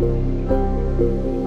And 0.00 1.37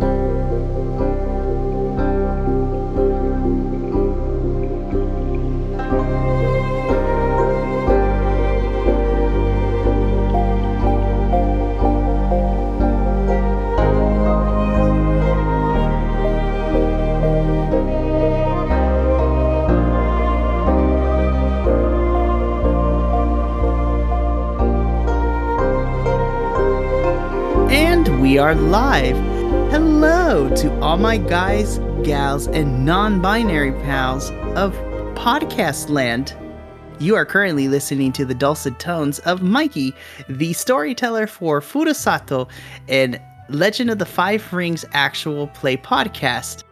all 30.92 30.98
my 30.98 31.16
guys, 31.16 31.80
gals, 32.04 32.48
and 32.48 32.86
non 32.86 33.22
binary 33.22 33.72
pals 33.72 34.30
of 34.58 34.74
podcast 35.16 35.90
land. 35.90 36.36
You 37.00 37.16
are 37.16 37.26
currently 37.26 37.70
listening 37.70 38.12
to 38.12 38.26
the 38.26 38.36
dulcet 38.36 38.78
tones 38.78 39.20
of 39.20 39.42
Mikey, 39.42 39.94
the 40.28 40.52
storyteller 40.52 41.28
for 41.28 41.62
Furusato 41.62 42.50
and 42.90 43.22
Legend 43.48 43.90
of 43.90 44.00
the 44.00 44.06
Five 44.06 44.52
Rings 44.52 44.84
actual 44.92 45.48
play 45.48 45.78
podcast. 45.78 46.64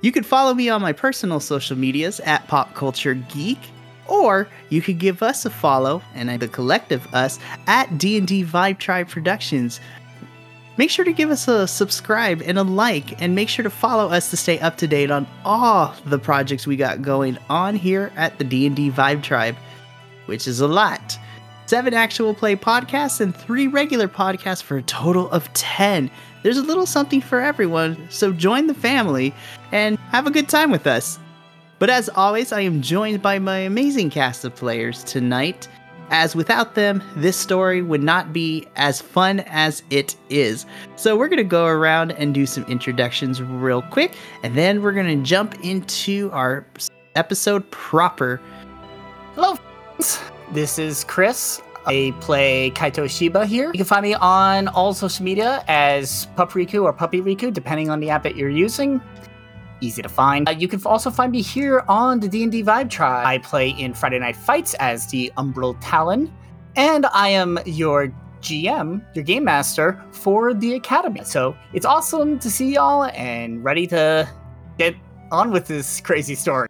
You 0.00 0.10
can 0.10 0.24
follow 0.24 0.54
me 0.54 0.68
on 0.68 0.82
my 0.82 0.92
personal 0.92 1.38
social 1.38 1.78
medias 1.78 2.18
at 2.18 2.48
Pop 2.48 2.74
Culture 2.74 3.14
Geek, 3.14 3.60
or 4.08 4.48
you 4.70 4.82
could 4.82 4.98
give 4.98 5.22
us 5.22 5.44
a 5.44 5.50
follow 5.50 6.02
and 6.16 6.28
the 6.40 6.48
collective 6.48 7.06
us 7.14 7.38
at 7.68 7.96
D&D 7.96 8.42
Vibe 8.44 8.80
Tribe 8.80 9.08
Productions. 9.08 9.78
Make 10.78 10.90
sure 10.90 11.04
to 11.04 11.12
give 11.12 11.30
us 11.30 11.48
a 11.48 11.66
subscribe 11.66 12.40
and 12.40 12.56
a 12.56 12.62
like, 12.62 13.20
and 13.20 13.34
make 13.34 13.48
sure 13.48 13.64
to 13.64 13.70
follow 13.70 14.10
us 14.10 14.30
to 14.30 14.36
stay 14.36 14.60
up 14.60 14.76
to 14.76 14.86
date 14.86 15.10
on 15.10 15.26
all 15.44 15.92
the 16.04 16.20
projects 16.20 16.68
we 16.68 16.76
got 16.76 17.02
going 17.02 17.36
on 17.50 17.74
here 17.74 18.12
at 18.14 18.38
the 18.38 18.44
D&D 18.44 18.92
Vibe 18.92 19.24
Tribe, 19.24 19.56
which 20.26 20.46
is 20.46 20.60
a 20.60 20.68
lot. 20.68 21.18
Seven 21.66 21.94
actual 21.94 22.32
play 22.32 22.54
podcasts 22.54 23.20
and 23.20 23.36
three 23.36 23.66
regular 23.66 24.06
podcasts 24.06 24.62
for 24.62 24.76
a 24.76 24.82
total 24.82 25.28
of 25.30 25.52
10. 25.52 26.12
There's 26.44 26.58
a 26.58 26.62
little 26.62 26.86
something 26.86 27.20
for 27.20 27.40
everyone, 27.40 28.06
so 28.08 28.30
join 28.30 28.68
the 28.68 28.74
family 28.74 29.34
and 29.72 29.98
have 30.10 30.28
a 30.28 30.30
good 30.30 30.48
time 30.48 30.70
with 30.70 30.86
us. 30.86 31.18
But 31.80 31.90
as 31.90 32.08
always, 32.08 32.52
I 32.52 32.60
am 32.60 32.82
joined 32.82 33.20
by 33.20 33.40
my 33.40 33.58
amazing 33.58 34.10
cast 34.10 34.44
of 34.44 34.54
players 34.54 35.02
tonight, 35.02 35.66
as 36.10 36.34
without 36.34 36.74
them, 36.74 37.02
this 37.16 37.36
story 37.36 37.82
would 37.82 38.02
not 38.02 38.32
be 38.32 38.66
as 38.76 39.00
fun 39.00 39.40
as 39.40 39.82
it 39.90 40.16
is. 40.30 40.66
So 40.96 41.16
we're 41.16 41.28
going 41.28 41.38
to 41.38 41.44
go 41.44 41.66
around 41.66 42.12
and 42.12 42.32
do 42.34 42.46
some 42.46 42.64
introductions 42.64 43.42
real 43.42 43.82
quick, 43.82 44.14
and 44.42 44.54
then 44.54 44.82
we're 44.82 44.92
going 44.92 45.18
to 45.18 45.22
jump 45.24 45.62
into 45.64 46.30
our 46.32 46.66
episode 47.14 47.70
proper. 47.70 48.40
Hello, 49.34 49.56
friends. 49.56 50.20
This 50.52 50.78
is 50.78 51.04
Chris. 51.04 51.60
I 51.86 52.14
play 52.20 52.70
Kaito 52.72 53.08
Shiba 53.08 53.46
here. 53.46 53.68
You 53.68 53.78
can 53.78 53.84
find 53.84 54.02
me 54.02 54.14
on 54.14 54.68
all 54.68 54.92
social 54.92 55.24
media 55.24 55.64
as 55.68 56.26
Pupriku 56.36 56.82
or 56.82 56.92
Puppy 56.92 57.20
Riku, 57.22 57.52
depending 57.52 57.88
on 57.88 58.00
the 58.00 58.10
app 58.10 58.22
that 58.24 58.36
you're 58.36 58.50
using. 58.50 59.00
Easy 59.80 60.02
to 60.02 60.08
find. 60.08 60.48
Uh, 60.48 60.52
you 60.52 60.68
can 60.68 60.80
also 60.84 61.10
find 61.10 61.32
me 61.32 61.42
here 61.42 61.84
on 61.88 62.20
the 62.20 62.28
D&D 62.28 62.64
Vibe 62.64 62.90
Tribe. 62.90 63.26
I 63.26 63.38
play 63.38 63.70
in 63.70 63.94
Friday 63.94 64.18
Night 64.18 64.36
Fights 64.36 64.74
as 64.74 65.06
the 65.08 65.32
Umbral 65.36 65.76
Talon, 65.80 66.32
and 66.76 67.06
I 67.06 67.28
am 67.28 67.58
your 67.64 68.12
GM, 68.40 69.04
your 69.14 69.24
game 69.24 69.44
master 69.44 70.02
for 70.10 70.54
the 70.54 70.74
Academy. 70.74 71.22
So 71.24 71.56
it's 71.72 71.86
awesome 71.86 72.38
to 72.40 72.50
see 72.50 72.74
y'all 72.74 73.04
and 73.14 73.62
ready 73.64 73.86
to 73.88 74.28
get 74.78 74.94
on 75.30 75.50
with 75.50 75.66
this 75.66 76.00
crazy 76.00 76.34
story. 76.34 76.68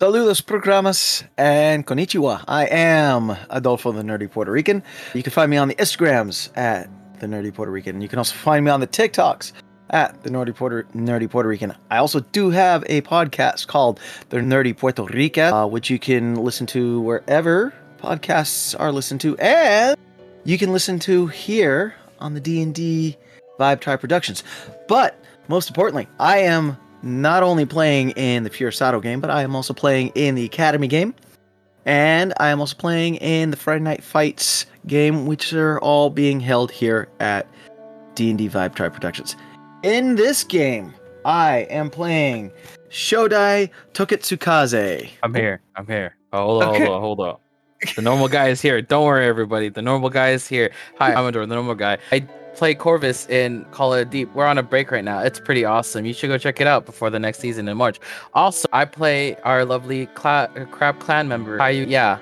Saludos 0.00 0.40
programas 0.40 1.24
and 1.36 1.84
konnichiwa. 1.84 2.44
I 2.46 2.66
am 2.66 3.36
Adolfo 3.50 3.90
the 3.90 4.02
Nerdy 4.02 4.30
Puerto 4.30 4.52
Rican. 4.52 4.82
You 5.12 5.24
can 5.24 5.32
find 5.32 5.50
me 5.50 5.56
on 5.56 5.66
the 5.66 5.74
Instagrams 5.74 6.56
at 6.56 6.88
the 7.18 7.26
Nerdy 7.26 7.52
Puerto 7.52 7.72
Rican. 7.72 8.00
You 8.00 8.08
can 8.08 8.18
also 8.18 8.36
find 8.36 8.64
me 8.64 8.70
on 8.70 8.78
the 8.78 8.86
TikToks 8.86 9.52
at 9.90 10.22
the 10.22 10.30
Nerdy 10.30 10.54
Puerto 10.54 10.82
Nerdy 10.94 11.28
Puerto 11.28 11.48
Rican. 11.48 11.74
I 11.90 11.98
also 11.98 12.20
do 12.20 12.50
have 12.50 12.84
a 12.86 13.00
podcast 13.02 13.66
called 13.66 14.00
The 14.28 14.38
Nerdy 14.38 14.76
Puerto 14.76 15.04
Rica, 15.04 15.54
uh, 15.54 15.66
which 15.66 15.90
you 15.90 15.98
can 15.98 16.34
listen 16.36 16.66
to 16.68 17.00
wherever 17.00 17.72
podcasts 17.98 18.78
are 18.78 18.92
listened 18.92 19.20
to, 19.22 19.36
and 19.38 19.96
you 20.44 20.58
can 20.58 20.72
listen 20.72 20.98
to 21.00 21.26
here 21.26 21.94
on 22.20 22.34
the 22.34 22.40
D 22.40 22.62
and 22.62 22.74
D 22.74 23.16
Vibe 23.58 23.80
Tribe 23.80 24.00
Productions. 24.00 24.44
But 24.86 25.18
most 25.48 25.68
importantly, 25.68 26.08
I 26.18 26.38
am 26.38 26.76
not 27.02 27.42
only 27.42 27.64
playing 27.64 28.10
in 28.10 28.44
the 28.44 28.50
Furusato 28.50 29.02
game, 29.02 29.20
but 29.20 29.30
I 29.30 29.42
am 29.42 29.54
also 29.54 29.72
playing 29.72 30.12
in 30.14 30.34
the 30.34 30.44
Academy 30.44 30.88
game. 30.88 31.14
And 31.84 32.34
I 32.38 32.50
am 32.50 32.60
also 32.60 32.76
playing 32.76 33.16
in 33.16 33.50
the 33.50 33.56
Friday 33.56 33.82
Night 33.82 34.02
Fights 34.02 34.66
game, 34.86 35.26
which 35.26 35.52
are 35.52 35.80
all 35.80 36.10
being 36.10 36.40
held 36.40 36.70
here 36.70 37.08
at 37.18 37.46
D&D 38.14 38.48
Vibe 38.50 38.74
Tribe 38.74 38.92
Productions. 38.92 39.36
In 39.88 40.16
this 40.16 40.44
game, 40.44 40.92
I 41.24 41.60
am 41.70 41.88
playing 41.88 42.52
Shodai 42.90 43.70
Toketsukaze. 43.94 45.08
I'm 45.22 45.34
here. 45.34 45.62
I'm 45.76 45.86
here. 45.86 46.14
Oh, 46.30 46.44
hold 46.44 46.62
on, 46.62 46.68
Okay. 46.74 46.84
hold 46.84 46.94
on, 46.94 47.00
hold 47.00 47.20
on. 47.20 47.36
The 47.96 48.02
normal 48.02 48.28
guy 48.28 48.48
is 48.48 48.60
here. 48.60 48.82
Don't 48.82 49.06
worry, 49.06 49.24
everybody. 49.24 49.70
The 49.70 49.80
normal 49.80 50.10
guy 50.10 50.32
is 50.32 50.46
here. 50.46 50.72
Hi, 50.98 51.14
I'm 51.14 51.24
Ador, 51.24 51.46
the 51.46 51.54
normal 51.54 51.74
guy. 51.74 51.96
I 52.12 52.20
play 52.54 52.74
Corvus 52.74 53.26
in 53.30 53.64
Call 53.70 53.94
of 53.94 54.10
Deep. 54.10 54.28
We're 54.34 54.44
on 54.44 54.58
a 54.58 54.62
break 54.62 54.90
right 54.90 55.02
now. 55.02 55.20
It's 55.20 55.40
pretty 55.40 55.64
awesome. 55.64 56.04
You 56.04 56.12
should 56.12 56.28
go 56.28 56.36
check 56.36 56.60
it 56.60 56.66
out 56.66 56.84
before 56.84 57.08
the 57.08 57.18
next 57.18 57.38
season 57.38 57.66
in 57.66 57.78
March. 57.78 57.98
Also, 58.34 58.68
I 58.74 58.84
play 58.84 59.36
our 59.36 59.64
lovely 59.64 60.04
cla- 60.08 60.50
Crab 60.70 60.98
Clan 60.98 61.28
member. 61.28 61.56
How 61.56 61.68
you? 61.68 61.86
Yeah. 61.86 62.18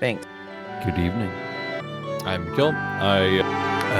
Thanks. 0.00 0.26
Good 0.84 0.98
evening. 0.98 1.30
I'm 2.26 2.50
Mikael. 2.50 2.72
I 2.72 3.18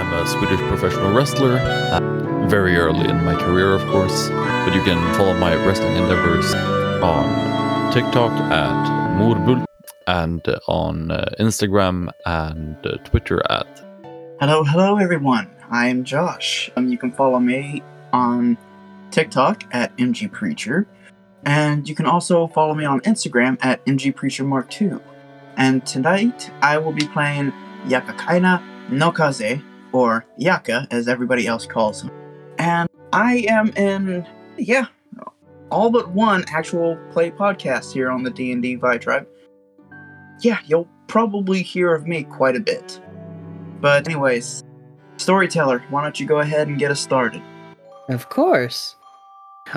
am 0.01 0.13
a 0.13 0.27
Swedish 0.27 0.59
professional 0.63 1.13
wrestler. 1.15 1.59
Uh, 1.61 2.01
very 2.49 2.77
early 2.77 3.09
in 3.09 3.25
my 3.25 3.35
career, 3.35 3.75
of 3.75 3.83
course. 3.91 4.29
But 4.29 4.75
you 4.75 4.83
can 4.83 5.15
follow 5.15 5.35
my 5.35 5.55
wrestling 5.67 5.97
endeavors 5.97 6.55
on 7.03 7.93
TikTok 7.93 8.33
at 8.51 9.19
Morbul 9.19 9.65
and 10.07 10.47
uh, 10.49 10.59
on 10.69 11.11
uh, 11.11 11.27
Instagram 11.41 12.11
and 12.25 12.77
uh, 12.87 12.97
Twitter 12.99 13.43
at 13.51 13.67
Hello, 14.41 14.65
hello, 14.65 14.99
everyone. 14.99 15.51
I 15.71 15.89
am 15.89 16.05
Josh. 16.05 16.71
Um, 16.77 16.89
you 16.89 16.99
can 16.99 17.11
follow 17.11 17.41
me 17.41 17.83
on 18.13 18.57
TikTok 19.11 19.65
at 19.73 19.97
MG 19.97 20.31
Preacher, 20.31 20.87
and 21.45 21.89
you 21.89 21.95
can 21.95 22.07
also 22.07 22.47
follow 22.49 22.75
me 22.75 22.85
on 22.85 23.01
Instagram 23.01 23.57
at 23.63 23.85
MG 23.87 24.15
Preacher 24.15 24.45
Mark 24.45 24.81
II. 24.81 24.99
And 25.57 25.85
tonight 25.87 26.51
I 26.61 26.79
will 26.79 26.93
be 26.93 27.07
playing 27.09 27.53
Yakakaina 27.87 28.63
no 28.91 29.11
Kaze, 29.11 29.61
or 29.93 30.25
Yaka, 30.37 30.87
as 30.91 31.09
everybody 31.09 31.47
else 31.47 31.67
calls 31.67 32.03
him. 32.03 32.26
And 32.59 32.89
I 33.13 33.47
am 33.49 33.69
in, 33.77 34.27
yeah, 34.57 34.87
all 35.71 35.91
but 35.91 36.11
one 36.11 36.45
actual 36.49 36.99
play 37.11 37.31
podcast 37.31 37.93
here 37.93 38.11
on 38.11 38.23
the 38.23 38.31
D&D 38.31 38.79
Vibe 38.79 39.01
Tribe. 39.01 39.27
Yeah, 40.41 40.59
you'll 40.67 40.89
probably 41.07 41.63
hear 41.63 41.95
of 41.95 42.07
me 42.07 42.25
quite 42.25 42.57
a 42.57 42.61
bit. 42.61 43.01
But 43.81 44.07
anyways, 44.07 44.63
storyteller, 45.17 45.85
why 45.91 46.03
don't 46.03 46.19
you 46.19 46.27
go 46.27 46.41
ahead 46.41 46.69
and 46.69 46.79
get 46.79 46.91
us 46.91 47.01
started? 47.01 47.43
Of 48.09 48.29
course. 48.29 48.97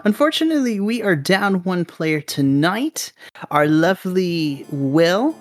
Unfortunately, 0.05 0.79
we 0.79 1.01
are 1.01 1.15
down 1.15 1.63
one 1.63 1.83
player 1.83 2.21
tonight. 2.21 3.11
Our 3.49 3.67
lovely 3.67 4.65
Will, 4.71 5.35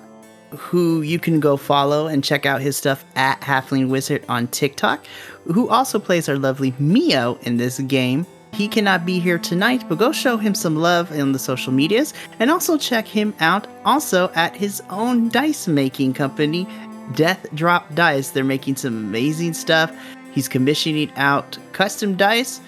who 0.51 1.03
you 1.03 1.19
can 1.19 1.41
go 1.41 1.57
follow 1.57 2.07
and 2.07 2.25
check 2.25 2.47
out 2.47 2.61
his 2.61 2.77
stuff 2.77 3.05
at 3.15 3.41
Halfling 3.41 3.89
Wizard 3.89 4.25
on 4.29 4.49
TikTok, 4.49 5.07
who 5.45 5.69
also 5.69 5.99
plays 5.99 6.29
our 6.29 6.39
lovely 6.39 6.73
Miyo 6.73 7.43
in 7.43 7.57
this 7.57 7.79
game. 7.81 8.27
He 8.53 8.67
cannot 8.67 9.07
be 9.07 9.19
here 9.19 9.39
tonight, 9.39 9.85
but 9.89 9.99
go 9.99 10.11
show 10.11 10.37
him 10.37 10.55
some 10.55 10.77
love 10.77 11.13
in 11.13 11.33
the 11.33 11.39
social 11.39 11.73
medias 11.73 12.15
and 12.41 12.51
also 12.51 12.77
check 12.79 13.07
him 13.07 13.35
out 13.41 13.67
also 13.85 14.31
at 14.35 14.57
his 14.57 14.83
own 14.91 15.29
dice 15.29 15.69
making 15.69 16.15
company, 16.15 16.67
Death 17.15 17.47
Drop 17.55 17.95
Dice. 17.95 18.31
They're 18.31 18.45
making 18.45 18.77
some 18.77 18.97
amazing 18.97 19.55
stuff. 19.55 19.95
He's 20.33 20.49
commissioning 20.49 21.13
out 21.17 21.59
custom 21.73 22.17
dice. 22.17 22.61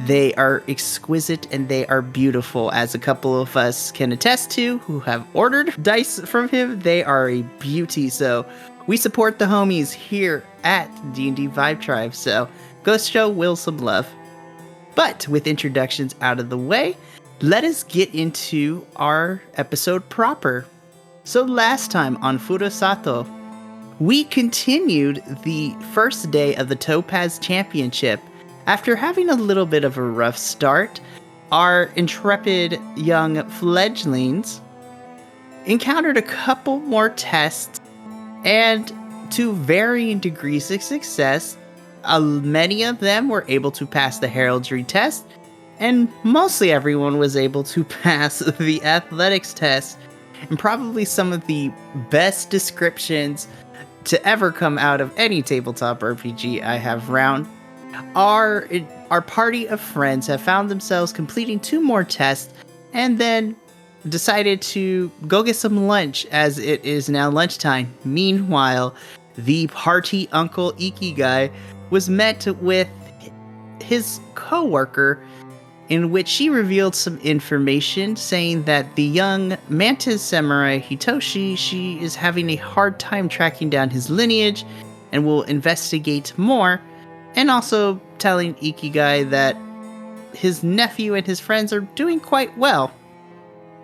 They 0.00 0.32
are 0.34 0.62
exquisite 0.68 1.52
and 1.52 1.68
they 1.68 1.86
are 1.86 2.02
beautiful, 2.02 2.70
as 2.72 2.94
a 2.94 2.98
couple 2.98 3.40
of 3.40 3.56
us 3.56 3.90
can 3.90 4.12
attest 4.12 4.50
to 4.52 4.78
who 4.78 5.00
have 5.00 5.26
ordered 5.34 5.74
dice 5.82 6.20
from 6.20 6.48
him. 6.48 6.78
They 6.80 7.02
are 7.02 7.28
a 7.28 7.42
beauty. 7.58 8.08
So 8.08 8.46
we 8.86 8.96
support 8.96 9.38
the 9.38 9.46
homies 9.46 9.92
here 9.92 10.44
at 10.62 10.88
D&D 11.14 11.48
Vibe 11.48 11.80
Tribe. 11.80 12.14
So 12.14 12.48
go 12.84 12.96
show 12.96 13.28
Will 13.28 13.56
some 13.56 13.78
love. 13.78 14.08
But 14.94 15.26
with 15.28 15.46
introductions 15.46 16.14
out 16.20 16.38
of 16.38 16.48
the 16.48 16.58
way, 16.58 16.96
let 17.40 17.64
us 17.64 17.82
get 17.84 18.14
into 18.14 18.86
our 18.96 19.42
episode 19.54 20.08
proper. 20.08 20.66
So 21.24 21.42
last 21.42 21.90
time 21.90 22.16
on 22.18 22.38
Furusato, 22.38 23.26
we 24.00 24.24
continued 24.24 25.22
the 25.42 25.74
first 25.92 26.30
day 26.30 26.54
of 26.54 26.68
the 26.68 26.76
Topaz 26.76 27.38
Championship 27.38 28.20
After 28.68 28.96
having 28.96 29.30
a 29.30 29.34
little 29.34 29.64
bit 29.64 29.82
of 29.82 29.96
a 29.96 30.02
rough 30.02 30.36
start, 30.36 31.00
our 31.50 31.84
intrepid 31.96 32.78
young 32.96 33.48
fledglings 33.48 34.60
encountered 35.64 36.18
a 36.18 36.22
couple 36.22 36.78
more 36.80 37.08
tests, 37.08 37.80
and 38.44 38.92
to 39.30 39.54
varying 39.54 40.18
degrees 40.18 40.70
of 40.70 40.82
success, 40.82 41.56
uh, 42.04 42.20
many 42.20 42.82
of 42.82 42.98
them 42.98 43.30
were 43.30 43.46
able 43.48 43.70
to 43.70 43.86
pass 43.86 44.18
the 44.18 44.28
heraldry 44.28 44.84
test, 44.84 45.24
and 45.78 46.06
mostly 46.22 46.70
everyone 46.70 47.16
was 47.16 47.38
able 47.38 47.62
to 47.62 47.84
pass 48.02 48.40
the 48.40 48.84
athletics 48.84 49.54
test. 49.54 49.96
And 50.50 50.58
probably 50.58 51.06
some 51.06 51.32
of 51.32 51.46
the 51.46 51.72
best 52.10 52.50
descriptions 52.50 53.48
to 54.04 54.22
ever 54.28 54.52
come 54.52 54.76
out 54.76 55.00
of 55.00 55.10
any 55.16 55.40
tabletop 55.40 56.00
RPG 56.00 56.62
I 56.62 56.76
have 56.76 57.08
round. 57.08 57.48
Our 58.14 58.68
our 59.10 59.22
party 59.22 59.66
of 59.68 59.80
friends 59.80 60.26
have 60.26 60.40
found 60.40 60.70
themselves 60.70 61.12
completing 61.12 61.60
two 61.60 61.80
more 61.80 62.04
tests 62.04 62.52
and 62.92 63.18
then 63.18 63.56
decided 64.08 64.62
to 64.62 65.10
go 65.26 65.42
get 65.42 65.56
some 65.56 65.86
lunch 65.86 66.26
as 66.26 66.58
it 66.58 66.84
is 66.84 67.08
now 67.08 67.30
lunchtime. 67.30 67.92
Meanwhile, 68.04 68.94
the 69.36 69.66
party 69.68 70.28
uncle 70.32 70.72
Ikegai 70.74 71.50
was 71.90 72.08
met 72.08 72.46
with 72.60 72.88
his 73.80 74.20
coworker 74.34 75.22
in 75.88 76.10
which 76.10 76.28
she 76.28 76.50
revealed 76.50 76.94
some 76.94 77.18
information 77.18 78.14
saying 78.14 78.64
that 78.64 78.94
the 78.94 79.04
young 79.04 79.56
mantis 79.68 80.22
samurai 80.22 80.78
Hitoshi 80.78 81.56
she 81.56 81.98
is 82.00 82.14
having 82.14 82.50
a 82.50 82.56
hard 82.56 82.98
time 82.98 83.28
tracking 83.28 83.70
down 83.70 83.88
his 83.88 84.10
lineage 84.10 84.64
and 85.12 85.24
will 85.24 85.44
investigate 85.44 86.36
more 86.36 86.80
and 87.38 87.52
also 87.52 88.00
telling 88.18 88.56
Ikegai 88.56 89.30
that 89.30 89.56
his 90.34 90.64
nephew 90.64 91.14
and 91.14 91.24
his 91.24 91.38
friends 91.38 91.72
are 91.72 91.82
doing 91.82 92.18
quite 92.18 92.58
well. 92.58 92.92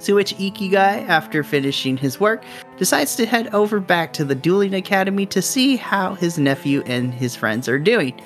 To 0.01 0.15
which 0.15 0.35
Ikegai, 0.35 1.09
after 1.09 1.45
finishing 1.45 1.97
his 1.97 2.19
work, 2.19 2.43
decides 2.79 3.15
to 3.15 3.27
head 3.27 3.55
over 3.55 3.79
back 3.79 4.13
to 4.15 4.25
the 4.25 4.35
Dueling 4.35 4.75
Academy 4.75 5.25
to 5.27 5.41
see 5.41 5.77
how 5.77 6.15
his 6.15 6.37
nephew 6.37 6.83
and 6.85 7.15
his 7.15 7.37
friends 7.37 7.69
are 7.69 7.79
doing. 7.79 8.21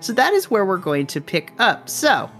So 0.00 0.12
that 0.12 0.34
is 0.34 0.50
where 0.50 0.66
we're 0.66 0.76
going 0.76 1.06
to 1.06 1.22
pick 1.22 1.54
up. 1.58 1.88
So, 1.88 2.30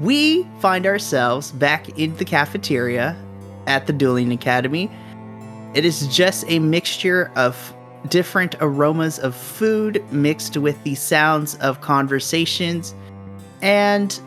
we 0.00 0.46
find 0.58 0.84
ourselves 0.84 1.50
back 1.50 1.98
in 1.98 2.14
the 2.18 2.26
cafeteria 2.26 3.16
at 3.66 3.86
the 3.86 3.94
Dueling 3.94 4.32
Academy. 4.32 4.90
It 5.72 5.86
is 5.86 6.14
just 6.14 6.44
a 6.46 6.58
mixture 6.58 7.32
of 7.36 7.74
different 8.08 8.54
aromas 8.60 9.18
of 9.18 9.34
food 9.34 10.04
mixed 10.12 10.56
with 10.56 10.82
the 10.84 10.94
sounds 10.94 11.54
of 11.56 11.80
conversations. 11.80 12.94
And 13.62 14.18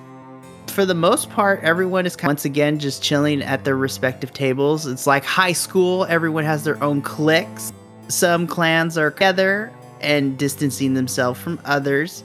for 0.68 0.86
the 0.86 0.96
most 0.96 1.30
part, 1.30 1.64
everyone 1.64 2.06
is 2.06 2.18
once 2.22 2.46
again 2.46 2.80
just 2.80 3.02
chilling 3.02 3.42
at 3.42 3.64
their 3.64 3.78
respective 3.78 4.34
tables. 4.34 4.86
It's 4.86 5.08
like 5.08 5.24
high 5.24 5.54
school, 5.54 6.06
everyone 6.06 6.44
has 6.44 6.64
their 6.64 6.82
own 6.84 7.02
cliques. 7.02 7.72
Some 8.08 8.48
clans 8.48 8.98
are 8.98 9.12
together 9.12 9.72
and 10.02 10.38
distancing 10.38 10.94
themselves 10.94 11.40
from 11.40 11.60
others. 11.66 12.24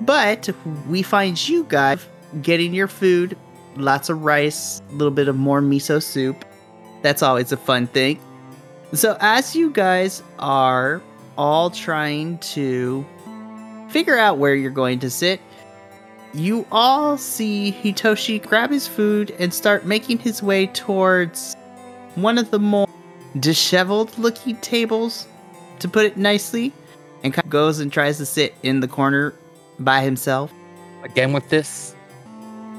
But 0.00 0.50
we 0.88 1.02
find 1.02 1.48
you 1.48 1.64
guys 1.64 2.04
getting 2.42 2.74
your 2.74 2.88
food, 2.88 3.36
lots 3.76 4.08
of 4.08 4.22
rice, 4.22 4.82
a 4.90 4.92
little 4.92 5.10
bit 5.10 5.28
of 5.28 5.36
more 5.36 5.60
miso 5.60 6.02
soup. 6.02 6.44
That's 7.02 7.22
always 7.22 7.52
a 7.52 7.56
fun 7.56 7.86
thing. 7.86 8.18
So, 8.94 9.16
as 9.18 9.56
you 9.56 9.70
guys 9.70 10.22
are 10.38 11.02
all 11.36 11.70
trying 11.70 12.38
to 12.38 13.04
figure 13.88 14.16
out 14.16 14.38
where 14.38 14.54
you're 14.54 14.70
going 14.70 15.00
to 15.00 15.10
sit, 15.10 15.40
you 16.32 16.64
all 16.70 17.16
see 17.16 17.72
Hitoshi 17.72 18.40
grab 18.40 18.70
his 18.70 18.86
food 18.86 19.34
and 19.38 19.52
start 19.52 19.84
making 19.84 20.18
his 20.18 20.44
way 20.44 20.68
towards 20.68 21.56
one 22.14 22.38
of 22.38 22.52
the 22.52 22.60
more 22.60 22.88
disheveled 23.40 24.16
looking 24.16 24.56
tables, 24.58 25.26
to 25.80 25.88
put 25.88 26.04
it 26.04 26.16
nicely, 26.16 26.72
and 27.24 27.34
kind 27.34 27.44
of 27.44 27.50
goes 27.50 27.80
and 27.80 27.92
tries 27.92 28.18
to 28.18 28.26
sit 28.26 28.54
in 28.62 28.78
the 28.78 28.88
corner 28.88 29.34
by 29.80 30.02
himself. 30.02 30.52
Again 31.02 31.32
with 31.32 31.48
this. 31.48 31.96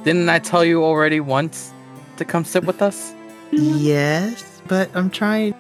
Didn't 0.06 0.30
I 0.30 0.40
tell 0.40 0.64
you 0.64 0.82
already 0.82 1.20
once 1.20 1.74
to 2.18 2.24
come 2.24 2.46
sit 2.46 2.64
with 2.64 2.82
us? 2.82 3.14
Yes, 3.52 4.62
but 4.68 4.90
I'm 4.96 5.10
trying. 5.10 5.54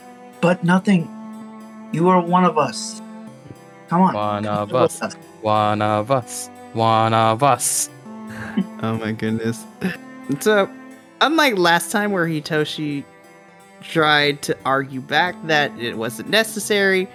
But 0.45 0.63
nothing. 0.63 1.09
You 1.92 2.07
are 2.09 2.21
one 2.21 2.45
of 2.45 2.56
us. 2.56 3.01
Come 3.89 4.01
on. 4.01 4.13
One 4.13 4.45
of 4.45 4.69
Come 4.69 4.81
with 4.83 5.01
us. 5.01 5.15
One 5.42 5.81
of 5.81 6.12
us. 6.12 6.51
One 6.74 7.15
of 7.15 7.42
us. 7.42 7.89
Oh 8.83 8.95
my 9.00 9.12
goodness. 9.12 9.65
So, 10.39 10.69
unlike 11.19 11.57
last 11.57 11.92
time 11.92 12.12
where 12.12 12.27
Hitoshi 12.27 13.03
tried 13.81 14.44
to 14.44 14.56
argue 14.65 15.01
back 15.01 15.36
that 15.47 15.71
it 15.80 15.97
wasn't 15.97 16.30
necessary, 16.30 17.07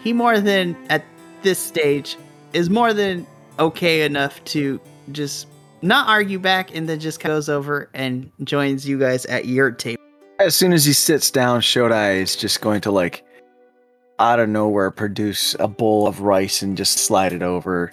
he 0.00 0.12
more 0.12 0.38
than 0.38 0.76
at 0.90 1.04
this 1.42 1.58
stage 1.58 2.16
is 2.52 2.70
more 2.70 2.94
than 2.94 3.26
okay 3.58 4.02
enough 4.02 4.44
to 4.44 4.80
just 5.10 5.48
not 5.82 6.08
argue 6.08 6.38
back 6.38 6.72
and 6.72 6.88
then 6.88 7.00
just 7.00 7.18
goes 7.18 7.48
over 7.48 7.90
and 7.94 8.30
joins 8.44 8.88
you 8.88 8.96
guys 8.96 9.26
at 9.26 9.46
your 9.46 9.72
table. 9.72 10.00
As 10.40 10.56
soon 10.56 10.72
as 10.72 10.86
he 10.86 10.94
sits 10.94 11.30
down, 11.30 11.60
Shodai 11.60 12.22
is 12.22 12.34
just 12.34 12.62
going 12.62 12.80
to 12.80 12.90
like 12.90 13.22
out 14.18 14.40
of 14.40 14.48
nowhere 14.48 14.90
produce 14.90 15.54
a 15.60 15.68
bowl 15.68 16.06
of 16.06 16.22
rice 16.22 16.62
and 16.62 16.78
just 16.78 17.00
slide 17.00 17.34
it 17.34 17.42
over 17.42 17.90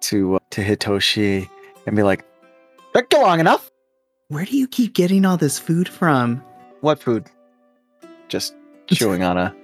to 0.00 0.36
uh, 0.36 0.38
to 0.52 0.64
Hitoshi 0.64 1.46
and 1.86 1.94
be 1.94 2.02
like, 2.02 2.24
"Took 2.94 3.12
you 3.12 3.20
long 3.20 3.40
enough." 3.40 3.70
Where 4.28 4.46
do 4.46 4.56
you 4.56 4.66
keep 4.66 4.94
getting 4.94 5.26
all 5.26 5.36
this 5.36 5.58
food 5.58 5.86
from? 5.86 6.42
What 6.80 6.98
food? 6.98 7.26
Just 8.28 8.54
chewing 8.86 9.22
on 9.22 9.36
a 9.36 9.54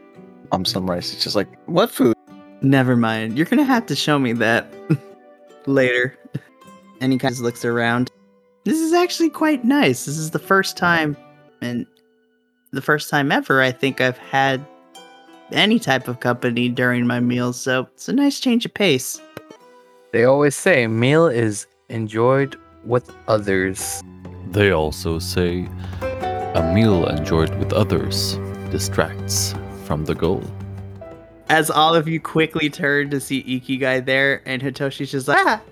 um 0.53 0.67
some 0.67 0.89
rice. 0.89 1.15
It's 1.15 1.25
just 1.25 1.35
like, 1.35 1.49
what 1.65 1.91
food? 1.91 2.15
Never 2.61 2.95
mind. 2.95 3.39
You're 3.39 3.47
gonna 3.47 3.65
have 3.65 3.87
to 3.87 3.97
show 3.97 4.19
me 4.19 4.35
that 4.35 4.67
later. 5.67 6.15
And 7.01 7.11
he 7.11 7.19
kind 7.19 7.33
of 7.33 7.41
looks 7.41 7.65
around. 7.65 8.11
This 8.65 8.81
is 8.81 8.93
actually 8.93 9.31
quite 9.31 9.65
nice. 9.65 10.05
This 10.05 10.19
is 10.19 10.33
the 10.33 10.39
first 10.39 10.77
time, 10.77 11.17
and 11.63 11.87
the 12.73 12.83
first 12.83 13.11
time 13.11 13.33
ever, 13.33 13.63
I 13.63 13.73
think 13.73 14.01
I've 14.01 14.19
had 14.19 14.65
any 15.53 15.79
type 15.79 16.09
of 16.09 16.21
company 16.21 16.69
during 16.69 17.07
my 17.07 17.21
meals. 17.21 17.61
So 17.61 17.89
it's 17.95 18.09
a 18.09 18.13
nice 18.13 18.41
change 18.41 18.67
of 18.67 18.75
pace. 18.75 19.21
They 20.13 20.25
always 20.25 20.55
say 20.55 20.87
meal 20.87 21.27
is 21.27 21.67
enjoyed 21.89 22.57
with 22.85 23.11
others. 23.29 24.03
They 24.51 24.71
also 24.71 25.19
say 25.19 25.69
a 26.55 26.73
meal 26.75 27.07
enjoyed 27.07 27.55
with 27.59 27.73
others 27.73 28.39
distracts 28.71 29.55
from 29.85 30.05
the 30.05 30.15
goal. 30.15 30.43
As 31.49 31.71
all 31.71 31.95
of 31.95 32.07
you 32.07 32.21
quickly 32.21 32.69
turn 32.69 33.09
to 33.11 33.21
see 33.21 33.43
Ikegai 33.43 34.05
there, 34.05 34.43
and 34.45 34.61
Hitoshi's 34.61 35.11
just 35.11 35.29
like, 35.29 35.39
ah, 35.47 35.63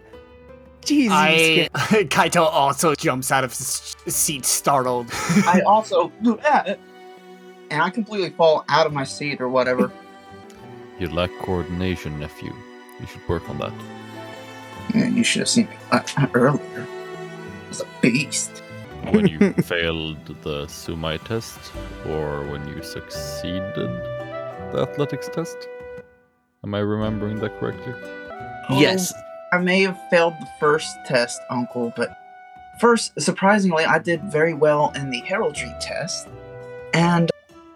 Jesus. 0.87 1.12
I 1.12 1.69
Kaito 2.09 2.43
also 2.43 2.95
jumps 2.95 3.31
out 3.31 3.45
of 3.45 3.50
his 3.50 3.97
seat 4.07 4.45
startled. 4.45 5.09
I 5.47 5.62
also 5.66 6.12
and 7.71 7.83
I 7.83 7.90
completely 7.90 8.31
fall 8.31 8.64
out 8.69 8.87
of 8.87 8.93
my 8.93 9.05
seat 9.05 9.40
or 9.40 9.49
whatever. 9.49 9.90
You 10.99 11.11
lack 11.11 11.31
coordination, 11.40 12.19
nephew. 12.19 12.55
You 12.99 13.07
should 13.07 13.28
work 13.28 13.50
on 13.50 13.59
that. 13.59 13.73
Yeah, 14.95 15.09
you 15.09 15.23
should 15.23 15.40
have 15.40 15.49
seen 15.50 15.69
me 15.69 15.76
uh, 15.93 16.00
earlier. 16.33 16.87
I 16.88 17.69
was 17.69 17.83
a 17.83 17.87
beast. 18.00 18.62
When 19.11 19.26
you 19.26 19.52
failed 19.62 20.25
the 20.43 20.64
Sumai 20.69 21.23
test, 21.23 21.59
or 22.07 22.47
when 22.47 22.66
you 22.66 22.83
succeeded 22.83 23.75
the 24.73 24.87
athletics 24.88 25.28
test? 25.28 25.69
Am 26.64 26.75
I 26.75 26.78
remembering 26.78 27.40
that 27.40 27.61
correctly? 27.61 27.95
yes. 28.71 29.12
I 29.53 29.59
may 29.59 29.83
have 29.83 29.99
failed 30.11 30.35
the 30.41 30.49
first 30.59 30.97
test, 31.05 31.41
Uncle, 31.50 31.93
but 31.97 32.17
first, 32.81 33.12
surprisingly, 33.21 33.85
I 33.85 33.99
did 33.99 34.23
very 34.25 34.55
well 34.55 34.93
in 34.97 35.11
the 35.11 35.21
heraldry 35.21 35.73
test, 35.81 36.29
and 36.93 37.31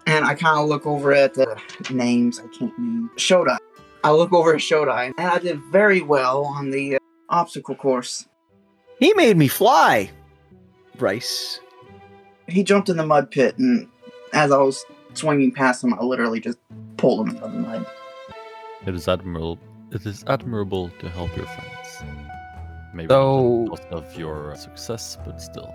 and 0.07 0.25
I 0.25 0.35
kind 0.35 0.59
of 0.59 0.69
look 0.69 0.87
over 0.87 1.13
at 1.13 1.35
the 1.35 1.61
names 1.91 2.41
I 2.41 2.47
can't 2.59 2.77
name 2.79 3.11
Shodai. 3.17 3.59
I 4.03 4.11
look 4.11 4.33
over 4.33 4.55
at 4.55 4.61
Shodai, 4.61 5.13
and 5.17 5.29
I 5.29 5.39
did 5.39 5.61
very 5.71 6.01
well 6.01 6.45
on 6.45 6.71
the 6.71 6.97
uh, 6.97 6.99
obstacle 7.29 7.75
course. 7.75 8.27
He 8.99 9.13
made 9.15 9.37
me 9.37 9.47
fly. 9.47 10.11
Bryce. 10.97 11.61
He 12.49 12.65
jumped 12.65 12.89
in 12.89 12.97
the 12.97 13.07
mud 13.07 13.31
pit, 13.31 13.57
and 13.59 13.87
as 14.33 14.51
I 14.51 14.59
was 14.59 14.85
swinging 15.15 15.53
past 15.53 15.85
him, 15.85 15.95
I 15.95 16.03
literally 16.03 16.41
just 16.41 16.59
pulled 16.97 17.29
him 17.29 17.37
into 17.37 17.49
the 17.49 17.49
mud. 17.49 17.87
It 18.87 18.95
is 18.95 19.07
admirable. 19.07 19.59
It 19.93 20.07
is 20.07 20.25
admirable 20.27 20.91
to 21.01 21.09
help 21.09 21.37
your 21.37 21.47
friends. 21.47 22.03
Maybe 22.95 23.09
So- 23.09 23.67
not 23.71 23.85
of 23.93 24.17
your 24.19 24.55
success, 24.57 25.19
but 25.25 25.41
still 25.41 25.73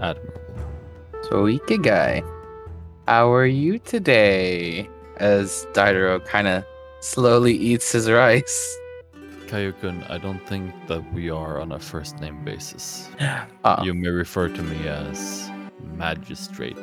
admirable. 0.00 0.40
So 1.30 1.46
Ikegai, 1.46 2.22
how 3.08 3.32
are 3.32 3.46
you 3.46 3.78
today? 3.78 4.88
As 5.18 5.66
Daidaro 5.74 6.24
kind 6.26 6.48
of 6.48 6.64
slowly 7.00 7.54
eats 7.54 7.92
his 7.92 8.10
rice. 8.10 8.76
Kayukun, 9.46 10.02
I 10.10 10.18
don't 10.18 10.44
think 10.48 10.72
that 10.88 11.02
we 11.14 11.30
are 11.30 11.60
on 11.60 11.70
a 11.72 11.78
first 11.78 12.18
name 12.20 12.44
basis. 12.44 13.08
Uh, 13.64 13.80
You 13.84 13.94
may 13.94 14.08
refer 14.08 14.48
to 14.48 14.62
me 14.62 14.88
as 14.88 15.48
Magistrate 15.96 16.76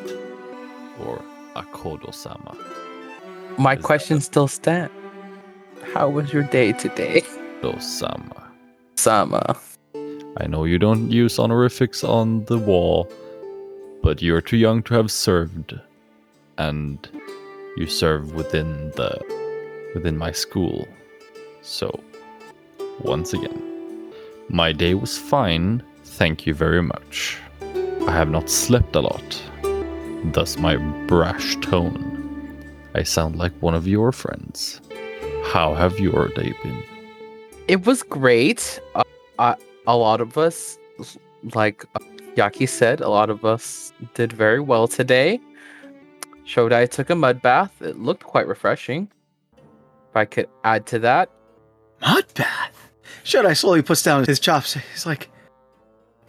or 1.04 1.22
Akodo-sama. 1.56 2.56
my 3.58 3.76
is- 3.76 3.84
question 3.84 4.22
still 4.22 4.48
stands. 4.48 4.94
How 5.94 6.08
was 6.08 6.32
your 6.32 6.44
day 6.44 6.72
today, 6.72 7.22
Akodo-sama. 7.62 8.52
Sama? 8.96 9.56
I 10.38 10.48
know 10.48 10.64
you 10.64 10.80
don't 10.80 11.12
use 11.12 11.38
honorifics 11.38 12.04
on 12.04 12.46
the 12.46 12.58
wall, 12.58 13.12
but 14.02 14.22
you're 14.22 14.42
too 14.42 14.58
young 14.58 14.84
to 14.84 14.94
have 14.94 15.12
served, 15.12 15.78
and 16.58 16.98
you 17.76 17.88
serve 17.88 18.34
within 18.34 18.92
the 18.92 19.20
within 19.94 20.18
my 20.18 20.32
school. 20.32 20.88
So, 21.62 22.00
once 23.02 23.34
again, 23.34 23.62
my 24.50 24.72
day 24.72 24.94
was 24.94 25.18
fine. 25.18 25.84
Thank 26.04 26.46
you 26.48 26.54
very 26.54 26.82
much. 26.82 27.38
I 28.08 28.12
have 28.12 28.30
not 28.30 28.50
slept 28.50 28.96
a 28.96 29.02
lot, 29.02 29.44
thus 30.32 30.58
my 30.58 30.78
brash 31.08 31.58
tone. 31.58 32.08
I 32.96 33.04
sound 33.04 33.36
like 33.36 33.54
one 33.62 33.76
of 33.76 33.88
your 33.88 34.12
friends. 34.12 34.82
How 35.44 35.74
have 35.74 36.00
your 36.00 36.30
day 36.30 36.54
been? 36.64 36.84
It 37.68 37.86
was 37.86 38.04
great. 38.04 38.80
Uh, 38.96 39.04
I, 39.40 39.56
a 39.88 39.98
lot 39.98 40.22
of 40.22 40.38
us, 40.38 40.78
like 41.54 41.86
uh, 41.96 42.00
Yaki 42.36 42.68
said, 42.68 43.02
a 43.02 43.10
lot 43.10 43.30
of 43.30 43.44
us 43.46 43.94
did 44.14 44.32
very 44.32 44.60
well 44.60 44.88
today. 44.88 45.40
Shodai 46.46 46.90
took 46.90 47.10
a 47.10 47.16
mud 47.16 47.42
bath. 47.42 47.82
It 47.82 48.00
looked 48.00 48.24
quite 48.24 48.48
refreshing. 48.48 49.10
If 49.54 50.16
I 50.16 50.26
could 50.26 50.50
add 50.64 50.86
to 50.88 51.00
that, 51.00 51.30
Mud 52.02 52.26
bath. 52.34 52.92
Shodai 53.24 53.56
slowly 53.56 53.82
puts 53.82 54.02
down 54.02 54.26
his 54.26 54.40
chops. 54.40 54.74
He's 54.74 55.06
like, 55.06 55.30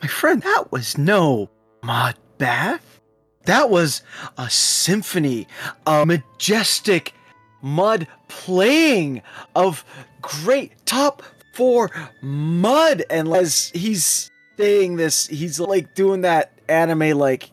My 0.02 0.08
friend, 0.08 0.42
that 0.42 0.70
was 0.70 0.98
no 0.98 1.50
mud 1.82 2.16
bath. 2.38 3.00
That 3.44 3.70
was 3.70 4.02
a 4.38 4.48
symphony, 4.50 5.48
a 5.86 6.06
majestic 6.06 7.14
mud 7.62 8.06
playing 8.28 9.22
of 9.54 9.84
great 10.20 10.72
top 10.84 11.22
four 11.54 11.90
mud. 12.20 13.04
And 13.08 13.32
as 13.32 13.70
he's 13.74 14.30
saying 14.58 14.96
this, 14.96 15.26
he's 15.26 15.58
like 15.58 15.94
doing 15.94 16.22
that 16.22 16.52
anime 16.68 17.18
like 17.18 17.50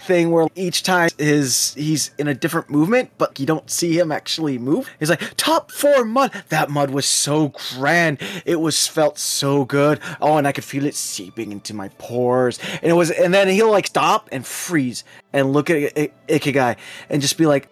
thing 0.00 0.30
where 0.30 0.46
each 0.54 0.82
time 0.82 1.10
his 1.18 1.74
he's 1.74 2.12
in 2.18 2.28
a 2.28 2.34
different 2.34 2.70
movement, 2.70 3.10
but 3.18 3.38
you 3.38 3.44
don't 3.44 3.70
see 3.70 3.98
him 3.98 4.10
actually 4.10 4.56
move. 4.56 4.88
He's 4.98 5.10
like 5.10 5.36
top 5.36 5.70
four 5.70 6.04
mud. 6.04 6.32
That 6.48 6.70
mud 6.70 6.90
was 6.90 7.06
so 7.06 7.52
grand. 7.76 8.18
It 8.46 8.60
was 8.60 8.86
felt 8.86 9.18
so 9.18 9.64
good. 9.64 10.00
Oh, 10.20 10.36
and 10.36 10.46
I 10.46 10.52
could 10.52 10.64
feel 10.64 10.86
it 10.86 10.94
seeping 10.94 11.52
into 11.52 11.74
my 11.74 11.88
pores. 11.98 12.58
And 12.82 12.90
it 12.90 12.94
was, 12.94 13.10
and 13.10 13.34
then 13.34 13.48
he'll 13.48 13.70
like 13.70 13.88
stop 13.88 14.28
and 14.32 14.46
freeze 14.46 15.04
and 15.32 15.52
look 15.52 15.68
at 15.70 15.94
Ikegai 16.28 16.76
and 17.10 17.20
just 17.20 17.36
be 17.36 17.46
like, 17.46 17.68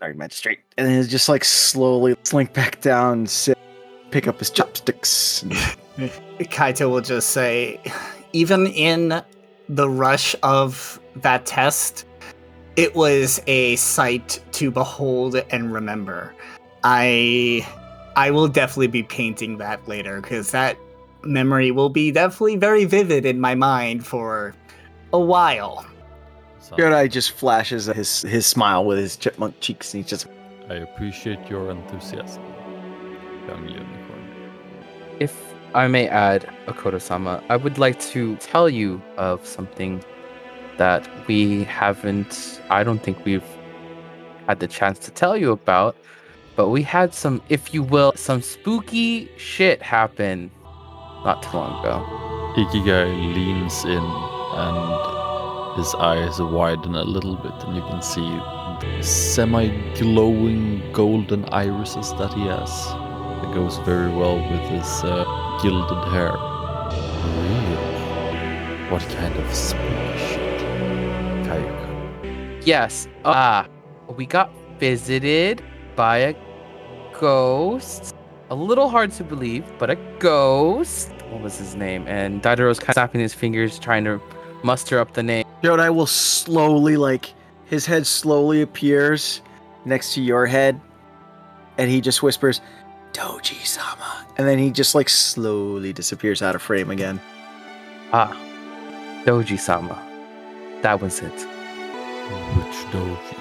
"Sorry, 0.00 0.14
magistrate," 0.14 0.60
and 0.76 0.88
then 0.88 1.06
just 1.06 1.28
like 1.28 1.44
slowly 1.44 2.16
slink 2.24 2.52
back 2.52 2.80
down, 2.80 3.26
sit, 3.26 3.56
pick 4.10 4.26
up 4.26 4.38
his 4.38 4.50
chopsticks. 4.50 5.44
Kaito 6.40 6.90
will 6.90 7.00
just 7.00 7.30
say, 7.30 7.80
even 8.32 8.66
in 8.68 9.22
the 9.68 9.88
rush 9.88 10.34
of 10.42 10.98
that 11.16 11.46
test, 11.46 12.06
it 12.76 12.94
was 12.94 13.42
a 13.46 13.76
sight 13.76 14.42
to 14.52 14.70
behold 14.70 15.36
and 15.50 15.72
remember. 15.72 16.34
I 16.82 17.66
I 18.16 18.30
will 18.30 18.48
definitely 18.48 18.88
be 18.88 19.02
painting 19.02 19.58
that 19.58 19.86
later 19.86 20.20
because 20.20 20.50
that 20.52 20.76
memory 21.22 21.70
will 21.70 21.90
be 21.90 22.10
definitely 22.10 22.56
very 22.56 22.84
vivid 22.84 23.26
in 23.26 23.40
my 23.40 23.54
mind 23.54 24.06
for 24.06 24.54
a 25.12 25.20
while. 25.20 25.84
So, 26.78 27.06
just 27.08 27.32
flashes 27.32 27.86
his 27.86 28.22
his 28.22 28.46
smile 28.46 28.84
with 28.84 28.98
his 28.98 29.16
chipmunk 29.16 29.58
cheeks, 29.60 29.92
and 29.92 30.02
he's 30.02 30.10
just 30.10 30.26
I 30.68 30.74
appreciate 30.74 31.48
your 31.48 31.70
enthusiasm, 31.70 32.42
young 33.48 33.68
unicorn. 33.68 34.24
if 35.18 35.54
I 35.74 35.86
may 35.88 36.08
add, 36.08 36.48
Akodo-sama, 36.66 37.42
I 37.48 37.56
would 37.56 37.78
like 37.78 37.98
to 38.12 38.36
tell 38.36 38.68
you 38.68 39.00
of 39.16 39.46
something 39.46 40.02
that 40.78 41.08
we 41.26 41.64
haven't. 41.64 42.60
I 42.70 42.84
don't 42.84 43.02
think 43.02 43.24
we've 43.24 43.44
had 44.46 44.60
the 44.60 44.68
chance 44.68 44.98
to 45.00 45.10
tell 45.10 45.36
you 45.36 45.52
about, 45.52 45.96
but 46.56 46.68
we 46.70 46.82
had 46.82 47.14
some, 47.14 47.40
if 47.48 47.72
you 47.74 47.82
will, 47.82 48.12
some 48.16 48.42
spooky 48.42 49.28
shit 49.36 49.82
happen 49.82 50.50
not 51.24 51.42
too 51.42 51.56
long 51.56 51.80
ago. 51.80 52.04
Ikegai 52.56 53.34
leans 53.34 53.84
in 53.84 54.02
and 54.02 55.09
his 55.76 55.94
eyes 55.94 56.40
widen 56.40 56.94
a 56.94 57.04
little 57.04 57.36
bit, 57.36 57.52
and 57.64 57.76
you 57.76 57.82
can 57.82 58.02
see 58.02 58.28
the 58.80 59.02
semi 59.02 59.68
glowing 59.94 60.82
golden 60.92 61.44
irises 61.46 62.12
that 62.14 62.32
he 62.34 62.46
has. 62.46 62.70
It 63.44 63.54
goes 63.54 63.78
very 63.78 64.12
well 64.12 64.36
with 64.36 64.60
his 64.70 65.04
uh, 65.04 65.24
gilded 65.62 66.04
hair. 66.12 66.32
Really? 67.40 68.90
What 68.90 69.02
kind 69.10 69.36
of 69.36 69.54
spooky 69.54 70.18
shit? 70.18 70.60
Kayuka. 71.46 72.66
Yes. 72.66 73.08
Ah, 73.24 73.68
we 74.16 74.26
got 74.26 74.52
visited 74.78 75.62
by 75.94 76.18
a 76.18 76.34
ghost. 77.18 78.14
A 78.50 78.54
little 78.54 78.88
hard 78.88 79.12
to 79.12 79.24
believe, 79.24 79.64
but 79.78 79.90
a 79.90 79.96
ghost. 80.18 81.12
What 81.30 81.42
was 81.42 81.56
his 81.58 81.76
name? 81.76 82.04
And 82.08 82.42
Daidaro's 82.42 82.80
kind 82.80 82.90
of 82.90 82.94
snapping 82.94 83.20
his 83.20 83.32
fingers, 83.32 83.78
trying 83.78 84.04
to 84.04 84.20
muster 84.62 84.98
up 84.98 85.12
the 85.14 85.22
name. 85.22 85.44
Shodai 85.62 85.94
will 85.94 86.06
slowly, 86.06 86.96
like, 86.96 87.32
his 87.66 87.86
head 87.86 88.06
slowly 88.06 88.62
appears 88.62 89.40
next 89.84 90.14
to 90.14 90.22
your 90.22 90.46
head, 90.46 90.80
and 91.78 91.90
he 91.90 92.00
just 92.00 92.22
whispers, 92.22 92.60
Doji 93.12 93.64
sama. 93.66 94.26
And 94.38 94.46
then 94.46 94.58
he 94.58 94.70
just, 94.70 94.94
like, 94.94 95.08
slowly 95.08 95.92
disappears 95.92 96.42
out 96.42 96.54
of 96.54 96.62
frame 96.62 96.90
again. 96.90 97.20
Ah, 98.12 98.36
Doji 99.24 99.58
Sama. 99.58 99.98
That 100.82 101.00
was 101.00 101.20
it. 101.20 101.32
Which 101.32 102.76
doji? 102.92 103.36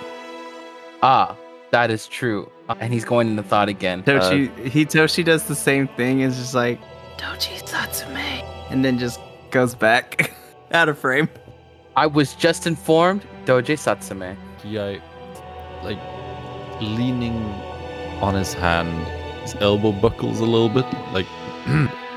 Ah, 1.02 1.36
that 1.72 1.90
is 1.90 2.08
true. 2.08 2.52
Ah, 2.68 2.76
And 2.80 2.92
he's 2.94 3.06
going 3.06 3.30
into 3.30 3.44
thought 3.44 3.70
again. 3.70 4.02
Uh, 4.02 4.12
Toshi 4.20 4.50
Hitoshi 4.70 5.24
does 5.24 5.44
the 5.46 5.56
same 5.56 5.88
thing. 5.88 6.20
It's 6.22 6.36
just 6.38 6.54
like 6.54 6.80
Doji 7.18 7.62
Satsume, 7.66 8.44
and 8.70 8.84
then 8.84 9.00
just 9.00 9.20
goes 9.52 9.74
back 9.74 10.34
out 10.72 10.90
of 10.90 10.98
frame. 10.98 11.30
I 11.96 12.08
was 12.08 12.34
just 12.36 12.68
informed. 12.68 13.26
Doji 13.46 13.76
Satsume. 13.78 14.36
Ikegai, 14.62 15.02
uh, 15.02 15.84
like, 15.84 16.00
leaning 16.82 17.38
on 18.22 18.36
his 18.36 18.54
hand, 18.54 18.90
his 19.42 19.56
elbow 19.56 19.92
buckles 19.92 20.40
a 20.40 20.46
little 20.46 20.70
bit, 20.70 20.86
like, 21.14 21.26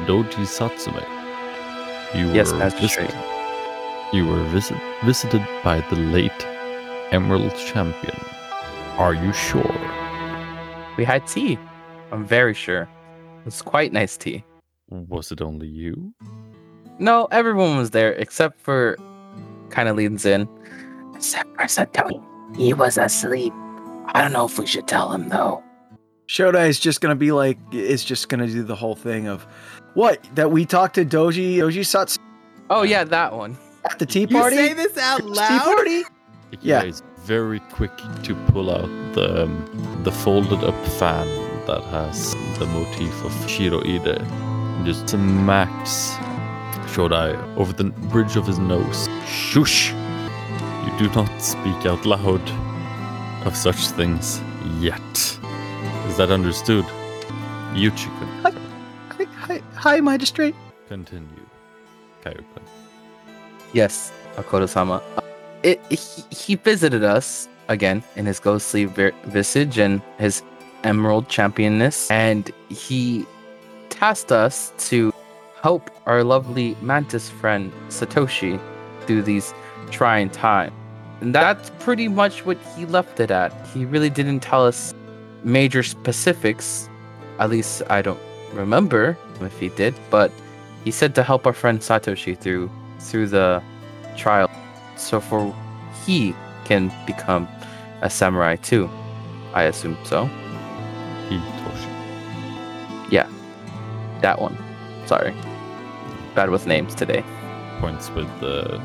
Doji 0.07 0.45
Satsume. 0.47 1.03
You 2.15 2.31
Yes, 2.33 2.53
were 2.53 2.59
Magistrate. 2.59 3.11
visited. 3.11 3.29
You 4.13 4.27
were 4.27 4.45
visit, 4.45 4.77
visited 5.05 5.47
by 5.65 5.81
the 5.89 5.97
late 5.97 6.47
Emerald 7.13 7.55
Champion. 7.57 8.17
Are 8.99 9.15
you 9.15 9.33
sure? 9.33 9.75
We 10.99 11.05
had 11.05 11.27
tea. 11.27 11.59
I'm 12.11 12.27
very 12.27 12.53
sure. 12.53 12.89
It's 13.47 13.63
quite 13.63 13.93
nice 13.93 14.19
tea. 14.19 14.45
Was 14.91 15.33
it 15.33 15.41
only 15.41 15.67
you? 15.67 16.13
No, 16.99 17.29
everyone 17.31 17.77
was 17.77 17.91
there 17.91 18.13
except 18.13 18.61
for. 18.61 18.97
Kind 19.71 19.89
of 19.89 19.97
leans 19.97 20.27
in. 20.27 20.49
Except 21.15 21.49
for 21.55 21.65
Satoshi. 21.65 22.23
He 22.57 22.75
was 22.75 22.99
asleep. 22.99 23.53
I 24.09 24.21
don't 24.21 24.33
know 24.33 24.45
if 24.45 24.59
we 24.59 24.67
should 24.67 24.87
tell 24.87 25.11
him 25.13 25.29
though. 25.29 25.63
Shodai 26.29 26.69
is 26.69 26.79
just 26.79 27.01
gonna 27.01 27.17
be 27.17 27.33
like, 27.33 27.59
is 27.73 28.05
just 28.05 28.29
gonna 28.29 28.47
do 28.47 28.63
the 28.63 28.77
whole 28.77 28.95
thing 28.95 29.29
of, 29.29 29.47
what, 29.95 30.23
that 30.35 30.51
we 30.51 30.65
talked 30.65 30.95
to 30.97 31.05
Doji, 31.05 31.57
Doji 31.57 31.81
Satsu 31.81 32.19
Oh 32.71 32.83
yeah, 32.83 33.05
that 33.05 33.35
one. 33.35 33.57
at 33.91 33.99
the 33.99 34.07
tea 34.07 34.27
party? 34.27 34.57
You 34.57 34.63
say 34.69 34.73
this 34.75 34.97
out 34.97 35.25
loud. 35.25 35.49
Tea 35.49 35.65
party? 35.65 36.03
Yeah. 36.61 36.83
is 36.85 37.03
very 37.21 37.61
quick 37.61 37.97
to 38.25 38.35
pull 38.53 38.71
out 38.71 38.89
the 39.15 39.45
um, 39.45 40.01
the 40.05 40.13
folded 40.13 40.63
up 40.65 40.87
fan 40.99 41.27
that 41.67 41.83
has 41.85 42.35
the 42.59 42.67
motif 42.67 43.25
of 43.25 43.33
Shiroide 43.47 44.19
and 44.21 44.87
just 44.87 45.09
smacks 45.09 46.15
Shodai 46.93 47.33
over 47.57 47.73
the 47.73 47.85
bridge 48.13 48.37
of 48.37 48.47
his 48.47 48.59
nose. 48.59 49.09
Shush! 49.27 49.93
You 50.85 50.93
do 50.99 51.09
not 51.15 51.31
speak 51.41 51.87
out 51.87 52.05
loud 52.05 52.43
of 53.47 53.57
such 53.57 53.77
things 53.99 54.41
yet. 54.79 55.15
Is 56.09 56.17
that 56.19 56.31
understood? 56.31 56.85
Yuchikun, 57.73 58.29
Hi, 58.43 59.25
hi, 59.47 59.63
hi, 59.75 60.01
magistrate. 60.01 60.55
continue. 60.89 61.47
Kayukan. 62.23 62.63
Yes, 63.73 64.13
Akodo-sama. 64.37 65.01
Uh, 65.17 65.23
it, 65.63 65.81
he, 65.89 66.23
he 66.31 66.55
visited 66.57 67.03
us 67.03 67.49
again 67.69 68.03
in 68.17 68.27
his 68.27 68.39
ghostly 68.39 68.85
ver- 68.85 69.15
visage 69.25 69.79
and 69.79 70.03
his 70.19 70.43
emerald 70.85 71.29
championness, 71.29 72.11
and 72.11 72.51
he 72.69 73.25
tasked 73.89 74.31
us 74.33 74.73
to 74.91 75.13
help 75.63 75.91
our 76.07 76.25
lovely 76.25 76.77
mantis 76.83 77.31
friend 77.31 77.73
Satoshi 77.89 78.61
through 79.07 79.23
these 79.23 79.55
trying 79.91 80.29
times. 80.29 80.73
And 81.21 81.33
that's 81.33 81.71
pretty 81.79 82.09
much 82.09 82.45
what 82.45 82.59
he 82.77 82.85
left 82.85 83.21
it 83.21 83.31
at. 83.31 83.53
He 83.69 83.85
really 83.85 84.11
didn't 84.11 84.41
tell 84.41 84.67
us 84.67 84.93
major 85.45 85.85
specifics. 85.85 86.89
At 87.39 87.51
least 87.51 87.83
I 87.89 88.03
don't 88.03 88.19
remember 88.53 89.17
if 89.41 89.57
he 89.61 89.69
did, 89.69 89.95
but 90.11 90.33
he 90.85 90.91
said 90.91 91.15
to 91.15 91.23
help 91.23 91.47
our 91.47 91.53
friend 91.53 91.79
Satoshi 91.79 92.37
through 92.37 92.69
through 92.99 93.29
the 93.29 93.63
trial. 94.17 94.51
So 94.97 95.21
for 95.21 95.55
he 96.05 96.35
can 96.65 96.93
become 97.07 97.47
a 98.01 98.11
samurai 98.11 98.57
too. 98.57 98.91
I 99.55 99.65
assume 99.65 99.97
so. 100.05 100.29
Hitoshi. 101.29 101.89
Yeah. 103.11 103.29
That 104.23 104.41
one. 104.41 104.57
Sorry. 105.07 105.33
Bad 106.35 106.51
with 106.51 106.67
names 106.67 106.95
today. 106.95 107.23
Points 107.79 108.09
with 108.11 108.29
the 108.41 108.81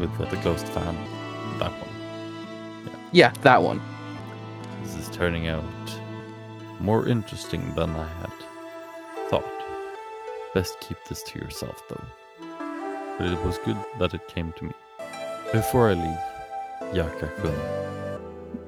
with 0.00 0.16
the, 0.18 0.26
the 0.26 0.36
ghost 0.42 0.66
fan. 0.66 0.96
That 1.58 1.70
one. 1.70 1.90
Yeah, 3.12 3.32
that 3.42 3.62
one. 3.62 3.80
This 4.82 4.96
is 4.96 5.08
turning 5.14 5.48
out 5.48 5.64
more 6.80 7.06
interesting 7.06 7.74
than 7.74 7.90
I 7.90 8.08
had 8.08 8.32
thought. 9.28 9.44
Best 10.54 10.80
keep 10.80 10.96
this 11.08 11.22
to 11.24 11.38
yourself, 11.38 11.82
though. 11.88 12.04
But 13.18 13.28
it 13.28 13.44
was 13.44 13.58
good 13.58 13.76
that 13.98 14.14
it 14.14 14.26
came 14.26 14.52
to 14.54 14.64
me. 14.64 14.72
Before 15.52 15.90
I 15.90 15.94
leave, 15.94 16.94
Yaka-kun, 16.96 17.54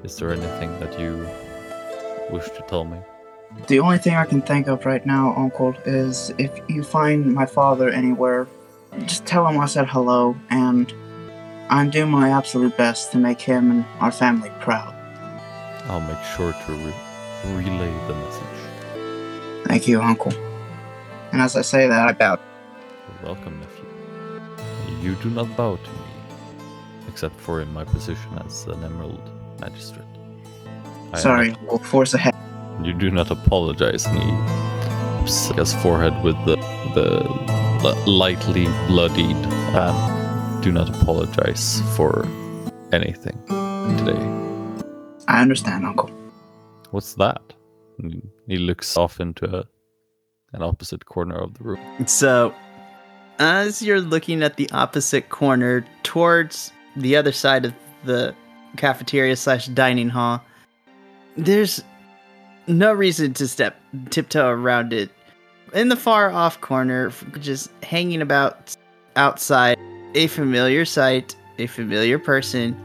is 0.03 0.15
there 0.17 0.31
anything 0.31 0.79
that 0.79 0.99
you 0.99 1.27
wish 2.29 2.49
to 2.51 2.63
tell 2.67 2.85
me? 2.85 2.99
The 3.67 3.79
only 3.79 3.97
thing 3.97 4.15
I 4.15 4.25
can 4.25 4.41
think 4.41 4.67
of 4.67 4.85
right 4.85 5.05
now, 5.05 5.33
Uncle, 5.35 5.73
is 5.85 6.33
if 6.37 6.51
you 6.67 6.83
find 6.83 7.33
my 7.33 7.45
father 7.45 7.89
anywhere, 7.89 8.47
just 9.05 9.25
tell 9.25 9.47
him 9.47 9.57
I 9.59 9.65
said 9.67 9.87
hello, 9.87 10.35
and 10.49 10.91
I'm 11.69 11.89
doing 11.89 12.11
my 12.11 12.29
absolute 12.29 12.75
best 12.77 13.11
to 13.13 13.17
make 13.17 13.39
him 13.41 13.71
and 13.71 13.85
our 13.99 14.11
family 14.11 14.51
proud. 14.59 14.93
I'll 15.87 16.01
make 16.01 16.21
sure 16.35 16.51
to 16.53 16.71
re- 16.73 16.93
relay 17.55 17.91
the 18.07 18.15
message. 18.15 19.67
Thank 19.67 19.87
you, 19.87 20.01
Uncle. 20.01 20.33
And 21.31 21.41
as 21.41 21.55
I 21.55 21.61
say 21.61 21.87
that, 21.87 22.07
I 22.07 22.11
bow. 22.11 22.37
You're 23.07 23.33
welcome, 23.33 23.59
nephew. 23.59 25.01
You 25.01 25.15
do 25.15 25.29
not 25.29 25.55
bow 25.57 25.77
to 25.77 25.89
me, 25.89 25.97
except 27.07 27.39
for 27.39 27.61
in 27.61 27.73
my 27.73 27.85
position 27.85 28.29
as 28.45 28.65
an 28.67 28.83
Emerald 28.83 29.21
Magistrate. 29.61 30.05
I 31.13 31.17
Sorry, 31.19 31.49
not- 31.51 31.63
we'll 31.63 31.77
force 31.79 32.13
ahead. 32.13 32.32
You 32.83 32.93
do 32.93 33.09
not 33.09 33.31
apologize. 33.31 34.05
And 34.05 34.17
he 34.17 34.29
taps 34.29 35.47
his 35.49 35.73
forehead 35.75 36.21
with 36.23 36.35
the 36.45 36.57
the 36.93 37.93
lightly 38.05 38.65
bloodied. 38.87 39.35
Um, 39.75 40.59
do 40.61 40.71
not 40.71 40.89
apologize 40.89 41.81
for 41.95 42.25
anything 42.91 43.37
today. 43.97 44.21
I 45.27 45.41
understand, 45.41 45.85
Uncle. 45.85 46.09
What's 46.91 47.15
that? 47.15 47.41
He 48.47 48.57
looks 48.57 48.95
off 48.97 49.19
into 49.19 49.45
a, 49.45 49.65
an 50.53 50.61
opposite 50.61 51.05
corner 51.05 51.35
of 51.35 51.55
the 51.55 51.63
room. 51.63 52.07
So, 52.07 52.53
as 53.39 53.81
you're 53.81 54.01
looking 54.01 54.43
at 54.43 54.57
the 54.57 54.69
opposite 54.71 55.29
corner 55.29 55.85
towards 56.03 56.71
the 56.95 57.15
other 57.15 57.31
side 57.31 57.65
of 57.65 57.73
the 58.03 58.35
cafeteria 58.77 59.35
slash 59.35 59.67
dining 59.67 60.09
hall, 60.09 60.41
there's 61.35 61.83
no 62.67 62.93
reason 62.93 63.33
to 63.33 63.47
step 63.47 63.75
tiptoe 64.09 64.49
around 64.49 64.93
it. 64.93 65.09
In 65.73 65.89
the 65.89 65.95
far 65.95 66.31
off 66.31 66.61
corner, 66.61 67.11
just 67.39 67.71
hanging 67.83 68.21
about 68.21 68.75
outside, 69.15 69.77
a 70.15 70.27
familiar 70.27 70.85
sight, 70.85 71.35
a 71.57 71.67
familiar 71.67 72.19
person, 72.19 72.77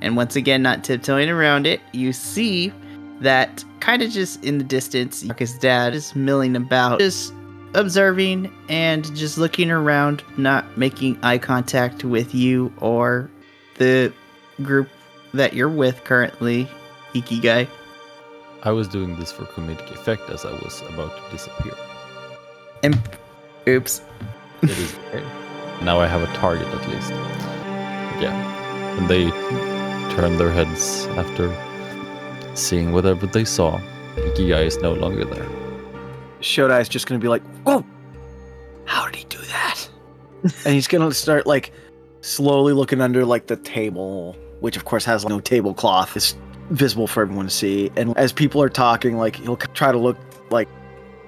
and 0.00 0.16
once 0.16 0.36
again, 0.36 0.62
not 0.62 0.84
tiptoeing 0.84 1.28
around 1.28 1.66
it, 1.66 1.80
you 1.92 2.12
see 2.12 2.72
that 3.20 3.64
kind 3.80 4.02
of 4.02 4.10
just 4.10 4.42
in 4.44 4.58
the 4.58 4.64
distance, 4.64 5.24
Marcus' 5.24 5.56
dad 5.58 5.94
is 5.94 6.14
milling 6.14 6.56
about, 6.56 6.98
just 6.98 7.32
observing 7.74 8.52
and 8.68 9.14
just 9.16 9.38
looking 9.38 9.70
around, 9.70 10.22
not 10.36 10.76
making 10.76 11.18
eye 11.22 11.38
contact 11.38 12.04
with 12.04 12.34
you 12.34 12.72
or 12.80 13.30
the 13.78 14.12
group 14.62 14.88
that 15.32 15.54
you're 15.54 15.68
with 15.68 16.02
currently, 16.04 16.68
Ikegai. 17.14 17.68
I 18.66 18.70
was 18.70 18.88
doing 18.88 19.14
this 19.16 19.30
for 19.30 19.44
comedic 19.44 19.90
effect 19.90 20.30
as 20.30 20.46
I 20.46 20.52
was 20.52 20.82
about 20.88 21.14
to 21.14 21.30
disappear. 21.30 21.74
And 22.82 22.98
oops. 23.68 24.00
It 24.62 24.70
is 24.70 24.98
okay. 25.08 25.22
Now 25.82 26.00
I 26.00 26.06
have 26.06 26.22
a 26.22 26.32
target 26.34 26.66
at 26.68 26.88
least. 26.88 27.10
Yeah. 28.22 28.32
And 28.98 29.06
they 29.06 29.30
turned 30.16 30.40
their 30.40 30.50
heads 30.50 31.06
after 31.08 31.54
seeing 32.54 32.92
whatever 32.92 33.26
they 33.26 33.44
saw. 33.44 33.78
Ikegai 34.16 34.64
is 34.64 34.78
no 34.78 34.94
longer 34.94 35.26
there. 35.26 35.46
Shodai 36.40 36.80
is 36.80 36.88
just 36.88 37.06
gonna 37.06 37.18
be 37.18 37.28
like, 37.28 37.42
"Whoa, 37.64 37.84
how 38.86 39.04
did 39.04 39.16
he 39.16 39.24
do 39.24 39.38
that?" 39.38 39.88
and 40.64 40.74
he's 40.74 40.88
gonna 40.88 41.12
start 41.12 41.46
like 41.46 41.72
slowly 42.22 42.72
looking 42.72 43.02
under 43.02 43.26
like 43.26 43.46
the 43.46 43.56
table, 43.56 44.36
which 44.60 44.78
of 44.78 44.86
course 44.86 45.04
has 45.04 45.26
no 45.26 45.40
tablecloth. 45.40 46.16
It's 46.16 46.34
visible 46.70 47.06
for 47.06 47.22
everyone 47.22 47.46
to 47.46 47.50
see. 47.50 47.90
And 47.96 48.16
as 48.16 48.32
people 48.32 48.62
are 48.62 48.68
talking, 48.68 49.16
like 49.16 49.36
he'll 49.36 49.56
try 49.56 49.92
to 49.92 49.98
look 49.98 50.16
like 50.50 50.68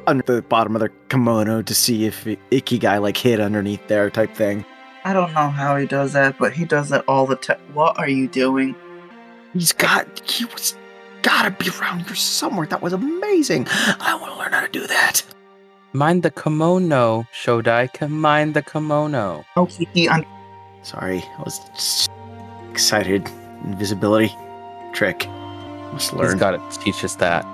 under 0.07 0.22
the 0.22 0.42
bottom 0.42 0.77
of 0.77 0.81
their 0.81 0.92
kimono 1.09 1.62
to 1.62 1.75
see 1.75 2.05
if 2.05 2.25
Ikegai 2.25 3.01
like 3.01 3.16
hid 3.16 3.40
underneath 3.40 3.87
there, 3.88 4.11
type 4.11 4.35
thing. 4.35 4.64
I 5.05 5.12
don't 5.12 5.33
know 5.35 5.51
how 5.51 5.77
he 5.77 5.87
does 5.87 6.12
that, 6.14 6.38
but 6.38 6.53
he 6.53 6.64
does 6.64 6.90
it 6.90 7.05
all 7.07 7.27
the 7.27 7.37
time. 7.37 7.61
What 7.72 7.99
are 7.99 8.09
you 8.09 8.29
doing? 8.29 8.75
He's 9.53 9.72
got 9.72 10.29
he 10.29 10.44
was 10.46 10.77
gotta 11.22 11.51
be 11.51 11.70
around 11.81 12.07
here 12.07 12.14
somewhere. 12.14 12.66
That 12.66 12.83
was 12.83 12.92
amazing. 12.92 13.66
I 13.70 14.18
want 14.20 14.33
to 14.33 14.38
learn 14.38 14.53
how 14.53 14.62
to 14.62 14.68
do 14.68 14.87
that. 14.87 15.22
Mind 15.92 16.22
the 16.22 16.31
kimono, 16.31 17.27
Shodai. 17.33 17.92
Can 17.92 18.12
mind 18.12 18.55
the 18.55 18.62
kimono. 18.62 19.44
Oh, 19.57 19.66
he, 19.66 19.88
he 19.94 20.09
un- 20.09 20.27
Sorry, 20.83 21.18
I 21.18 21.42
was 21.42 21.59
just 21.75 22.11
excited. 22.70 23.29
Invisibility 23.64 24.33
trick. 24.97 25.29
Must 25.93 26.11
He's 26.11 26.19
learn. 26.19 26.39
got 26.39 26.51
to 26.73 26.79
teach 26.81 27.05
us 27.05 27.15
that. 27.17 27.45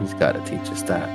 He's 0.00 0.14
got 0.14 0.32
to 0.32 0.40
teach 0.44 0.70
us 0.70 0.82
that. 0.84 1.08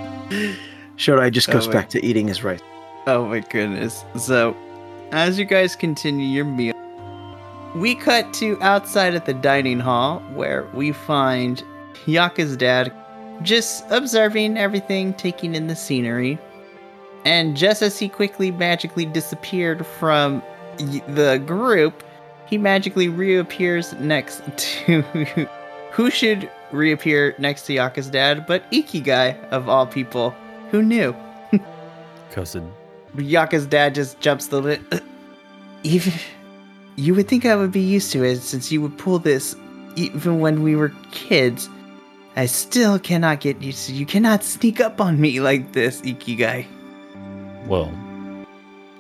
Shodai 0.98 1.32
just 1.32 1.50
goes 1.50 1.66
Oh, 1.66 1.70
wait. 1.70 1.74
back 1.74 1.90
to 1.90 2.06
eating 2.06 2.28
his 2.28 2.44
rice. 2.44 2.60
Oh 3.08 3.26
my 3.26 3.40
goodness. 3.40 4.04
So, 4.18 4.56
as 5.12 5.40
you 5.40 5.46
guys 5.46 5.76
continue 5.76 6.26
your 6.28 6.46
meal, 6.46 6.74
we 7.76 7.96
cut 7.96 8.34
to 8.36 8.62
outside 8.62 9.16
at 9.16 9.26
the 9.26 9.34
dining 9.34 9.80
hall 9.80 10.20
where 10.34 10.68
we 10.74 10.92
find 10.92 11.64
Yaka's 12.06 12.58
dad 12.58 12.92
just 13.44 13.84
observing 13.90 14.58
everything, 14.58 15.14
taking 15.14 15.56
in 15.56 15.68
the 15.68 15.76
scenery. 15.76 16.38
And 17.26 17.56
just 17.58 17.82
as 17.82 17.98
he 18.00 18.10
quickly 18.10 18.52
magically 18.52 19.06
disappeared 19.06 19.86
from 19.86 20.42
the 20.78 21.42
group, 21.46 22.04
he 22.48 22.58
magically 22.58 23.10
reappears 23.10 23.94
next 23.94 24.42
to. 24.58 25.04
Who 25.98 26.12
should 26.12 26.52
reappear 26.72 27.34
next 27.40 27.64
to 27.64 27.74
Yaka's 27.74 28.12
dad 28.12 28.46
but 28.46 28.72
Ikegai, 28.72 29.50
of 29.50 29.68
all 29.68 29.88
people? 29.88 30.30
Who 30.70 30.84
knew? 30.84 31.16
Cousin. 32.32 32.72
Yaka's 33.18 33.66
dad 33.66 33.96
just 33.96 34.20
jumps 34.20 34.52
little 34.52 34.70
bit. 34.70 35.04
Even 35.84 36.14
you 36.98 37.16
would 37.16 37.28
think 37.28 37.48
I 37.48 37.56
would 37.56 37.72
be 37.72 37.82
used 37.82 38.12
to 38.12 38.24
it 38.24 38.42
since 38.42 38.72
you 38.72 38.80
would 38.84 38.96
pull 39.00 39.18
this 39.18 39.56
even 39.96 40.40
when 40.40 40.62
we 40.62 40.76
were 40.76 40.94
kids. 41.10 41.68
I 42.36 42.46
still 42.46 43.00
cannot 43.00 43.40
get 43.40 43.60
used 43.60 43.88
to 43.88 43.94
you 43.94 44.06
cannot 44.06 44.44
sneak 44.44 44.80
up 44.80 45.02
on 45.02 45.20
me 45.20 45.40
like 45.40 45.72
this, 45.72 46.02
Ikegai. 46.02 46.68
Well, 47.66 47.92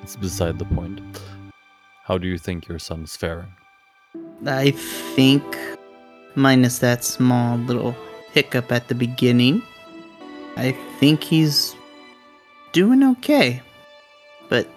it's 0.01 0.15
beside 0.15 0.57
the 0.57 0.65
point. 0.65 0.99
How 2.05 2.17
do 2.17 2.27
you 2.27 2.39
think 2.39 2.67
your 2.67 2.79
son's 2.79 3.15
faring? 3.15 3.53
I 4.47 4.71
think 4.71 5.45
minus 6.37 6.79
that 6.79 7.03
small 7.03 7.57
little 7.57 7.95
hiccup 8.31 8.71
at 8.71 8.87
the 8.87 8.95
beginning, 8.95 9.63
I 10.55 10.71
think 10.99 11.23
he's 11.23 11.75
doing 12.71 13.03
okay. 13.03 13.61
But 14.47 14.69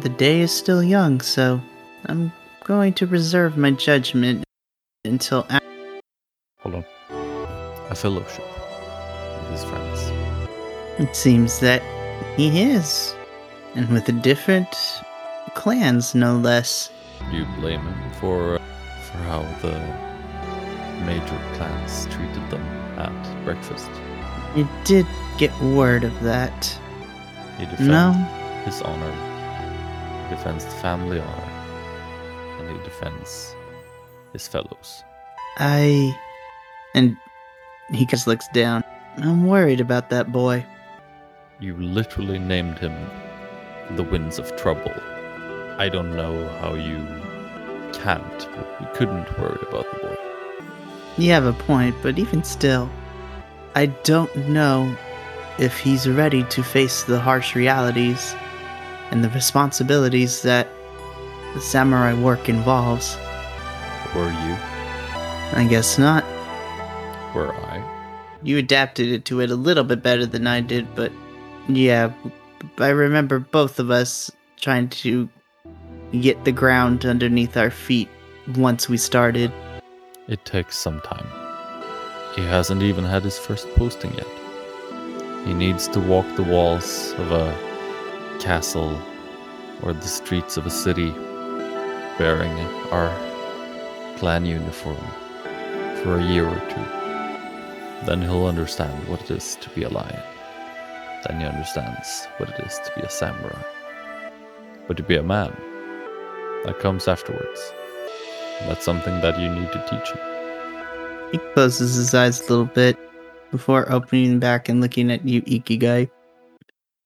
the 0.00 0.08
day 0.08 0.40
is 0.40 0.50
still 0.50 0.82
young, 0.82 1.20
so 1.20 1.60
I'm 2.06 2.32
going 2.64 2.94
to 2.94 3.06
reserve 3.06 3.56
my 3.56 3.70
judgment 3.72 4.44
until 5.04 5.46
after. 5.50 6.00
Hold 6.60 6.76
on. 6.76 6.84
A 7.90 7.94
fellowship 7.94 8.44
with 9.38 9.50
his 9.50 9.64
friends. 9.64 10.10
It 10.98 11.14
seems 11.14 11.60
that 11.60 11.82
he 12.36 12.62
is. 12.62 13.14
And 13.74 13.88
with 13.90 14.06
the 14.06 14.12
different 14.12 14.68
clans, 15.54 16.14
no 16.14 16.36
less. 16.36 16.90
Do 17.30 17.36
you 17.36 17.44
blame 17.58 17.80
him 17.80 18.12
for 18.20 18.54
uh, 18.54 18.58
for 19.10 19.18
how 19.18 19.42
the 19.62 20.13
major 21.04 21.38
clans 21.54 22.06
treated 22.06 22.50
them 22.50 22.62
at 22.98 23.44
breakfast? 23.44 23.90
You 24.56 24.68
did 24.84 25.06
get 25.38 25.52
word 25.60 26.04
of 26.04 26.18
that. 26.22 26.78
He 27.58 27.64
defends 27.66 27.88
No. 27.88 28.12
his 28.64 28.80
honor, 28.82 29.12
he 30.24 30.34
defends 30.36 30.64
the 30.64 30.70
family 30.72 31.20
honor, 31.20 31.50
and 32.60 32.76
he 32.76 32.84
defends 32.84 33.54
his 34.32 34.46
fellows. 34.48 35.02
I. 35.58 36.16
And 36.94 37.16
he 37.90 38.06
just 38.06 38.26
looks 38.26 38.46
down. 38.48 38.82
I'm 39.18 39.46
worried 39.46 39.80
about 39.80 40.10
that 40.10 40.32
boy. 40.32 40.64
You 41.60 41.76
literally 41.76 42.38
named 42.38 42.78
him 42.78 42.94
the 43.96 44.02
Winds 44.02 44.38
of 44.38 44.54
Trouble. 44.56 44.92
I 45.78 45.88
don't 45.88 46.14
know 46.16 46.48
how 46.60 46.74
you 46.74 46.98
can't, 47.92 48.48
you 48.80 48.86
couldn't 48.94 49.38
worry 49.38 49.58
about 49.68 49.86
the 49.92 49.98
boy. 50.00 50.16
You 51.16 51.30
have 51.30 51.46
a 51.46 51.52
point, 51.52 51.94
but 52.02 52.18
even 52.18 52.42
still, 52.42 52.90
I 53.74 53.86
don't 53.86 54.34
know 54.48 54.96
if 55.58 55.78
he's 55.78 56.08
ready 56.08 56.42
to 56.44 56.62
face 56.62 57.04
the 57.04 57.20
harsh 57.20 57.54
realities 57.54 58.34
and 59.10 59.22
the 59.22 59.30
responsibilities 59.30 60.42
that 60.42 60.68
the 61.54 61.60
samurai 61.60 62.14
work 62.14 62.48
involves. 62.48 63.16
Were 64.14 64.30
you? 64.30 64.56
I 65.52 65.66
guess 65.70 65.98
not. 65.98 66.24
Were 67.34 67.54
I? 67.54 67.82
You 68.42 68.58
adapted 68.58 69.08
it 69.08 69.24
to 69.26 69.40
it 69.40 69.50
a 69.50 69.56
little 69.56 69.84
bit 69.84 70.02
better 70.02 70.26
than 70.26 70.46
I 70.46 70.60
did, 70.60 70.92
but 70.96 71.12
yeah, 71.68 72.12
I 72.78 72.88
remember 72.88 73.38
both 73.38 73.78
of 73.78 73.90
us 73.90 74.30
trying 74.60 74.88
to 74.88 75.28
get 76.20 76.44
the 76.44 76.52
ground 76.52 77.04
underneath 77.04 77.56
our 77.56 77.70
feet 77.70 78.08
once 78.56 78.88
we 78.88 78.96
started. 78.96 79.52
It 80.26 80.42
takes 80.46 80.78
some 80.78 81.02
time. 81.02 81.26
He 82.34 82.40
hasn't 82.40 82.82
even 82.82 83.04
had 83.04 83.22
his 83.22 83.38
first 83.38 83.68
posting 83.74 84.14
yet. 84.14 84.26
He 85.44 85.52
needs 85.52 85.86
to 85.88 86.00
walk 86.00 86.24
the 86.34 86.42
walls 86.42 87.12
of 87.18 87.30
a 87.30 88.38
castle 88.40 88.98
or 89.82 89.92
the 89.92 90.08
streets 90.08 90.56
of 90.56 90.64
a 90.64 90.70
city 90.70 91.10
wearing 92.18 92.58
our 92.90 93.14
clan 94.16 94.46
uniform 94.46 94.96
for 96.02 96.16
a 96.16 96.24
year 96.24 96.48
or 96.48 96.60
two. 96.70 98.06
Then 98.06 98.22
he'll 98.22 98.46
understand 98.46 99.06
what 99.06 99.20
it 99.20 99.30
is 99.30 99.56
to 99.56 99.68
be 99.70 99.82
a 99.82 99.90
lion. 99.90 100.22
Then 101.28 101.40
he 101.40 101.46
understands 101.46 102.26
what 102.38 102.48
it 102.48 102.60
is 102.60 102.80
to 102.86 102.92
be 102.96 103.02
a 103.02 103.10
samurai. 103.10 103.62
But 104.88 104.96
to 104.96 105.02
be 105.02 105.16
a 105.16 105.22
man, 105.22 105.54
that 106.64 106.78
comes 106.78 107.08
afterwards. 107.08 107.60
That's 108.66 108.84
something 108.84 109.20
that 109.20 109.38
you 109.38 109.48
need 109.48 109.70
to 109.72 109.86
teach 109.88 110.10
him. 110.10 110.18
He 111.32 111.38
closes 111.52 111.96
his 111.96 112.14
eyes 112.14 112.40
a 112.40 112.42
little 112.44 112.64
bit 112.64 112.98
before 113.50 113.90
opening 113.92 114.38
back 114.38 114.68
and 114.68 114.80
looking 114.80 115.10
at 115.10 115.26
you, 115.26 115.42
Ikegai. 115.42 116.10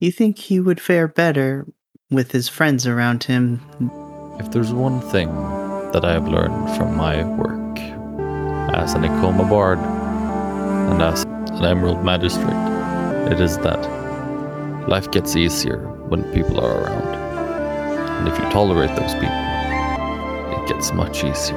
You 0.00 0.12
think 0.12 0.38
he 0.38 0.60
would 0.60 0.80
fare 0.80 1.08
better 1.08 1.66
with 2.10 2.32
his 2.32 2.48
friends 2.48 2.86
around 2.86 3.24
him? 3.24 3.60
If 4.38 4.50
there's 4.52 4.72
one 4.72 5.00
thing 5.00 5.28
that 5.92 6.04
I 6.04 6.12
have 6.12 6.28
learned 6.28 6.76
from 6.76 6.96
my 6.96 7.24
work 7.24 7.78
as 8.74 8.94
an 8.94 9.02
Ikoma 9.02 9.48
Bard 9.48 9.78
and 9.78 11.02
as 11.02 11.24
an 11.24 11.64
Emerald 11.64 12.04
Magistrate, 12.04 13.32
it 13.32 13.40
is 13.40 13.58
that 13.58 13.80
life 14.88 15.10
gets 15.10 15.36
easier 15.36 15.88
when 16.08 16.22
people 16.32 16.60
are 16.60 16.82
around. 16.82 17.14
And 18.18 18.28
if 18.28 18.38
you 18.38 18.44
tolerate 18.50 18.94
those 18.96 19.14
people, 19.14 19.28
gets 20.68 20.92
much 20.92 21.24
easier. 21.24 21.56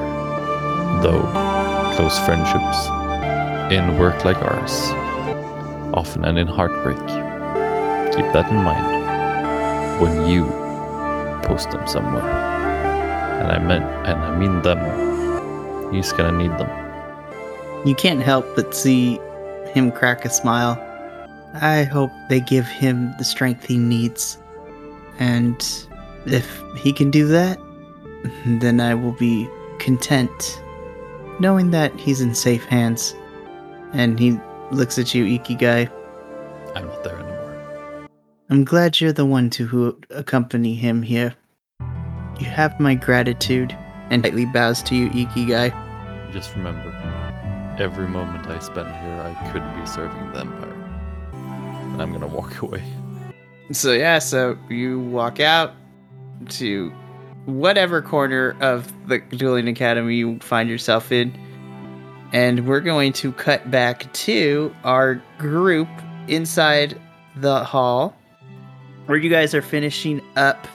Though 1.02 1.22
close 1.94 2.18
friendships 2.20 2.88
in 3.72 3.98
work 3.98 4.24
like 4.24 4.38
ours 4.38 4.72
often 5.94 6.24
end 6.24 6.38
in 6.38 6.46
heartbreak. 6.46 6.98
Keep 8.14 8.32
that 8.32 8.50
in 8.50 8.56
mind 8.56 10.00
when 10.00 10.26
you 10.26 10.44
post 11.42 11.70
them 11.70 11.86
somewhere. 11.86 12.22
And 12.22 13.52
I 13.52 13.58
meant 13.58 13.84
and 14.06 14.18
I 14.18 14.36
mean 14.36 14.62
them. 14.62 15.92
He's 15.92 16.12
gonna 16.12 16.36
need 16.36 16.56
them. 16.58 16.70
You 17.86 17.94
can't 17.94 18.22
help 18.22 18.46
but 18.56 18.74
see 18.74 19.20
him 19.72 19.92
crack 19.92 20.24
a 20.24 20.30
smile. 20.30 20.78
I 21.60 21.82
hope 21.82 22.10
they 22.28 22.40
give 22.40 22.66
him 22.66 23.14
the 23.18 23.24
strength 23.24 23.64
he 23.64 23.76
needs. 23.76 24.38
And 25.18 25.62
if 26.24 26.48
he 26.78 26.92
can 26.92 27.10
do 27.10 27.26
that, 27.28 27.58
then 28.46 28.80
I 28.80 28.94
will 28.94 29.12
be 29.12 29.48
content 29.78 30.62
knowing 31.38 31.70
that 31.72 31.98
he's 31.98 32.20
in 32.20 32.34
safe 32.34 32.64
hands. 32.64 33.14
And 33.92 34.18
he 34.18 34.38
looks 34.70 34.98
at 34.98 35.14
you, 35.14 35.24
Ikegai. 35.24 35.90
I'm 36.74 36.86
not 36.86 37.04
there 37.04 37.18
anymore. 37.18 38.08
I'm 38.48 38.64
glad 38.64 39.00
you're 39.00 39.12
the 39.12 39.26
one 39.26 39.50
to 39.50 39.66
who 39.66 39.98
accompany 40.10 40.74
him 40.74 41.02
here. 41.02 41.34
You 42.38 42.46
have 42.46 42.78
my 42.80 42.94
gratitude. 42.94 43.76
And 44.10 44.22
lightly 44.24 44.44
bows 44.46 44.82
to 44.84 44.94
you, 44.94 45.08
Ikegai. 45.10 45.72
Just 46.32 46.54
remember, 46.54 46.90
every 47.78 48.06
moment 48.06 48.46
I 48.46 48.58
spend 48.58 48.88
here, 48.88 49.22
I 49.22 49.52
could 49.52 49.62
be 49.80 49.86
serving 49.86 50.32
the 50.32 50.40
Empire. 50.40 50.72
And 51.32 52.02
I'm 52.02 52.12
gonna 52.12 52.26
walk 52.26 52.60
away. 52.62 52.82
So 53.70 53.92
yeah, 53.92 54.18
so 54.18 54.58
you 54.68 55.00
walk 55.00 55.40
out 55.40 55.74
to 56.50 56.92
whatever 57.46 58.00
corner 58.00 58.56
of 58.60 58.92
the 59.08 59.18
dueling 59.18 59.68
academy 59.68 60.16
you 60.16 60.38
find 60.38 60.68
yourself 60.68 61.10
in, 61.10 61.34
and 62.32 62.66
we're 62.66 62.80
going 62.80 63.12
to 63.12 63.32
cut 63.32 63.70
back 63.70 64.12
to 64.12 64.74
our 64.84 65.20
group 65.38 65.88
inside 66.28 67.00
the 67.36 67.64
hall, 67.64 68.16
where 69.06 69.18
you 69.18 69.28
guys 69.28 69.54
are 69.54 69.62
finishing 69.62 70.22
up 70.36 70.68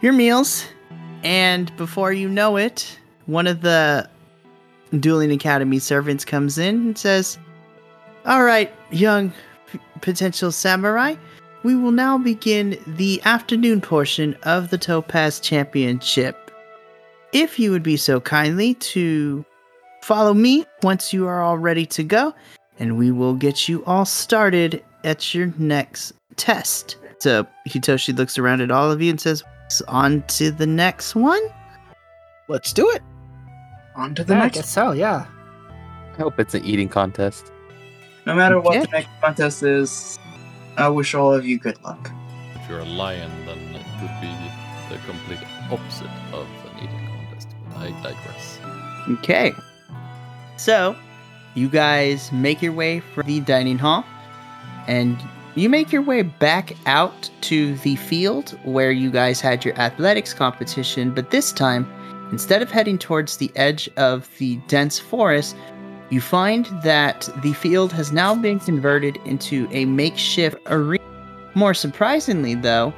your 0.00 0.12
meals, 0.12 0.66
and 1.22 1.74
before 1.76 2.12
you 2.12 2.28
know 2.28 2.56
it, 2.56 2.98
one 3.26 3.46
of 3.46 3.60
the 3.60 4.08
dueling 5.00 5.30
academy 5.32 5.78
servants 5.78 6.24
comes 6.24 6.58
in 6.58 6.74
and 6.76 6.98
says, 6.98 7.38
"All 8.24 8.42
right, 8.42 8.72
young 8.90 9.32
potential 10.00 10.50
samurai." 10.50 11.14
We 11.64 11.74
will 11.74 11.90
now 11.90 12.18
begin 12.18 12.78
the 12.86 13.20
afternoon 13.24 13.80
portion 13.80 14.36
of 14.44 14.70
the 14.70 14.78
Topaz 14.78 15.40
Championship. 15.40 16.36
If 17.32 17.58
you 17.58 17.70
would 17.70 17.82
be 17.82 17.96
so 17.96 18.20
kindly 18.20 18.74
to 18.74 19.44
follow 20.02 20.34
me 20.34 20.64
once 20.82 21.12
you 21.12 21.26
are 21.26 21.42
all 21.42 21.58
ready 21.58 21.84
to 21.86 22.02
go, 22.02 22.32
and 22.78 22.96
we 22.96 23.10
will 23.10 23.34
get 23.34 23.68
you 23.68 23.84
all 23.84 24.04
started 24.04 24.82
at 25.04 25.34
your 25.34 25.52
next 25.58 26.12
test. 26.36 26.96
So 27.18 27.46
Hitoshi 27.68 28.16
looks 28.16 28.38
around 28.38 28.60
at 28.60 28.70
all 28.70 28.90
of 28.90 29.02
you 29.02 29.10
and 29.10 29.20
says, 29.20 29.42
On 29.88 30.22
to 30.28 30.50
the 30.50 30.66
next 30.66 31.14
one. 31.14 31.42
Let's 32.48 32.72
do 32.72 32.88
it. 32.90 33.02
On 33.96 34.14
to 34.14 34.24
the 34.24 34.34
Yeah, 34.34 34.44
I 34.44 34.48
guess 34.48 34.68
so. 34.68 34.92
Yeah. 34.92 35.26
I 36.14 36.16
hope 36.22 36.38
it's 36.38 36.54
an 36.54 36.64
eating 36.64 36.88
contest. 36.88 37.50
No 38.24 38.34
matter 38.34 38.60
what 38.60 38.74
Yeah. 38.74 38.82
the 38.82 38.88
next 38.88 39.08
contest 39.20 39.62
is, 39.62 40.18
I 40.78 40.88
wish 40.88 41.12
all 41.12 41.34
of 41.34 41.44
you 41.44 41.58
good 41.58 41.82
luck. 41.82 42.10
If 42.54 42.68
you're 42.68 42.78
a 42.78 42.84
lion, 42.84 43.32
then 43.46 43.58
it 43.74 43.84
would 44.00 44.20
be 44.20 44.32
the 44.88 45.00
complete 45.06 45.40
opposite 45.72 46.06
of 46.32 46.46
an 46.66 46.78
eating 46.78 47.06
contest. 47.06 47.48
But 47.68 47.78
I 47.78 47.90
digress. 48.02 48.58
Okay. 49.10 49.52
So, 50.56 50.94
you 51.54 51.68
guys 51.68 52.30
make 52.30 52.62
your 52.62 52.72
way 52.72 53.00
from 53.00 53.26
the 53.26 53.40
dining 53.40 53.78
hall 53.78 54.04
and 54.86 55.18
you 55.56 55.68
make 55.68 55.90
your 55.90 56.02
way 56.02 56.22
back 56.22 56.76
out 56.86 57.28
to 57.40 57.74
the 57.78 57.96
field 57.96 58.56
where 58.62 58.92
you 58.92 59.10
guys 59.10 59.40
had 59.40 59.64
your 59.64 59.74
athletics 59.80 60.32
competition, 60.32 61.12
but 61.12 61.32
this 61.32 61.50
time, 61.52 61.90
instead 62.30 62.62
of 62.62 62.70
heading 62.70 62.98
towards 62.98 63.38
the 63.38 63.50
edge 63.56 63.90
of 63.96 64.28
the 64.38 64.56
dense 64.68 65.00
forest, 65.00 65.56
you 66.10 66.20
find 66.20 66.66
that 66.82 67.28
the 67.42 67.52
field 67.52 67.92
has 67.92 68.12
now 68.12 68.34
been 68.34 68.60
converted 68.60 69.18
into 69.24 69.68
a 69.70 69.84
makeshift 69.84 70.56
arena. 70.66 71.02
More 71.54 71.74
surprisingly, 71.74 72.54
though, 72.54 72.94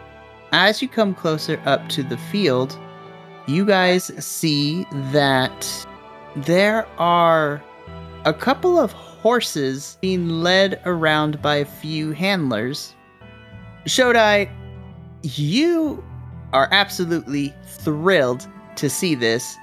as 0.52 0.80
you 0.82 0.88
come 0.88 1.14
closer 1.14 1.60
up 1.64 1.88
to 1.90 2.02
the 2.02 2.16
field, 2.16 2.78
you 3.46 3.64
guys 3.64 4.12
see 4.24 4.86
that 5.12 5.86
there 6.36 6.86
are 6.98 7.62
a 8.24 8.32
couple 8.32 8.78
of 8.78 8.92
horses 8.92 9.98
being 10.00 10.28
led 10.28 10.80
around 10.84 11.40
by 11.42 11.56
a 11.56 11.64
few 11.64 12.12
handlers. 12.12 12.94
Shodai, 13.86 14.50
you 15.22 16.04
are 16.52 16.68
absolutely 16.70 17.54
thrilled 17.66 18.48
to 18.76 18.88
see 18.88 19.14
this 19.14 19.56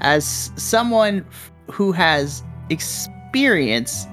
as 0.00 0.50
someone 0.56 1.24
who 1.70 1.92
has 1.92 2.42
experience 2.70 4.06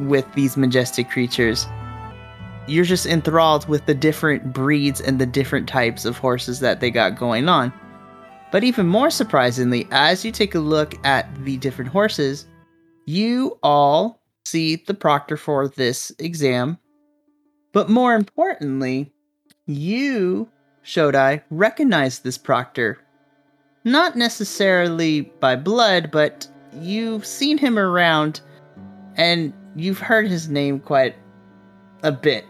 with 0.00 0.30
these 0.34 0.56
majestic 0.56 1.10
creatures. 1.10 1.66
You're 2.66 2.84
just 2.84 3.06
enthralled 3.06 3.68
with 3.68 3.86
the 3.86 3.94
different 3.94 4.52
breeds 4.52 5.00
and 5.00 5.18
the 5.18 5.26
different 5.26 5.68
types 5.68 6.04
of 6.04 6.18
horses 6.18 6.60
that 6.60 6.80
they 6.80 6.90
got 6.90 7.18
going 7.18 7.48
on. 7.48 7.72
But 8.52 8.64
even 8.64 8.86
more 8.86 9.10
surprisingly, 9.10 9.88
as 9.90 10.24
you 10.24 10.30
take 10.30 10.54
a 10.54 10.60
look 10.60 10.94
at 11.04 11.26
the 11.44 11.56
different 11.56 11.90
horses, 11.90 12.46
you 13.06 13.58
all 13.62 14.22
see 14.44 14.76
the 14.76 14.94
proctor 14.94 15.36
for 15.36 15.68
this 15.68 16.12
exam. 16.18 16.78
But 17.72 17.88
more 17.88 18.14
importantly, 18.14 19.12
You, 19.66 20.48
Shodai, 20.84 21.42
recognize 21.50 22.18
this 22.18 22.36
proctor. 22.36 22.98
Not 23.84 24.16
necessarily 24.16 25.22
by 25.22 25.56
blood, 25.56 26.10
but 26.10 26.46
you've 26.74 27.26
seen 27.26 27.58
him 27.58 27.78
around 27.78 28.40
and 29.16 29.52
you've 29.76 29.98
heard 29.98 30.28
his 30.28 30.48
name 30.48 30.80
quite 30.80 31.14
a 32.02 32.12
bit. 32.12 32.44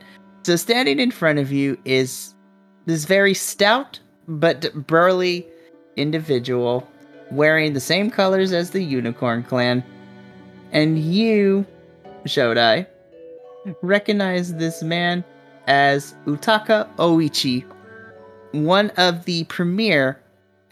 So, 0.45 0.57
standing 0.57 0.99
in 0.99 1.11
front 1.11 1.39
of 1.39 1.53
you 1.53 1.79
is 1.85 2.35
this 2.87 3.05
very 3.05 3.35
stout 3.35 4.01
but 4.27 4.87
burly 4.87 5.47
individual 5.97 6.89
wearing 7.31 7.73
the 7.73 7.81
same 7.81 8.11
colors 8.11 8.53
as 8.53 8.71
the 8.71 8.83
Unicorn 8.83 9.43
Clan. 9.43 9.83
And 10.73 10.99
you, 10.99 11.67
Shodai, 12.25 12.87
recognize 13.83 14.55
this 14.55 14.83
man 14.83 15.25
as 15.67 16.15
Utaka 16.27 16.89
Oichi, 16.97 17.65
one 18.53 18.91
of 18.97 19.25
the 19.25 19.45
premier 19.45 20.21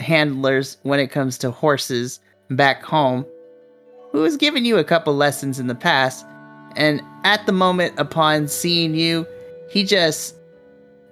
handlers 0.00 0.78
when 0.82 1.00
it 1.00 1.08
comes 1.08 1.38
to 1.38 1.50
horses 1.50 2.20
back 2.50 2.82
home, 2.82 3.24
who 4.12 4.22
has 4.22 4.36
given 4.36 4.64
you 4.64 4.78
a 4.78 4.84
couple 4.84 5.14
lessons 5.14 5.58
in 5.58 5.66
the 5.66 5.74
past. 5.74 6.26
And 6.76 7.00
at 7.24 7.46
the 7.46 7.52
moment, 7.52 7.98
upon 7.98 8.48
seeing 8.48 8.94
you, 8.94 9.26
he 9.70 9.84
just 9.84 10.36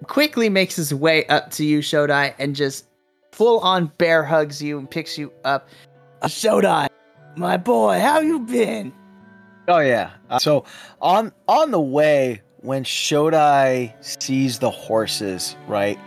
quickly 0.05 0.49
makes 0.49 0.77
his 0.77 0.95
way 0.95 1.27
up 1.27 1.51
to 1.53 1.65
you, 1.65 1.81
Shodai, 1.81 2.35
and 2.39 2.55
just 2.55 2.87
full 3.33 3.61
on 3.61 3.87
bear 3.99 4.25
hugs 4.25 4.63
you 4.63 4.79
and 4.79 4.91
picks 4.91 5.19
you 5.19 5.33
up. 5.45 5.69
Uh, 6.23 6.29
Shodai, 6.29 6.89
my 7.37 7.57
boy, 7.57 8.01
how 8.01 8.21
you 8.21 8.41
been? 8.41 8.93
Oh 9.69 9.81
yeah. 9.81 10.11
Uh, 10.31 10.39
so 10.39 10.65
on 11.01 11.33
on 11.47 11.71
the 11.71 11.81
way 11.81 12.41
when 12.63 12.85
Shodai 12.85 13.93
sees 14.05 14.59
the 14.59 14.71
horses, 14.71 15.57
right? 15.67 15.99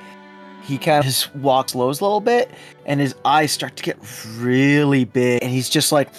He 0.64 0.78
kind 0.78 1.00
of 1.00 1.06
just 1.06 1.34
walks 1.36 1.74
low 1.74 1.88
a 1.88 1.90
little 1.90 2.22
bit, 2.22 2.52
and 2.86 3.00
his 3.00 3.16
eyes 3.26 3.52
start 3.52 3.76
to 3.78 3.84
get 3.84 3.98
really 4.38 5.06
big, 5.06 5.42
and 5.42 5.52
he's 5.52 5.70
just 5.70 5.92
like, 5.92 6.10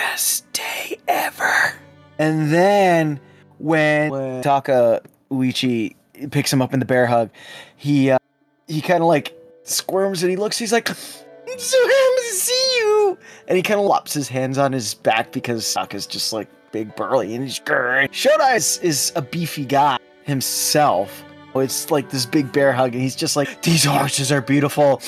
"Best 0.00 0.50
day 0.52 0.98
ever." 1.06 1.74
And 2.18 2.52
then 2.52 3.20
when, 3.58 4.10
when 4.10 4.42
Taka 4.42 5.02
Uichi 5.30 5.94
picks 6.30 6.52
him 6.52 6.62
up 6.62 6.72
in 6.72 6.80
the 6.80 6.86
bear 6.86 7.06
hug, 7.06 7.30
he 7.76 8.10
uh, 8.10 8.18
he 8.66 8.80
kind 8.80 9.02
of 9.02 9.08
like 9.08 9.36
squirms 9.64 10.22
and 10.22 10.30
he 10.30 10.36
looks. 10.36 10.56
He's 10.58 10.72
like, 10.72 10.88
"I'm 10.88 11.58
so 11.58 11.78
happy 11.78 12.28
to 12.28 12.34
see 12.34 12.76
you!" 12.78 13.18
And 13.46 13.56
he 13.56 13.62
kind 13.62 13.78
of 13.78 13.86
lops 13.86 14.14
his 14.14 14.28
hands 14.28 14.56
on 14.58 14.72
his 14.72 14.94
back 14.94 15.32
because 15.32 15.72
Taka's 15.72 16.06
just 16.06 16.32
like 16.32 16.48
big 16.72 16.94
burly 16.96 17.34
and 17.34 17.44
he's 17.44 17.58
great. 17.58 18.12
Shodai 18.12 18.56
is, 18.56 18.78
is 18.78 19.12
a 19.16 19.22
beefy 19.22 19.64
guy 19.64 19.98
himself. 20.24 21.24
It's 21.54 21.90
like 21.90 22.10
this 22.10 22.26
big 22.26 22.52
bear 22.52 22.72
hug, 22.72 22.92
and 22.94 23.02
he's 23.02 23.16
just 23.16 23.36
like, 23.36 23.62
"These 23.62 23.84
horses 23.84 24.32
are 24.32 24.40
beautiful." 24.40 25.02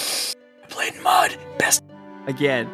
I 0.63 0.67
played 0.69 1.01
mud, 1.03 1.37
best. 1.59 1.83
Again, 2.27 2.69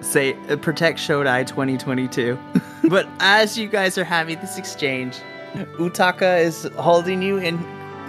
say 0.00 0.34
uh, 0.48 0.56
protect 0.56 0.98
Shodai 0.98 1.46
2022. 1.46 2.38
but 2.88 3.08
as 3.20 3.58
you 3.58 3.68
guys 3.68 3.98
are 3.98 4.04
having 4.04 4.40
this 4.40 4.58
exchange, 4.58 5.18
Utaka 5.78 6.40
is 6.40 6.64
holding 6.76 7.22
you 7.22 7.38
in 7.38 7.58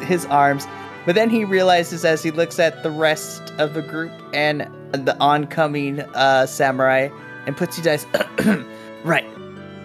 his 0.01 0.25
arms. 0.25 0.67
But 1.06 1.15
then 1.15 1.30
he 1.30 1.45
realizes 1.45 2.06
as 2.06 2.21
he 2.21 2.32
looks 2.32 2.60
at 2.60 2.84
the 2.84 2.91
rest 2.91 3.41
of 3.58 3.73
the 3.73 3.82
group 3.82 4.12
and 4.34 4.62
the 4.91 5.17
oncoming 5.19 6.01
uh, 6.01 6.45
samurai 6.45 7.10
and 7.47 7.58
puts 7.58 7.77
you 7.77 7.84
guys 7.84 8.06
right. 9.04 9.25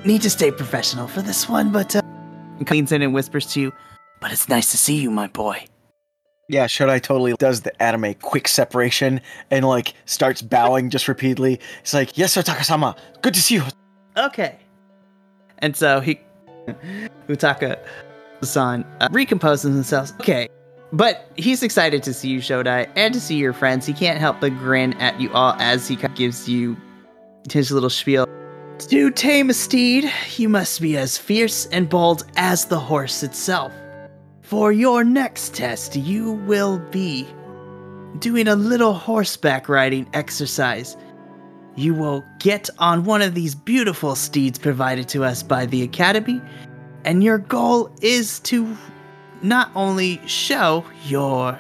Need 0.05 0.23
to 0.23 0.31
stay 0.31 0.51
professional 0.51 1.09
for 1.09 1.23
this 1.23 1.49
one, 1.49 1.73
but 1.73 1.97
uh, 1.97 2.03
in 2.59 3.03
and 3.03 3.15
whispers 3.15 3.47
to 3.55 3.61
you. 3.61 3.73
But 4.21 4.33
it's 4.33 4.49
nice 4.49 4.71
to 4.71 4.77
see 4.77 4.97
you, 4.97 5.11
my 5.11 5.27
boy. 5.27 5.65
Yeah, 6.49 6.67
Shodai 6.67 7.03
totally 7.03 7.35
does 7.35 7.63
the 7.63 7.83
anime 7.83 8.15
quick 8.15 8.47
separation 8.47 9.21
and 9.51 9.65
like 9.65 9.95
starts 10.05 10.43
bowing 10.43 10.91
just 10.91 11.09
repeatedly. 11.09 11.61
He's 11.83 11.93
like, 11.93 12.17
"Yes, 12.17 12.33
sir, 12.33 12.43
Takasama. 12.43 12.97
Good 13.21 13.35
to 13.35 13.43
see 13.43 13.57
you." 13.57 13.65
Okay. 14.17 14.57
And 15.59 15.77
so 15.77 16.01
he, 16.01 16.21
Utaka-san, 17.29 18.85
uh, 19.01 19.09
recomposes 19.09 19.75
himself. 19.75 20.13
Okay. 20.21 20.49
But 20.93 21.29
he's 21.37 21.65
excited 21.65 22.05
to 22.05 22.15
see 22.15 22.29
you, 22.29 22.39
Shodai, 22.41 22.89
and 22.95 23.13
to 23.13 23.21
see 23.21 23.37
your 23.37 23.53
friends. 23.53 23.85
He 23.85 23.93
can't 23.93 24.19
help 24.19 24.41
but 24.41 24.57
grin 24.59 24.93
at 24.95 25.21
you 25.21 25.33
all 25.33 25.55
as 25.59 25.89
he 25.89 25.97
gives 25.97 26.49
you 26.49 26.77
his 27.51 27.73
little 27.73 27.91
spiel. 27.91 28.27
To 28.79 29.11
tame 29.11 29.51
a 29.51 29.55
steed, 29.55 30.11
you 30.37 30.49
must 30.49 30.81
be 30.81 30.97
as 30.97 31.19
fierce 31.19 31.67
and 31.67 31.89
bold 31.89 32.25
as 32.37 32.67
the 32.67 32.79
horse 32.79 33.25
itself. 33.25 33.73
For 34.47 34.71
your 34.71 35.03
next 35.03 35.57
test, 35.57 35.97
you 35.97 36.35
will 36.47 36.79
be 36.79 37.27
doing 38.21 38.47
a 38.47 38.55
little 38.55 38.93
horseback 38.93 39.69
riding 39.69 40.09
exercise. 40.13 40.97
You 41.75 41.95
will 41.95 42.25
get 42.39 42.71
on 42.79 43.03
one 43.03 43.23
of 43.23 43.35
these 43.35 43.57
beautiful 43.57 44.15
steeds 44.15 44.57
provided 44.57 45.09
to 45.09 45.25
us 45.25 45.43
by 45.43 45.67
the 45.67 45.83
Academy, 45.83 46.41
and 47.05 47.25
your 47.25 47.39
goal 47.39 47.91
is 48.03 48.39
to 48.41 48.77
not 49.43 49.73
only 49.75 50.25
show 50.29 50.85
your 51.07 51.59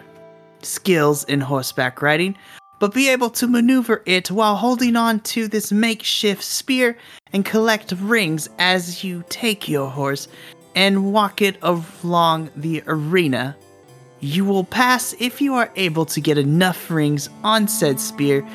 skills 0.63 1.25
in 1.25 1.41
horseback 1.41 2.01
riding, 2.01 2.37
but 2.79 2.95
be 2.95 3.09
able 3.09 3.31
to 3.31 3.49
maneuver 3.49 4.01
it 4.07 4.31
while 4.31 4.55
holding 4.55 4.95
on 4.95 5.19
to 5.21 5.49
this 5.49 5.73
makeshift 5.73 6.45
spear 6.45 6.97
and 7.33 7.45
collect 7.45 7.91
rings 7.99 8.49
as 8.61 9.03
you 9.03 9.25
take 9.29 9.69
your 9.69 9.91
horse 9.91 10.29
and 10.77 11.13
walk 11.13 11.41
it 11.41 11.57
along 11.63 12.51
the 12.55 12.85
arena. 12.87 13.57
You 14.21 14.45
will 14.45 14.65
pass 14.65 15.15
if 15.19 15.41
you 15.41 15.55
are 15.55 15.73
able 15.75 16.05
to 16.07 16.21
get 16.21 16.39
enough 16.39 16.91
rings 16.91 17.29
on 17.43 17.67
said 17.67 17.99
spear 17.99 18.47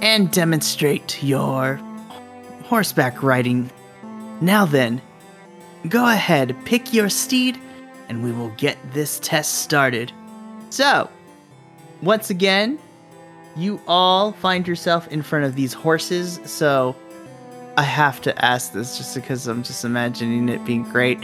and 0.00 0.32
demonstrate 0.32 1.22
your 1.22 1.76
horseback 2.64 3.22
riding. 3.22 3.70
Now 4.40 4.64
then, 4.64 5.00
go 5.88 6.08
ahead, 6.08 6.56
pick 6.64 6.92
your 6.92 7.10
steed, 7.10 7.60
and 8.08 8.24
we 8.24 8.32
will 8.32 8.50
get 8.50 8.78
this 8.92 9.20
test 9.20 9.56
started. 9.56 10.10
So, 10.70 11.08
once 12.00 12.30
again, 12.30 12.78
you 13.56 13.80
all 13.86 14.32
find 14.32 14.66
yourself 14.66 15.06
in 15.08 15.22
front 15.22 15.44
of 15.44 15.54
these 15.54 15.74
horses, 15.74 16.40
so 16.46 16.96
I 17.76 17.82
have 17.82 18.20
to 18.22 18.44
ask 18.44 18.72
this 18.72 18.96
just 18.96 19.14
because 19.14 19.46
I'm 19.46 19.62
just 19.62 19.84
imagining 19.84 20.48
it 20.48 20.64
being 20.64 20.82
great. 20.84 21.22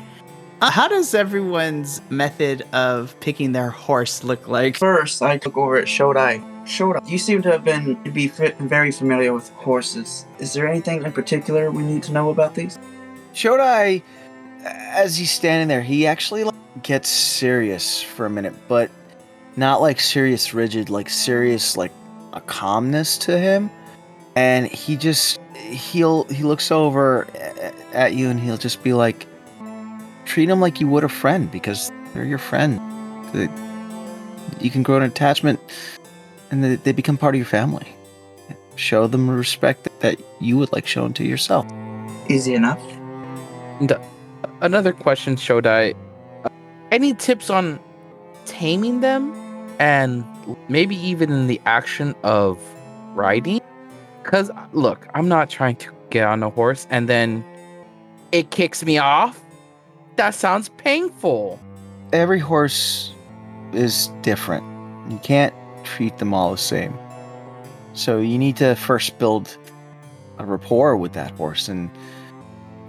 Uh, 0.60 0.72
how 0.72 0.88
does 0.88 1.14
everyone's 1.14 2.02
method 2.10 2.62
of 2.72 3.14
picking 3.20 3.52
their 3.52 3.70
horse 3.70 4.24
look 4.24 4.48
like? 4.48 4.76
First, 4.76 5.22
I 5.22 5.38
took 5.38 5.56
over 5.56 5.76
at 5.76 5.86
Shodai. 5.86 6.42
Shodai, 6.64 7.08
you 7.08 7.16
seem 7.16 7.42
to 7.42 7.52
have 7.52 7.62
been 7.62 8.02
to 8.02 8.10
be 8.10 8.26
fi- 8.26 8.50
very 8.58 8.90
familiar 8.90 9.32
with 9.32 9.48
horses. 9.50 10.26
Is 10.40 10.54
there 10.54 10.66
anything 10.66 11.04
in 11.04 11.12
particular 11.12 11.70
we 11.70 11.84
need 11.84 12.02
to 12.04 12.12
know 12.12 12.30
about 12.30 12.56
these? 12.56 12.76
Shodai, 13.34 14.02
as 14.64 15.16
he's 15.16 15.30
standing 15.30 15.68
there, 15.68 15.80
he 15.80 16.08
actually 16.08 16.42
like, 16.42 16.56
gets 16.82 17.08
serious 17.08 18.02
for 18.02 18.26
a 18.26 18.30
minute, 18.30 18.54
but 18.66 18.90
not 19.54 19.80
like 19.80 20.00
serious, 20.00 20.54
rigid, 20.54 20.90
like 20.90 21.08
serious, 21.08 21.76
like 21.76 21.92
a 22.32 22.40
calmness 22.40 23.16
to 23.18 23.38
him. 23.38 23.70
And 24.34 24.66
he 24.66 24.96
just 24.96 25.38
he'll 25.54 26.24
he 26.24 26.42
looks 26.42 26.72
over 26.72 27.28
at 27.92 28.14
you 28.14 28.28
and 28.28 28.40
he'll 28.40 28.58
just 28.58 28.82
be 28.82 28.92
like, 28.92 29.28
treat 30.28 30.46
them 30.46 30.60
like 30.60 30.80
you 30.80 30.86
would 30.88 31.04
a 31.04 31.08
friend 31.08 31.50
because 31.50 31.90
they're 32.12 32.24
your 32.24 32.38
friend. 32.50 32.78
They- 33.32 33.48
You 34.60 34.70
can 34.70 34.82
grow 34.82 34.96
an 34.96 35.02
attachment, 35.04 35.60
and 36.50 36.64
they, 36.64 36.76
they 36.76 36.92
become 36.92 37.16
part 37.16 37.34
of 37.34 37.38
your 37.38 37.46
family. 37.46 37.86
Show 38.76 39.06
them 39.06 39.28
respect 39.30 39.88
that 40.00 40.18
you 40.40 40.56
would 40.58 40.72
like 40.72 40.86
shown 40.86 41.12
to 41.14 41.24
yourself. 41.24 41.66
Easy 42.28 42.54
enough. 42.54 42.80
Another 44.60 44.92
question, 44.92 45.36
Shodai. 45.36 45.94
Uh, 46.44 46.48
Any 46.90 47.14
tips 47.14 47.50
on 47.50 47.78
taming 48.46 49.00
them 49.00 49.22
and 49.78 50.24
maybe 50.68 50.96
even 50.96 51.30
in 51.30 51.46
the 51.46 51.60
action 51.66 52.14
of 52.24 52.58
riding? 53.14 53.60
Because, 54.22 54.50
look, 54.72 55.06
I'm 55.14 55.28
not 55.28 55.50
trying 55.50 55.76
to 55.76 55.88
get 56.10 56.24
on 56.24 56.42
a 56.42 56.50
horse 56.50 56.86
and 56.90 57.08
then 57.08 57.44
it 58.32 58.50
kicks 58.50 58.84
me 58.84 58.98
off. 58.98 59.40
That 60.18 60.34
sounds 60.34 60.68
painful. 60.70 61.60
every 62.12 62.40
horse 62.40 63.12
is 63.72 64.10
different. 64.22 64.64
You 65.08 65.18
can't 65.18 65.54
treat 65.84 66.18
them 66.18 66.34
all 66.34 66.50
the 66.50 66.58
same. 66.58 66.92
So 67.94 68.18
you 68.18 68.36
need 68.36 68.56
to 68.56 68.74
first 68.74 69.16
build 69.20 69.56
a 70.38 70.44
rapport 70.44 70.96
with 70.96 71.12
that 71.12 71.30
horse 71.32 71.68
and 71.68 71.88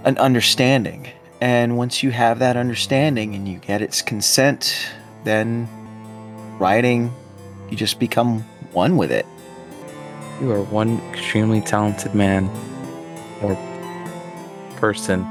an 0.05 0.17
understanding. 0.17 1.07
And 1.39 1.77
once 1.77 2.01
you 2.01 2.09
have 2.09 2.39
that 2.39 2.57
understanding 2.57 3.35
and 3.35 3.47
you 3.47 3.59
get 3.59 3.83
its 3.83 4.01
consent, 4.01 4.89
then 5.23 5.67
riding, 6.57 7.13
you 7.69 7.77
just 7.77 7.99
become 7.99 8.41
one 8.73 8.97
with 8.97 9.11
it. 9.11 9.27
You 10.41 10.51
are 10.51 10.63
one 10.63 10.99
extremely 11.11 11.61
talented 11.61 12.15
man 12.15 12.49
or 13.43 13.55
person. 14.77 15.27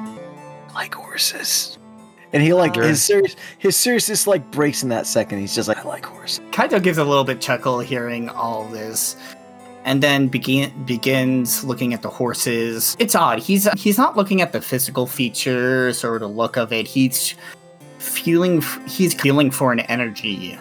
Like 0.75 0.95
horses. 0.95 1.78
And 2.33 2.43
he 2.43 2.53
like 2.53 2.75
Sure. 2.75 2.85
his 2.85 3.03
serious 3.03 3.37
his 3.59 3.77
seriousness 3.77 4.27
like 4.27 4.51
breaks 4.51 4.83
in 4.83 4.91
that 4.91 5.07
second. 5.07 5.39
He's 5.41 5.55
just 5.55 5.69
like, 5.69 5.79
I 5.79 5.83
like 5.89 6.05
horse. 6.05 6.41
Kaito 6.51 6.83
gives 6.83 6.99
a 6.99 7.05
little 7.05 7.25
bit 7.25 7.41
chuckle 7.41 7.81
hearing 7.81 8.29
all 8.29 8.65
this, 8.69 9.17
and 9.85 10.03
then 10.03 10.29
begin 10.29 10.71
begins 10.85 11.65
looking 11.65 11.95
at 11.95 12.03
the 12.03 12.11
horses. 12.11 12.97
It's 12.99 13.15
odd. 13.15 13.39
He's 13.39 13.67
he's 13.81 13.97
not 13.97 14.17
looking 14.17 14.43
at 14.43 14.53
the 14.53 14.61
physical 14.61 15.07
features 15.07 16.05
or 16.05 16.19
the 16.19 16.29
look 16.29 16.57
of 16.57 16.71
it. 16.73 16.87
He's 16.87 17.35
feeling 17.99 18.63
he's 18.87 19.15
feeling 19.15 19.51
for 19.51 19.73
an 19.73 19.81
energy 19.81 20.59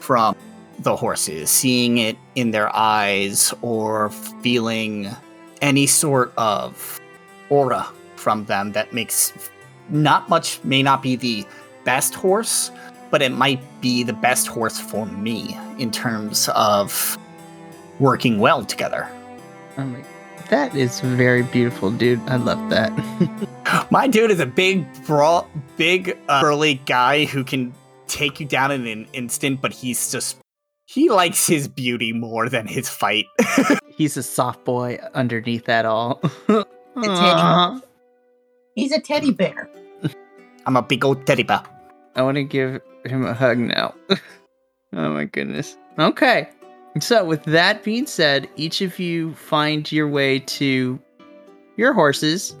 from 0.00 0.34
the 0.78 0.96
horses, 0.96 1.50
seeing 1.50 1.98
it 1.98 2.16
in 2.34 2.50
their 2.50 2.74
eyes 2.74 3.52
or 3.62 4.08
feeling 4.42 5.08
any 5.60 5.86
sort 5.86 6.32
of 6.36 6.98
aura 7.50 7.86
from 8.16 8.44
them 8.46 8.72
that 8.72 8.92
makes 8.92 9.32
not 9.88 10.28
much 10.28 10.62
may 10.64 10.82
not 10.82 11.02
be 11.02 11.16
the 11.16 11.46
best 11.84 12.14
horse 12.14 12.70
but 13.14 13.22
it 13.22 13.30
might 13.30 13.60
be 13.80 14.02
the 14.02 14.12
best 14.12 14.48
horse 14.48 14.80
for 14.80 15.06
me 15.06 15.56
in 15.78 15.88
terms 15.92 16.48
of 16.56 17.16
working 18.00 18.40
well 18.40 18.64
together. 18.64 19.08
Oh 19.78 19.84
my, 19.84 20.04
that 20.50 20.74
is 20.74 20.98
very 20.98 21.42
beautiful, 21.44 21.92
dude. 21.92 22.18
I 22.28 22.34
love 22.34 22.70
that. 22.70 22.90
My 23.92 24.08
dude 24.08 24.32
is 24.32 24.40
a 24.40 24.46
big, 24.46 24.84
bra- 25.06 25.46
big, 25.76 26.18
uh, 26.28 26.40
burly 26.40 26.74
guy 26.86 27.24
who 27.24 27.44
can 27.44 27.72
take 28.08 28.40
you 28.40 28.46
down 28.46 28.72
in 28.72 28.84
an 28.88 29.06
instant, 29.12 29.60
but 29.60 29.72
he's 29.72 30.10
just 30.10 30.36
he 30.86 31.08
likes 31.08 31.46
his 31.46 31.68
beauty 31.68 32.12
more 32.12 32.48
than 32.48 32.66
his 32.66 32.88
fight. 32.88 33.26
He's 33.96 34.16
a 34.16 34.24
soft 34.24 34.64
boy 34.64 34.98
underneath 35.14 35.66
that 35.66 35.86
all. 35.86 36.20
teddy. 38.76 38.80
Aw. 38.80 38.82
He's 38.82 38.92
a 38.92 39.00
teddy 39.00 39.32
bear. 39.32 39.68
I'm 40.66 40.76
a 40.76 40.82
big 40.82 41.04
old 41.04 41.26
teddy 41.26 41.42
bear. 41.42 41.62
I 42.16 42.22
want 42.22 42.36
to 42.36 42.44
give 42.44 42.80
him 43.04 43.24
a 43.26 43.34
hug 43.34 43.58
now. 43.58 43.94
oh 44.10 45.08
my 45.10 45.24
goodness. 45.24 45.76
Okay. 45.98 46.48
So, 47.00 47.24
with 47.24 47.42
that 47.44 47.82
being 47.82 48.06
said, 48.06 48.48
each 48.56 48.80
of 48.80 49.00
you 49.00 49.34
find 49.34 49.90
your 49.90 50.08
way 50.08 50.38
to 50.38 50.98
your 51.76 51.92
horses 51.92 52.54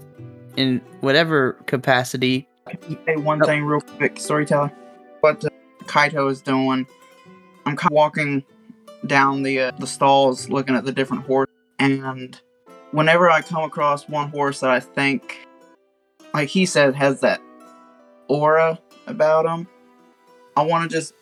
in 0.56 0.80
whatever 1.00 1.52
capacity. 1.66 2.48
Can 2.68 2.78
you 2.90 2.98
say 3.06 3.16
one 3.16 3.40
Oh. 3.42 3.46
thing 3.46 3.64
real 3.64 3.80
quick, 3.80 4.18
storyteller? 4.18 4.72
What 5.20 5.44
uh, 5.44 5.48
Kaito 5.84 6.28
is 6.30 6.40
doing? 6.42 6.86
I'm 7.64 7.76
kind 7.76 7.92
of 7.92 7.92
walking 7.92 8.42
down 9.06 9.44
the 9.44 9.60
uh, 9.60 9.70
the 9.78 9.86
stalls, 9.86 10.48
looking 10.50 10.74
at 10.74 10.84
the 10.84 10.92
different 10.92 11.24
horses, 11.26 11.54
and 11.78 12.40
whenever 12.90 13.30
I 13.30 13.40
come 13.40 13.62
across 13.62 14.08
one 14.08 14.30
horse 14.30 14.58
that 14.60 14.70
I 14.70 14.80
think, 14.80 15.43
like 16.34 16.48
he 16.48 16.66
said, 16.66 16.94
has 16.94 17.20
that 17.20 17.40
aura 18.28 18.78
about 19.06 19.46
him, 19.46 19.66
I 20.56 20.62
want 20.62 20.90
to 20.90 20.94
just 20.94 21.14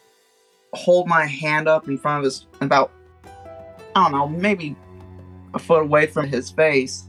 hold 0.73 1.07
my 1.07 1.27
hand 1.27 1.69
up 1.69 1.87
in 1.87 1.99
front 1.99 2.19
of 2.19 2.25
his 2.25 2.47
about, 2.63 2.91
I 3.95 4.03
don't 4.03 4.13
know, 4.13 4.27
maybe 4.27 4.75
a 5.55 5.59
foot 5.59 5.83
away 5.83 6.07
from 6.07 6.27
his 6.27 6.51
face, 6.51 7.09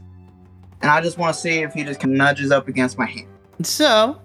and 0.82 0.90
I 0.90 1.00
just 1.00 1.16
want 1.16 1.34
to 1.34 1.40
see 1.40 1.60
if 1.60 1.72
he 1.72 1.82
just 1.82 2.04
nudges 2.04 2.50
up 2.50 2.68
against 2.68 2.98
my 2.98 3.06
hand. 3.06 3.28
So, 3.62 4.20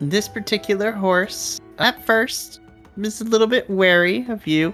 this 0.00 0.28
particular 0.28 0.92
horse, 0.92 1.60
at 1.78 2.04
first, 2.06 2.60
is 2.96 3.20
a 3.20 3.24
little 3.24 3.48
bit 3.48 3.68
wary 3.68 4.24
of 4.28 4.46
you. 4.46 4.72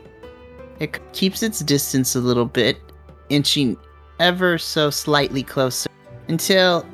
It 0.78 1.00
keeps 1.14 1.42
its 1.42 1.60
distance 1.60 2.14
a 2.14 2.20
little 2.20 2.44
bit, 2.44 2.78
inching 3.30 3.78
ever 4.20 4.58
so 4.58 4.90
slightly 4.90 5.42
closer 5.42 5.88
until 6.28 6.84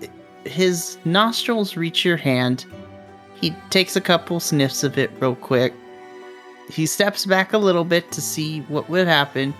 his 0.44 0.98
nostrils 1.04 1.76
reach 1.76 2.04
your 2.04 2.16
hand. 2.16 2.64
He 3.34 3.54
takes 3.70 3.96
a 3.96 4.00
couple 4.00 4.40
sniffs 4.40 4.82
of 4.82 4.98
it 4.98 5.10
real 5.20 5.36
quick. 5.36 5.72
He 6.70 6.86
steps 6.86 7.24
back 7.24 7.52
a 7.52 7.58
little 7.58 7.84
bit 7.84 8.10
to 8.12 8.20
see 8.20 8.60
what 8.62 8.90
would 8.90 9.06
happen, 9.06 9.54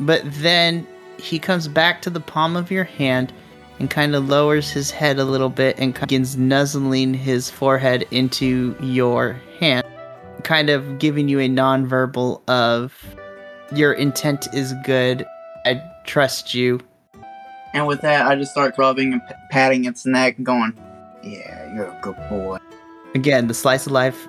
but 0.00 0.22
then 0.24 0.86
he 1.18 1.38
comes 1.38 1.66
back 1.68 2.02
to 2.02 2.10
the 2.10 2.20
palm 2.20 2.56
of 2.56 2.70
your 2.70 2.84
hand 2.84 3.32
and 3.78 3.90
kind 3.90 4.14
of 4.14 4.28
lowers 4.28 4.70
his 4.70 4.90
head 4.90 5.18
a 5.18 5.24
little 5.24 5.48
bit 5.48 5.78
and 5.78 5.98
begins 5.98 6.36
nuzzling 6.36 7.14
his 7.14 7.50
forehead 7.50 8.06
into 8.10 8.76
your 8.80 9.40
hand, 9.60 9.86
kind 10.42 10.70
of 10.70 10.98
giving 10.98 11.28
you 11.28 11.40
a 11.40 11.48
nonverbal 11.48 12.42
of 12.48 13.16
your 13.74 13.92
intent 13.92 14.46
is 14.54 14.74
good. 14.84 15.26
I 15.64 15.82
trust 16.04 16.54
you. 16.54 16.80
And 17.76 17.86
with 17.86 18.00
that, 18.00 18.26
I 18.26 18.36
just 18.36 18.52
start 18.52 18.74
rubbing 18.78 19.12
and 19.12 19.20
p- 19.28 19.34
patting 19.50 19.84
its 19.84 20.06
neck 20.06 20.38
and 20.38 20.46
going, 20.46 20.72
Yeah, 21.22 21.74
you're 21.74 21.84
a 21.84 21.98
good 22.00 22.16
boy. 22.30 22.56
Again, 23.14 23.48
the 23.48 23.54
slice 23.54 23.84
of 23.84 23.92
life 23.92 24.26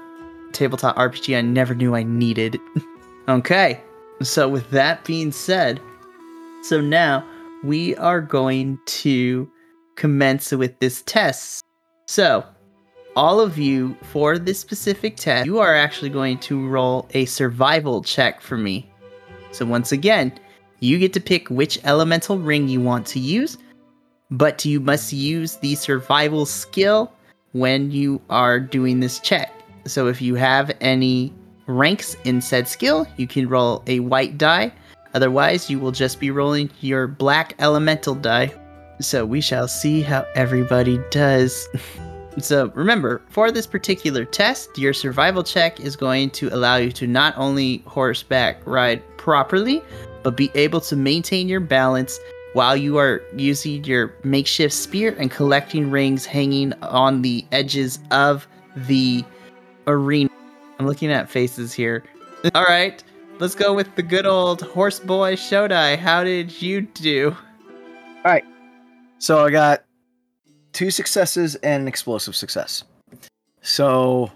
tabletop 0.52 0.98
RPG 0.98 1.38
I 1.38 1.40
never 1.40 1.74
knew 1.74 1.96
I 1.96 2.04
needed. 2.04 2.60
okay, 3.30 3.82
so 4.22 4.50
with 4.50 4.70
that 4.72 5.06
being 5.06 5.32
said, 5.32 5.80
so 6.64 6.82
now 6.82 7.26
we 7.64 7.96
are 7.96 8.20
going 8.20 8.80
to 8.88 9.50
commence 9.96 10.52
with 10.52 10.78
this 10.80 11.02
test. 11.04 11.64
So, 12.06 12.44
all 13.16 13.40
of 13.40 13.58
you, 13.58 13.96
for 14.12 14.38
this 14.38 14.60
specific 14.60 15.16
test, 15.16 15.46
you 15.46 15.60
are 15.60 15.74
actually 15.74 16.10
going 16.10 16.40
to 16.40 16.68
roll 16.68 17.08
a 17.14 17.24
survival 17.24 18.04
check 18.04 18.42
for 18.42 18.58
me. 18.58 18.92
So, 19.54 19.66
once 19.66 19.94
again, 19.94 20.38
you 20.80 21.00
get 21.00 21.14
to 21.14 21.20
pick 21.20 21.48
which 21.50 21.80
elemental 21.84 22.38
ring 22.38 22.68
you 22.68 22.82
want 22.82 23.06
to 23.08 23.20
use, 23.20 23.58
but 24.30 24.66
you 24.66 24.80
must 24.80 25.14
use 25.14 25.56
the 25.58 25.76
survival 25.76 26.46
skill 26.46 27.12
when 27.54 27.92
you 27.92 28.22
are 28.30 28.60
doing 28.60 29.00
this 29.00 29.20
check. 29.20 29.54
So 29.86 30.08
if 30.08 30.22
you 30.22 30.36
have 30.36 30.72
any 30.82 31.34
ranks 31.66 32.16
in 32.24 32.42
said 32.42 32.68
skill, 32.68 33.08
you 33.18 33.28
can 33.28 33.48
roll 33.48 33.84
a 33.88 34.00
white 34.02 34.38
die. 34.38 34.72
Otherwise, 35.14 35.70
you 35.70 35.80
will 35.80 35.92
just 35.92 36.20
be 36.20 36.30
rolling 36.32 36.70
your 36.82 37.08
black 37.08 37.56
elemental 37.60 38.16
die. 38.16 38.54
So 39.00 39.26
we 39.26 39.42
shall 39.42 39.68
see 39.68 40.02
how 40.02 40.26
everybody 40.36 41.00
does. 41.12 41.68
so 42.40 42.72
remember, 42.76 43.22
for 43.30 43.52
this 43.52 43.66
particular 43.66 44.26
test, 44.26 44.78
your 44.78 44.94
survival 44.94 45.44
check 45.44 45.80
is 45.80 45.96
going 45.96 46.30
to 46.32 46.50
allow 46.50 46.76
you 46.76 46.92
to 46.94 47.08
not 47.08 47.34
only 47.38 47.80
horseback 47.88 48.60
ride 48.66 49.02
properly, 49.18 49.82
but 50.24 50.38
be 50.38 50.52
able 50.54 50.82
to 50.82 50.96
maintain 50.96 51.48
your 51.48 51.60
balance 51.60 52.20
while 52.54 52.78
you 52.78 52.98
are 52.98 53.22
using 53.36 53.84
your 53.84 54.14
makeshift 54.24 54.74
spear 54.74 55.16
and 55.20 55.32
collecting 55.32 55.92
rings 55.92 56.26
hanging 56.26 56.74
on 56.82 57.22
the 57.22 57.46
edges 57.52 58.00
of 58.12 58.48
the 58.76 59.24
arena. 59.88 60.30
I'm 60.80 60.86
looking 60.86 61.12
at 61.12 61.30
faces 61.30 61.74
here. 61.74 62.04
All 62.54 62.66
right, 62.66 63.04
let's 63.40 63.56
go 63.56 63.74
with 63.74 63.96
the 63.96 64.04
good 64.04 64.26
old 64.26 64.62
horse 64.62 65.00
boy 65.00 65.36
Shodai. 65.36 65.98
How 65.98 66.24
did 66.24 66.62
you 66.62 66.82
do? 66.82 67.36
All 68.24 68.32
right. 68.32 68.46
So 69.20 69.44
I 69.46 69.50
got 69.50 69.84
two 70.78 70.92
successes 70.92 71.56
and 71.56 71.82
an 71.82 71.88
explosive 71.88 72.36
success. 72.36 72.84
So 73.64 74.32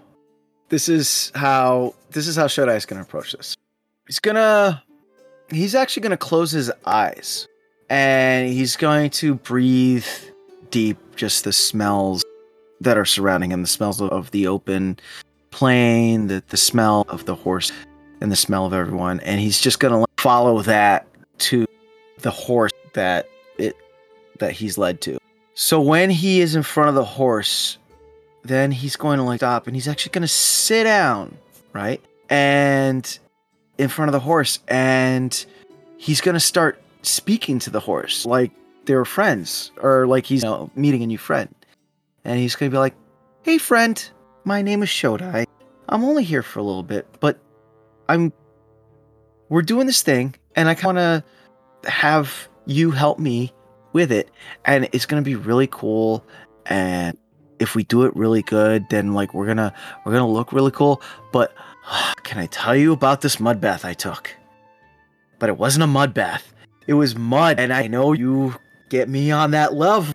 this 0.70 0.88
is 0.88 1.30
how 1.36 1.94
this 2.10 2.26
is 2.26 2.34
how 2.34 2.46
Shodai 2.46 2.76
is 2.76 2.84
gonna 2.84 3.02
approach 3.02 3.30
this. 3.30 3.54
He's 4.08 4.18
gonna 4.18 4.82
he's 5.52 5.76
actually 5.76 6.02
gonna 6.02 6.16
close 6.16 6.50
his 6.50 6.68
eyes 6.84 7.46
and 7.88 8.52
he's 8.52 8.74
going 8.74 9.10
to 9.10 9.36
breathe 9.36 10.04
deep 10.70 10.98
just 11.14 11.44
the 11.44 11.52
smells 11.52 12.24
that 12.80 12.98
are 12.98 13.04
surrounding 13.04 13.52
him, 13.52 13.62
the 13.62 13.68
smells 13.68 14.00
of- 14.02 14.32
the 14.32 14.48
open 14.48 14.98
plain, 15.52 16.26
the, 16.26 16.42
the 16.48 16.56
smell 16.56 17.04
of 17.08 17.24
the 17.24 17.36
horse 17.36 17.70
and 18.20 18.32
the 18.32 18.36
smell 18.36 18.66
of 18.66 18.72
everyone, 18.72 19.20
and 19.20 19.38
he's 19.38 19.60
just 19.60 19.78
gonna 19.78 20.04
follow 20.16 20.60
that 20.62 21.06
to 21.38 21.66
the 22.18 22.32
horse 22.32 22.72
that 22.94 23.28
it 23.58 23.76
that 24.40 24.50
he's 24.50 24.76
led 24.76 25.00
to. 25.02 25.21
So 25.54 25.80
when 25.80 26.10
he 26.10 26.40
is 26.40 26.56
in 26.56 26.62
front 26.62 26.88
of 26.88 26.94
the 26.94 27.04
horse, 27.04 27.78
then 28.42 28.70
he's 28.72 28.96
going 28.96 29.18
to 29.18 29.24
like 29.24 29.40
stop 29.40 29.66
and 29.66 29.76
he's 29.76 29.88
actually 29.88 30.10
going 30.10 30.22
to 30.22 30.28
sit 30.28 30.84
down, 30.84 31.36
right? 31.72 32.02
And 32.30 33.18
in 33.78 33.88
front 33.88 34.08
of 34.08 34.12
the 34.12 34.20
horse 34.20 34.58
and 34.68 35.44
he's 35.98 36.20
going 36.20 36.34
to 36.34 36.40
start 36.40 36.80
speaking 37.02 37.58
to 37.58 37.70
the 37.70 37.80
horse 37.80 38.24
like 38.24 38.50
they 38.84 38.94
were 38.94 39.04
friends 39.04 39.72
or 39.80 40.06
like 40.06 40.24
he's 40.24 40.42
you 40.42 40.48
know, 40.48 40.70
meeting 40.74 41.02
a 41.02 41.06
new 41.06 41.18
friend. 41.18 41.54
And 42.24 42.38
he's 42.38 42.54
going 42.54 42.70
to 42.70 42.74
be 42.74 42.78
like, 42.78 42.94
"Hey 43.42 43.58
friend, 43.58 44.02
my 44.44 44.62
name 44.62 44.82
is 44.82 44.88
Shodai. 44.88 45.46
I'm 45.88 46.04
only 46.04 46.24
here 46.24 46.42
for 46.42 46.60
a 46.60 46.62
little 46.62 46.82
bit, 46.82 47.06
but 47.20 47.38
I'm 48.08 48.32
we're 49.48 49.62
doing 49.62 49.86
this 49.86 50.02
thing 50.02 50.34
and 50.56 50.68
I 50.68 50.76
want 50.82 50.98
to 50.98 51.24
have 51.84 52.48
you 52.66 52.90
help 52.90 53.18
me 53.18 53.52
with 53.92 54.12
it 54.12 54.30
and 54.64 54.88
it's 54.92 55.06
gonna 55.06 55.22
be 55.22 55.34
really 55.34 55.66
cool 55.66 56.24
and 56.66 57.16
if 57.58 57.74
we 57.74 57.84
do 57.84 58.04
it 58.04 58.14
really 58.16 58.42
good 58.42 58.84
then 58.90 59.14
like 59.14 59.34
we're 59.34 59.46
gonna 59.46 59.72
we're 60.04 60.12
gonna 60.12 60.28
look 60.28 60.52
really 60.52 60.70
cool 60.70 61.02
but 61.32 61.54
can 62.22 62.38
i 62.38 62.46
tell 62.46 62.74
you 62.74 62.92
about 62.92 63.20
this 63.20 63.38
mud 63.38 63.60
bath 63.60 63.84
i 63.84 63.92
took 63.92 64.34
but 65.38 65.48
it 65.48 65.56
wasn't 65.56 65.82
a 65.82 65.86
mud 65.86 66.14
bath 66.14 66.52
it 66.86 66.94
was 66.94 67.16
mud 67.16 67.58
and 67.58 67.72
i 67.72 67.86
know 67.86 68.12
you 68.12 68.54
get 68.88 69.08
me 69.08 69.30
on 69.30 69.52
that 69.52 69.74
level 69.74 70.12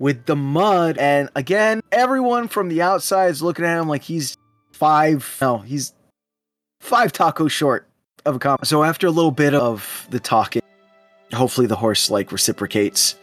with 0.00 0.24
the 0.26 0.34
mud. 0.34 0.98
And 0.98 1.28
again, 1.36 1.82
everyone 1.92 2.48
from 2.48 2.68
the 2.68 2.82
outside 2.82 3.30
is 3.30 3.40
looking 3.40 3.64
at 3.64 3.78
him 3.78 3.86
like 3.86 4.02
he's 4.02 4.36
five. 4.72 5.36
No, 5.40 5.58
he's 5.58 5.92
five 6.80 7.12
tacos 7.12 7.52
short 7.52 7.86
of 8.26 8.36
a 8.36 8.38
comp. 8.40 8.66
So 8.66 8.82
after 8.82 9.06
a 9.06 9.10
little 9.10 9.30
bit 9.30 9.54
of 9.54 10.08
the 10.10 10.18
talking, 10.18 10.59
hopefully 11.32 11.66
the 11.66 11.76
horse 11.76 12.10
like 12.10 12.32
reciprocates. 12.32 13.16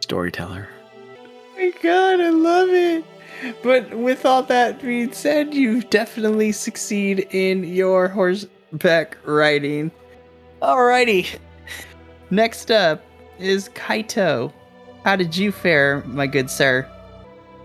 Storyteller. 0.00 0.68
Oh 1.18 1.58
my 1.58 1.72
god, 1.82 2.20
I 2.20 2.30
love 2.30 2.68
it. 2.68 3.04
But 3.62 3.92
with 3.94 4.24
all 4.24 4.42
that 4.44 4.80
being 4.80 5.12
said, 5.12 5.52
you 5.52 5.82
definitely 5.82 6.52
succeed 6.52 7.26
in 7.30 7.64
your 7.64 8.08
horseback 8.08 9.16
riding. 9.24 9.90
Alrighty. 10.62 11.38
Next 12.30 12.70
up 12.70 13.02
is 13.38 13.68
Kaito. 13.70 14.52
How 15.04 15.16
did 15.16 15.36
you 15.36 15.52
fare, 15.52 16.02
my 16.06 16.26
good 16.26 16.50
sir? 16.50 16.90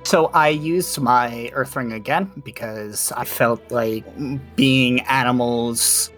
So 0.03 0.27
I 0.27 0.49
used 0.49 0.99
my 0.99 1.49
Earth 1.53 1.75
Ring 1.75 1.93
again 1.93 2.31
because 2.43 3.11
I 3.15 3.23
felt 3.23 3.71
like 3.71 4.03
being 4.55 5.01
animals, 5.01 6.11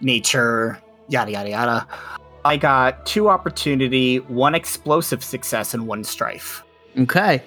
nature, 0.00 0.80
yada 1.08 1.32
yada 1.32 1.50
yada. 1.50 1.86
I 2.44 2.56
got 2.56 3.06
two 3.06 3.28
opportunity, 3.28 4.18
one 4.18 4.54
explosive 4.54 5.22
success, 5.22 5.74
and 5.74 5.86
one 5.86 6.04
strife. 6.04 6.64
Okay. 6.98 7.42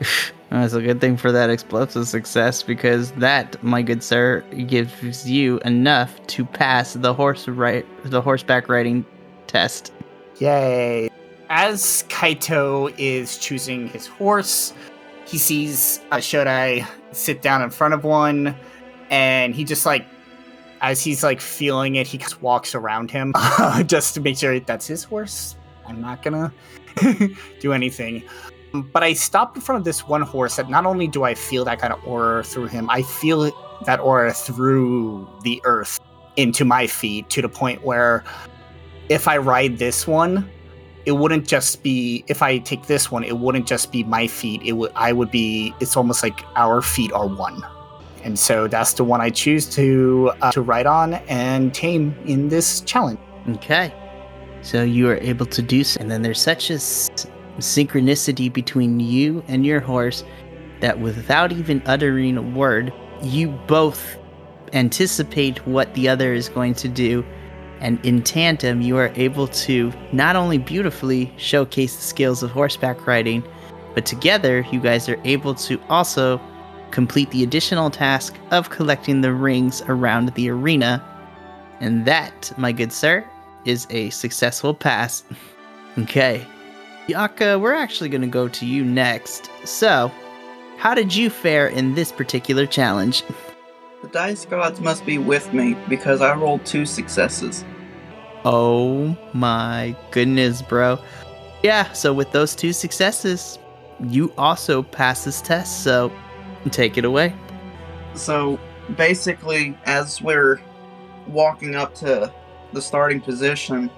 That's 0.50 0.72
a 0.72 0.80
good 0.80 1.00
thing 1.00 1.18
for 1.18 1.30
that 1.30 1.50
explosive 1.50 2.08
success 2.08 2.62
because 2.62 3.12
that, 3.12 3.62
my 3.62 3.82
good 3.82 4.02
sir, 4.02 4.40
gives 4.66 5.28
you 5.28 5.58
enough 5.60 6.26
to 6.28 6.46
pass 6.46 6.94
the 6.94 7.12
horse 7.12 7.46
right 7.48 7.84
the 8.04 8.22
horseback 8.22 8.68
riding 8.68 9.04
test. 9.46 9.92
Yay! 10.38 11.10
As 11.50 12.04
Kaito 12.08 12.94
is 12.96 13.36
choosing 13.36 13.88
his 13.88 14.06
horse, 14.06 14.72
he 15.26 15.36
sees 15.36 16.00
uh, 16.10 16.16
Shodai 16.16 16.86
sit 17.12 17.42
down 17.42 17.60
in 17.60 17.70
front 17.70 17.92
of 17.92 18.04
one, 18.04 18.56
and 19.10 19.54
he 19.54 19.64
just 19.64 19.84
like, 19.84 20.06
as 20.80 21.02
he's 21.02 21.22
like 21.22 21.40
feeling 21.40 21.96
it, 21.96 22.06
he 22.06 22.18
just 22.18 22.40
walks 22.42 22.74
around 22.74 23.10
him 23.10 23.34
just 23.86 24.14
to 24.14 24.20
make 24.20 24.36
sure 24.38 24.58
that's 24.60 24.86
his 24.86 25.04
horse. 25.04 25.56
I'm 25.86 26.00
not 26.00 26.22
gonna 26.22 26.52
do 27.60 27.72
anything. 27.72 28.22
But 28.72 29.02
I 29.02 29.14
stop 29.14 29.56
in 29.56 29.62
front 29.62 29.78
of 29.78 29.84
this 29.84 30.06
one 30.06 30.22
horse 30.22 30.56
that 30.56 30.68
not 30.68 30.84
only 30.84 31.08
do 31.08 31.24
I 31.24 31.34
feel 31.34 31.64
that 31.64 31.78
kind 31.80 31.92
of 31.92 32.04
aura 32.06 32.44
through 32.44 32.66
him, 32.66 32.90
I 32.90 33.02
feel 33.02 33.50
that 33.86 34.00
aura 34.00 34.34
through 34.34 35.28
the 35.42 35.60
earth 35.64 35.98
into 36.36 36.64
my 36.64 36.86
feet 36.86 37.30
to 37.30 37.42
the 37.42 37.48
point 37.48 37.82
where 37.82 38.24
if 39.08 39.26
I 39.26 39.38
ride 39.38 39.78
this 39.78 40.06
one, 40.06 40.48
it 41.06 41.12
wouldn't 41.12 41.48
just 41.48 41.82
be 41.82 42.24
if 42.28 42.42
I 42.42 42.58
take 42.58 42.86
this 42.86 43.10
one, 43.10 43.24
it 43.24 43.38
wouldn't 43.38 43.66
just 43.66 43.90
be 43.90 44.04
my 44.04 44.26
feet. 44.26 44.60
It 44.62 44.72
would 44.72 44.92
I 44.94 45.12
would 45.12 45.30
be 45.30 45.72
it's 45.80 45.96
almost 45.96 46.22
like 46.22 46.44
our 46.54 46.82
feet 46.82 47.12
are 47.12 47.26
one. 47.26 47.64
And 48.24 48.38
so 48.38 48.66
that's 48.68 48.94
the 48.94 49.04
one 49.04 49.20
I 49.20 49.30
choose 49.30 49.66
to 49.70 50.32
uh, 50.42 50.52
to 50.52 50.60
ride 50.60 50.86
on 50.86 51.14
and 51.28 51.72
tame 51.72 52.16
in 52.26 52.48
this 52.48 52.80
challenge. 52.82 53.20
Okay. 53.48 53.92
So 54.62 54.82
you 54.82 55.08
are 55.08 55.16
able 55.18 55.46
to 55.46 55.62
do 55.62 55.84
so. 55.84 56.00
And 56.00 56.10
then 56.10 56.22
there's 56.22 56.40
such 56.40 56.70
a 56.70 56.74
synchronicity 57.58 58.52
between 58.52 59.00
you 59.00 59.42
and 59.48 59.64
your 59.64 59.80
horse 59.80 60.24
that 60.80 60.98
without 61.00 61.52
even 61.52 61.82
uttering 61.86 62.36
a 62.36 62.42
word, 62.42 62.92
you 63.22 63.48
both 63.66 64.16
anticipate 64.72 65.66
what 65.66 65.92
the 65.94 66.08
other 66.08 66.32
is 66.34 66.48
going 66.48 66.74
to 66.74 66.88
do. 66.88 67.24
And 67.80 68.04
in 68.04 68.22
tandem, 68.22 68.80
you 68.80 68.96
are 68.96 69.12
able 69.14 69.46
to 69.48 69.92
not 70.12 70.36
only 70.36 70.58
beautifully 70.58 71.32
showcase 71.36 71.96
the 71.96 72.02
skills 72.02 72.42
of 72.42 72.50
horseback 72.50 73.06
riding, 73.06 73.44
but 73.94 74.04
together 74.04 74.66
you 74.72 74.80
guys 74.80 75.08
are 75.08 75.20
able 75.24 75.54
to 75.54 75.80
also 75.88 76.40
complete 76.90 77.30
the 77.30 77.42
additional 77.42 77.90
task 77.90 78.34
of 78.50 78.70
collecting 78.70 79.20
the 79.20 79.32
rings 79.32 79.82
around 79.88 80.34
the 80.34 80.50
arena. 80.50 81.04
And 81.80 82.04
that, 82.06 82.52
my 82.56 82.72
good 82.72 82.92
sir, 82.92 83.24
is 83.64 83.86
a 83.90 84.10
successful 84.10 84.74
pass. 84.74 85.24
okay. 85.98 86.46
Yaka, 87.06 87.58
we're 87.58 87.74
actually 87.74 88.08
going 88.08 88.22
to 88.22 88.26
go 88.26 88.48
to 88.48 88.66
you 88.66 88.84
next. 88.84 89.50
So, 89.64 90.12
how 90.76 90.94
did 90.94 91.14
you 91.14 91.30
fare 91.30 91.68
in 91.68 91.94
this 91.94 92.12
particular 92.12 92.66
challenge? 92.66 93.24
The 94.00 94.08
dice 94.08 94.44
gods 94.44 94.80
must 94.80 95.04
be 95.04 95.18
with 95.18 95.52
me 95.52 95.76
because 95.88 96.20
I 96.20 96.32
rolled 96.32 96.64
two 96.64 96.86
successes. 96.86 97.64
Oh 98.44 99.18
my 99.32 99.96
goodness, 100.12 100.62
bro. 100.62 101.00
Yeah, 101.64 101.92
so 101.92 102.12
with 102.12 102.30
those 102.30 102.54
two 102.54 102.72
successes, 102.72 103.58
you 103.98 104.32
also 104.38 104.84
pass 104.84 105.24
this 105.24 105.40
test, 105.40 105.82
so 105.82 106.12
take 106.70 106.98
it 106.98 107.04
away. 107.04 107.34
So 108.14 108.58
basically, 108.96 109.76
as 109.84 110.20
we're 110.20 110.60
walking 111.26 111.74
up 111.74 111.94
to 111.96 112.32
the 112.72 112.82
starting 112.82 113.20
position, 113.20 113.90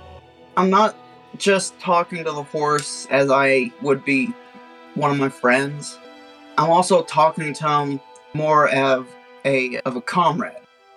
I'm 0.56 0.70
not 0.70 0.96
just 1.36 1.78
talking 1.78 2.24
to 2.24 2.32
the 2.32 2.42
horse 2.42 3.06
as 3.10 3.30
I 3.30 3.72
would 3.82 4.04
be 4.04 4.32
one 4.94 5.10
of 5.10 5.18
my 5.18 5.28
friends. 5.28 5.98
I'm 6.58 6.70
also 6.70 7.02
talking 7.02 7.52
to 7.54 7.68
him 7.68 8.00
more 8.34 8.68
of 8.68 9.08
a 9.44 9.78
of 9.80 9.96
a 9.96 10.00
comrade, 10.00 10.56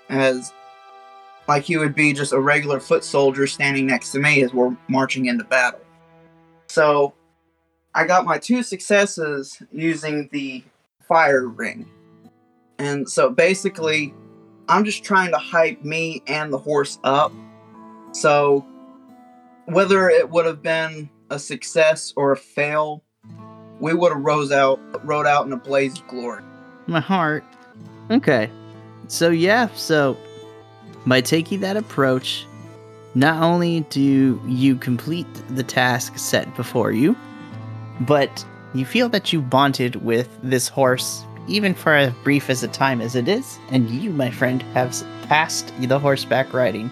as 0.09 0.51
like 1.47 1.63
he 1.63 1.77
would 1.77 1.95
be 1.95 2.13
just 2.13 2.33
a 2.33 2.39
regular 2.39 2.79
foot 2.79 3.03
soldier 3.03 3.47
standing 3.47 3.85
next 3.85 4.11
to 4.11 4.19
me 4.19 4.43
as 4.43 4.53
we're 4.53 4.75
marching 4.87 5.27
into 5.27 5.43
battle. 5.43 5.79
So 6.67 7.13
I 7.93 8.05
got 8.05 8.25
my 8.25 8.37
two 8.37 8.63
successes 8.63 9.61
using 9.71 10.29
the 10.31 10.63
fire 11.07 11.47
ring. 11.47 11.89
And 12.79 13.09
so 13.09 13.29
basically, 13.29 14.13
I'm 14.67 14.85
just 14.85 15.03
trying 15.03 15.31
to 15.31 15.37
hype 15.37 15.83
me 15.83 16.23
and 16.27 16.51
the 16.51 16.57
horse 16.57 16.99
up. 17.03 17.31
So 18.11 18.65
whether 19.65 20.09
it 20.09 20.29
would 20.29 20.45
have 20.45 20.61
been 20.61 21.09
a 21.29 21.39
success 21.39 22.13
or 22.15 22.31
a 22.31 22.37
fail, 22.37 23.03
we 23.79 23.93
would 23.93 24.11
have 24.11 24.21
rose 24.21 24.51
out 24.51 24.79
rode 25.05 25.25
out 25.25 25.45
in 25.45 25.53
a 25.53 25.57
blaze 25.57 25.99
of 25.99 26.07
glory. 26.07 26.43
My 26.87 26.99
heart. 26.99 27.43
Okay. 28.11 28.49
So, 29.07 29.29
yeah, 29.29 29.67
so 29.75 30.17
by 31.05 31.21
taking 31.21 31.59
that 31.61 31.77
approach, 31.77 32.45
not 33.15 33.41
only 33.43 33.81
do 33.89 34.41
you 34.47 34.75
complete 34.75 35.27
the 35.49 35.63
task 35.63 36.17
set 36.17 36.53
before 36.55 36.91
you, 36.91 37.15
but 38.01 38.45
you 38.73 38.85
feel 38.85 39.09
that 39.09 39.31
you 39.31 39.41
bonded 39.41 39.97
with 39.97 40.29
this 40.41 40.67
horse, 40.67 41.23
even 41.47 41.73
for 41.73 41.93
as 41.93 42.13
brief 42.23 42.49
as 42.49 42.63
a 42.63 42.67
time 42.67 43.01
as 43.01 43.15
it 43.15 43.27
is, 43.27 43.57
and 43.69 43.89
you, 43.89 44.11
my 44.11 44.31
friend, 44.31 44.61
have 44.73 44.95
passed 45.27 45.71
the 45.79 45.99
horseback 45.99 46.53
riding. 46.53 46.91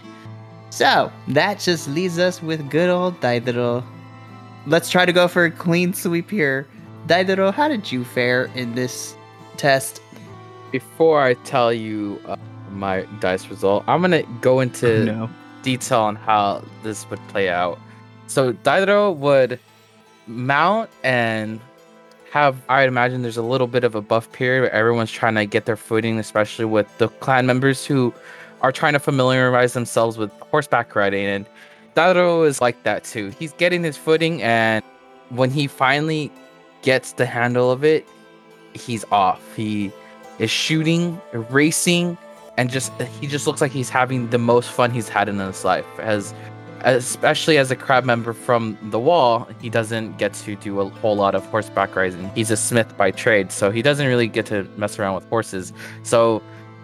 So, 0.69 1.11
that 1.29 1.59
just 1.59 1.87
leaves 1.89 2.19
us 2.19 2.41
with 2.41 2.69
good 2.69 2.89
old 2.89 3.19
Daidaro. 3.19 3.83
Let's 4.67 4.89
try 4.89 5.05
to 5.05 5.11
go 5.11 5.27
for 5.27 5.45
a 5.45 5.51
clean 5.51 5.93
sweep 5.93 6.29
here. 6.29 6.67
Daidaro, 7.07 7.53
how 7.53 7.67
did 7.67 7.91
you 7.91 8.05
fare 8.05 8.45
in 8.55 8.75
this 8.75 9.15
test? 9.57 10.01
Before 10.71 11.21
I 11.21 11.33
tell 11.33 11.73
you 11.73 12.21
uh, 12.25 12.37
my 12.69 13.01
dice 13.19 13.47
result, 13.49 13.83
I'm 13.87 14.01
gonna 14.01 14.23
go 14.39 14.61
into 14.61 15.05
no. 15.05 15.29
detail 15.63 16.01
on 16.01 16.15
how 16.15 16.63
this 16.83 17.09
would 17.09 17.19
play 17.27 17.49
out. 17.49 17.77
So 18.27 18.53
Daidaro 18.53 19.13
would 19.13 19.59
mount 20.27 20.89
and 21.03 21.59
have 22.31 22.55
I 22.69 22.83
imagine 22.83 23.23
there's 23.23 23.35
a 23.35 23.41
little 23.43 23.67
bit 23.67 23.83
of 23.83 23.93
a 23.93 24.01
buff 24.01 24.31
period 24.31 24.61
where 24.61 24.71
everyone's 24.71 25.11
trying 25.11 25.35
to 25.35 25.45
get 25.45 25.65
their 25.65 25.75
footing, 25.75 26.17
especially 26.17 26.63
with 26.63 26.87
the 26.97 27.09
clan 27.09 27.45
members 27.45 27.85
who 27.85 28.13
are 28.61 28.71
trying 28.71 28.93
to 28.93 28.99
familiarize 28.99 29.73
themselves 29.73 30.17
with 30.17 30.31
horseback 30.39 30.95
riding. 30.95 31.25
And 31.25 31.45
Daidaro 31.95 32.47
is 32.47 32.61
like 32.61 32.83
that 32.83 33.03
too. 33.03 33.33
He's 33.37 33.51
getting 33.53 33.83
his 33.83 33.97
footing 33.97 34.41
and 34.41 34.81
when 35.29 35.51
he 35.51 35.67
finally 35.67 36.31
gets 36.83 37.11
the 37.13 37.25
handle 37.25 37.69
of 37.69 37.83
it, 37.83 38.07
he's 38.73 39.03
off. 39.11 39.41
He 39.57 39.91
is 40.39 40.49
shooting, 40.49 41.19
racing, 41.33 42.17
and 42.57 42.69
just 42.69 42.93
he 43.19 43.27
just 43.27 43.45
looks 43.45 43.59
like 43.59 43.71
he's 43.71 43.89
having 43.89 44.29
the 44.29 44.37
most 44.37 44.71
fun 44.71 44.91
he's 44.91 45.09
had 45.09 45.27
in 45.27 45.37
his 45.37 45.65
life. 45.65 45.85
As 45.99 46.33
especially 46.83 47.57
as 47.57 47.71
a 47.71 47.75
crab 47.75 48.03
member 48.05 48.33
from 48.33 48.77
the 48.83 48.99
wall, 48.99 49.47
he 49.61 49.69
doesn't 49.69 50.17
get 50.17 50.33
to 50.33 50.55
do 50.55 50.79
a 50.79 50.89
whole 50.89 51.15
lot 51.15 51.35
of 51.35 51.45
horseback 51.45 51.95
riding. 51.95 52.29
He's 52.35 52.51
a 52.51 52.57
smith 52.57 52.95
by 52.97 53.11
trade, 53.11 53.51
so 53.51 53.71
he 53.71 53.81
doesn't 53.81 54.07
really 54.07 54.27
get 54.27 54.45
to 54.47 54.63
mess 54.77 54.99
around 54.99 55.15
with 55.15 55.27
horses. 55.29 55.73
So 56.03 56.41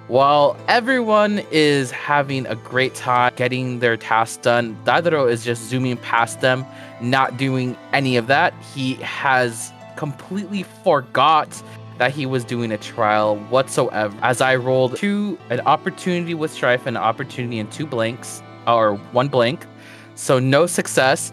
while 0.07 0.55
everyone 0.67 1.43
is 1.51 1.91
having 1.91 2.45
a 2.47 2.55
great 2.55 2.95
time 2.95 3.33
getting 3.35 3.79
their 3.79 3.97
tasks 3.97 4.37
done, 4.37 4.77
Daidaro 4.85 5.29
is 5.29 5.43
just 5.43 5.69
zooming 5.69 5.97
past 5.97 6.41
them, 6.41 6.65
not 7.01 7.37
doing 7.37 7.75
any 7.93 8.17
of 8.17 8.27
that. 8.27 8.53
He 8.73 8.93
has 8.95 9.71
completely 9.97 10.63
forgot 10.83 11.61
that 11.97 12.11
he 12.11 12.25
was 12.25 12.45
doing 12.45 12.71
a 12.71 12.77
trial 12.77 13.37
whatsoever. 13.49 14.15
As 14.21 14.39
I 14.39 14.55
rolled 14.55 14.95
two, 14.97 15.37
an 15.49 15.59
opportunity 15.61 16.35
with 16.35 16.51
strife 16.51 16.85
an 16.85 16.95
opportunity 16.95 17.59
and 17.59 17.71
two 17.71 17.87
blanks, 17.87 18.41
or 18.67 18.95
one 19.11 19.27
blank. 19.27 19.65
So 20.17 20.39
no 20.39 20.65
success. 20.65 21.31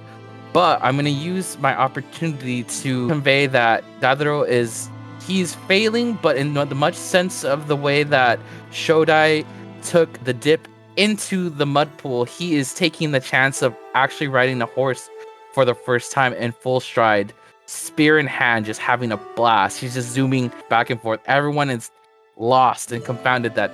But 0.53 0.79
I'm 0.85 0.95
gonna 0.95 1.11
use 1.11 1.59
my 1.59 1.75
opportunity 1.77 2.63
to 2.63 3.09
convey 3.09 3.49
that 3.49 3.83
Dadro 4.01 4.47
is 4.47 4.89
he's 5.27 5.55
failing, 5.55 6.17
but 6.23 6.37
in 6.37 6.55
the 6.55 6.67
much 6.67 6.95
sense 6.95 7.45
of 7.45 7.67
the 7.67 7.75
way 7.75 8.05
that 8.05 8.39
Shodai 8.71 9.45
took 9.83 10.23
the 10.23 10.33
dip 10.33 10.69
into 10.97 11.51
the 11.51 11.67
mud 11.67 11.89
pool, 11.99 12.25
he 12.25 12.55
is 12.55 12.73
taking 12.73 13.11
the 13.11 13.19
chance 13.19 13.63
of 13.63 13.75
actually 13.95 14.29
riding 14.29 14.59
the 14.59 14.67
horse 14.67 15.11
for 15.53 15.65
the 15.65 15.75
first 15.75 16.13
time 16.13 16.33
in 16.35 16.53
full 16.53 16.79
stride, 16.79 17.33
spear 17.67 18.19
in 18.19 18.27
hand, 18.29 18.67
just 18.67 18.81
having 18.81 19.11
a 19.11 19.17
blast. 19.17 19.81
He's 19.81 19.95
just 19.95 20.11
zooming 20.11 20.53
back 20.69 20.91
and 20.91 21.01
forth. 21.01 21.21
Everyone 21.27 21.71
is 21.71 21.91
lost 22.37 22.93
and 22.93 23.05
confounded 23.05 23.55
that 23.57 23.73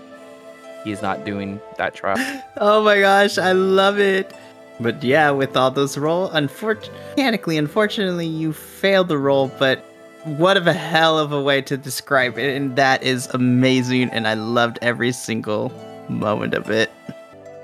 he's 0.84 1.02
not 1.02 1.24
doing 1.24 1.60
that 1.76 1.94
trial. 1.94 2.16
Oh 2.56 2.82
my 2.82 3.00
gosh, 3.00 3.38
I 3.38 3.52
love 3.52 3.98
it. 3.98 4.32
But 4.80 5.02
yeah, 5.04 5.30
with 5.30 5.56
all 5.56 5.70
those 5.70 5.98
roll, 5.98 6.28
unfortunately, 6.30 6.98
mechanically, 7.10 7.58
unfortunately, 7.58 8.26
you 8.26 8.52
failed 8.52 9.08
the 9.08 9.18
roll, 9.18 9.48
but 9.58 9.84
what 10.24 10.56
of 10.56 10.66
a 10.66 10.72
hell 10.72 11.18
of 11.18 11.32
a 11.32 11.42
way 11.42 11.62
to 11.62 11.76
describe 11.76 12.38
it, 12.38 12.56
and 12.56 12.76
that 12.76 13.02
is 13.02 13.26
amazing, 13.34 14.10
and 14.10 14.26
I 14.26 14.34
loved 14.34 14.78
every 14.82 15.12
single 15.12 15.70
moment 16.08 16.54
of 16.54 16.70
it. 16.70 16.90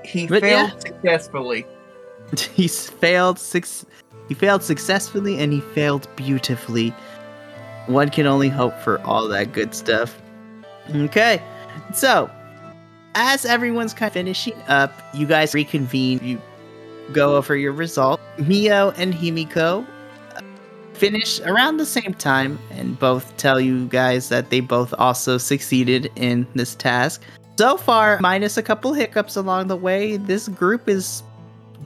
He 0.05 0.27
But 0.27 0.41
failed 0.41 0.71
yeah. 0.73 0.79
successfully. 0.79 1.65
He's 2.53 2.89
failed 2.89 3.39
six. 3.39 3.85
He 4.27 4.33
failed 4.33 4.63
successfully, 4.63 5.39
and 5.39 5.51
he 5.53 5.61
failed 5.61 6.07
beautifully. 6.15 6.93
One 7.87 8.09
can 8.09 8.27
only 8.27 8.49
hope 8.49 8.77
for 8.79 9.01
all 9.01 9.27
that 9.29 9.53
good 9.53 9.73
stuff. 9.73 10.19
Okay, 10.93 11.41
so 11.93 12.29
as 13.15 13.45
everyone's 13.45 13.93
kind 13.93 14.09
of 14.09 14.13
finishing 14.13 14.55
up, 14.67 14.91
you 15.13 15.25
guys 15.25 15.53
reconvene. 15.53 16.19
You 16.23 16.41
go 17.13 17.35
over 17.35 17.55
your 17.55 17.73
result. 17.73 18.19
Miyo 18.37 18.93
and 18.97 19.13
Himiko 19.13 19.85
uh, 20.35 20.41
finish 20.93 21.39
around 21.41 21.77
the 21.77 21.85
same 21.85 22.13
time 22.13 22.59
and 22.71 22.99
both 22.99 23.35
tell 23.37 23.59
you 23.59 23.87
guys 23.87 24.29
that 24.29 24.49
they 24.49 24.59
both 24.59 24.93
also 24.97 25.37
succeeded 25.37 26.11
in 26.15 26.47
this 26.55 26.75
task. 26.75 27.23
So 27.57 27.77
far, 27.77 28.19
minus 28.21 28.57
a 28.57 28.63
couple 28.63 28.93
hiccups 28.93 29.35
along 29.35 29.67
the 29.67 29.75
way, 29.77 30.17
this 30.17 30.47
group 30.47 30.87
is 30.87 31.23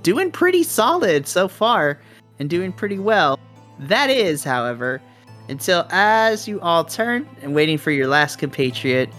doing 0.03 0.31
pretty 0.31 0.63
solid 0.63 1.27
so 1.27 1.47
far 1.47 1.99
and 2.39 2.49
doing 2.49 2.73
pretty 2.73 2.99
well. 2.99 3.39
That 3.79 4.09
is, 4.09 4.43
however, 4.43 5.01
until 5.47 5.87
as 5.91 6.47
you 6.47 6.59
all 6.61 6.83
turn 6.83 7.27
and 7.41 7.55
waiting 7.55 7.77
for 7.77 7.91
your 7.91 8.07
last 8.07 8.37
compatriot, 8.37 9.09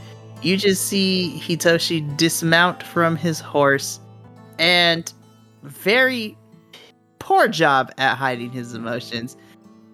you 0.42 0.56
just 0.56 0.86
see 0.86 1.40
Hitoshi 1.42 2.16
dismount 2.16 2.82
from 2.82 3.16
his 3.16 3.40
horse 3.40 4.00
and 4.58 5.12
very 5.62 6.36
poor 7.18 7.48
job 7.48 7.92
at 7.98 8.16
hiding 8.16 8.50
his 8.50 8.74
emotions. 8.74 9.36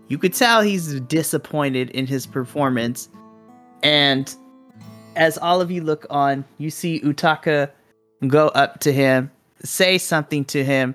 You 0.09 0.19
could 0.19 0.33
tell 0.33 0.63
he's 0.63 1.01
disappointed 1.01 1.91
in 1.91 2.07
his 2.07 2.27
performance. 2.27 3.09
And 3.83 4.35
as 5.17 5.37
all 5.39 5.61
of 5.61 5.71
you 5.71 5.83
look 5.83 6.07
on, 6.11 6.45
you 6.57 6.71
see 6.71 7.01
Utaka 7.01 7.71
go 8.27 8.49
up 8.49 8.81
to 8.81 8.93
him, 8.93 9.31
say 9.63 9.99
something 9.99 10.45
to 10.47 10.65
him. 10.65 10.95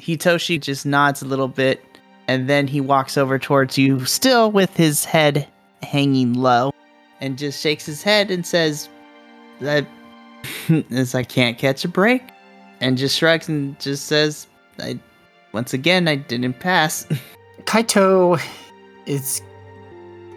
Hitoshi 0.00 0.60
just 0.60 0.86
nods 0.86 1.22
a 1.22 1.26
little 1.26 1.48
bit, 1.48 1.82
and 2.28 2.48
then 2.48 2.68
he 2.68 2.80
walks 2.80 3.18
over 3.18 3.38
towards 3.38 3.76
you, 3.76 4.04
still 4.04 4.52
with 4.52 4.76
his 4.76 5.04
head 5.04 5.48
hanging 5.82 6.34
low, 6.34 6.72
and 7.20 7.36
just 7.36 7.60
shakes 7.60 7.84
his 7.84 8.02
head 8.02 8.30
and 8.30 8.46
says, 8.46 8.88
"I, 9.60 9.84
as 10.90 11.14
I 11.16 11.24
can't 11.24 11.58
catch 11.58 11.84
a 11.84 11.88
break," 11.88 12.22
and 12.80 12.96
just 12.96 13.16
shrugs 13.16 13.48
and 13.48 13.78
just 13.80 14.06
says, 14.06 14.46
"I, 14.78 14.98
once 15.52 15.72
again, 15.74 16.08
I 16.08 16.16
didn't 16.16 16.60
pass." 16.60 17.06
Kaito 17.64 18.40
is 19.06 19.42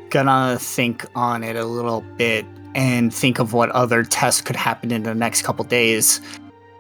gonna 0.10 0.58
think 0.60 1.06
on 1.16 1.44
it 1.44 1.56
a 1.56 1.66
little 1.66 2.02
bit 2.18 2.46
and 2.76 3.14
think 3.14 3.40
of 3.40 3.54
what 3.54 3.70
other 3.72 4.04
tests 4.04 4.42
could 4.42 4.56
happen 4.56 4.92
in 4.92 5.04
the 5.04 5.16
next 5.16 5.44
couple 5.44 5.64
days. 5.66 6.22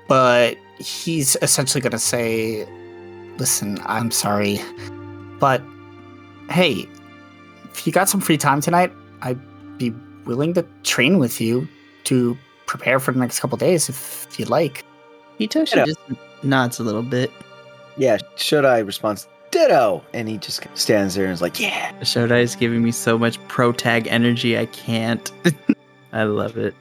But 0.07 0.57
he's 0.77 1.37
essentially 1.41 1.81
gonna 1.81 1.99
say, 1.99 2.67
Listen, 3.37 3.79
I'm 3.85 4.11
sorry, 4.11 4.59
but 5.39 5.63
hey, 6.49 6.85
if 7.71 7.87
you 7.87 7.93
got 7.93 8.09
some 8.09 8.21
free 8.21 8.37
time 8.37 8.61
tonight, 8.61 8.91
I'd 9.21 9.39
be 9.77 9.91
willing 10.25 10.53
to 10.53 10.65
train 10.83 11.17
with 11.17 11.41
you 11.41 11.67
to 12.05 12.37
prepare 12.67 12.99
for 12.99 13.11
the 13.11 13.19
next 13.19 13.39
couple 13.39 13.57
days 13.57 13.89
if 13.89 14.27
you'd 14.37 14.49
like. 14.49 14.85
Hitoshi 15.39 15.75
Yeah. 15.75 15.85
just 15.85 15.99
nods 16.43 16.79
a 16.79 16.83
little 16.83 17.03
bit. 17.03 17.31
Yeah, 17.97 18.17
Shodai 18.35 18.85
responds, 18.85 19.27
ditto. 19.51 20.03
And 20.13 20.27
he 20.29 20.37
just 20.37 20.65
stands 20.75 21.15
there 21.15 21.25
and 21.25 21.33
is 21.33 21.41
like, 21.41 21.59
yeah. 21.59 21.91
Shodai 22.01 22.41
is 22.41 22.55
giving 22.55 22.83
me 22.83 22.91
so 22.91 23.17
much 23.17 23.37
pro 23.47 23.71
tag 23.71 24.07
energy, 24.07 24.57
I 24.57 24.65
can't. 24.67 25.31
I 26.13 26.23
love 26.23 26.57
it. 26.57 26.73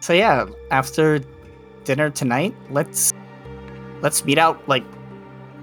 So 0.00 0.12
yeah, 0.12 0.46
after 0.70 1.20
dinner 1.84 2.10
tonight, 2.10 2.54
let's 2.70 3.12
let's 4.00 4.24
meet 4.24 4.38
out 4.38 4.66
like 4.68 4.84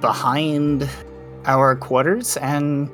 behind 0.02 0.90
our 1.46 1.76
quarters 1.76 2.36
and 2.38 2.90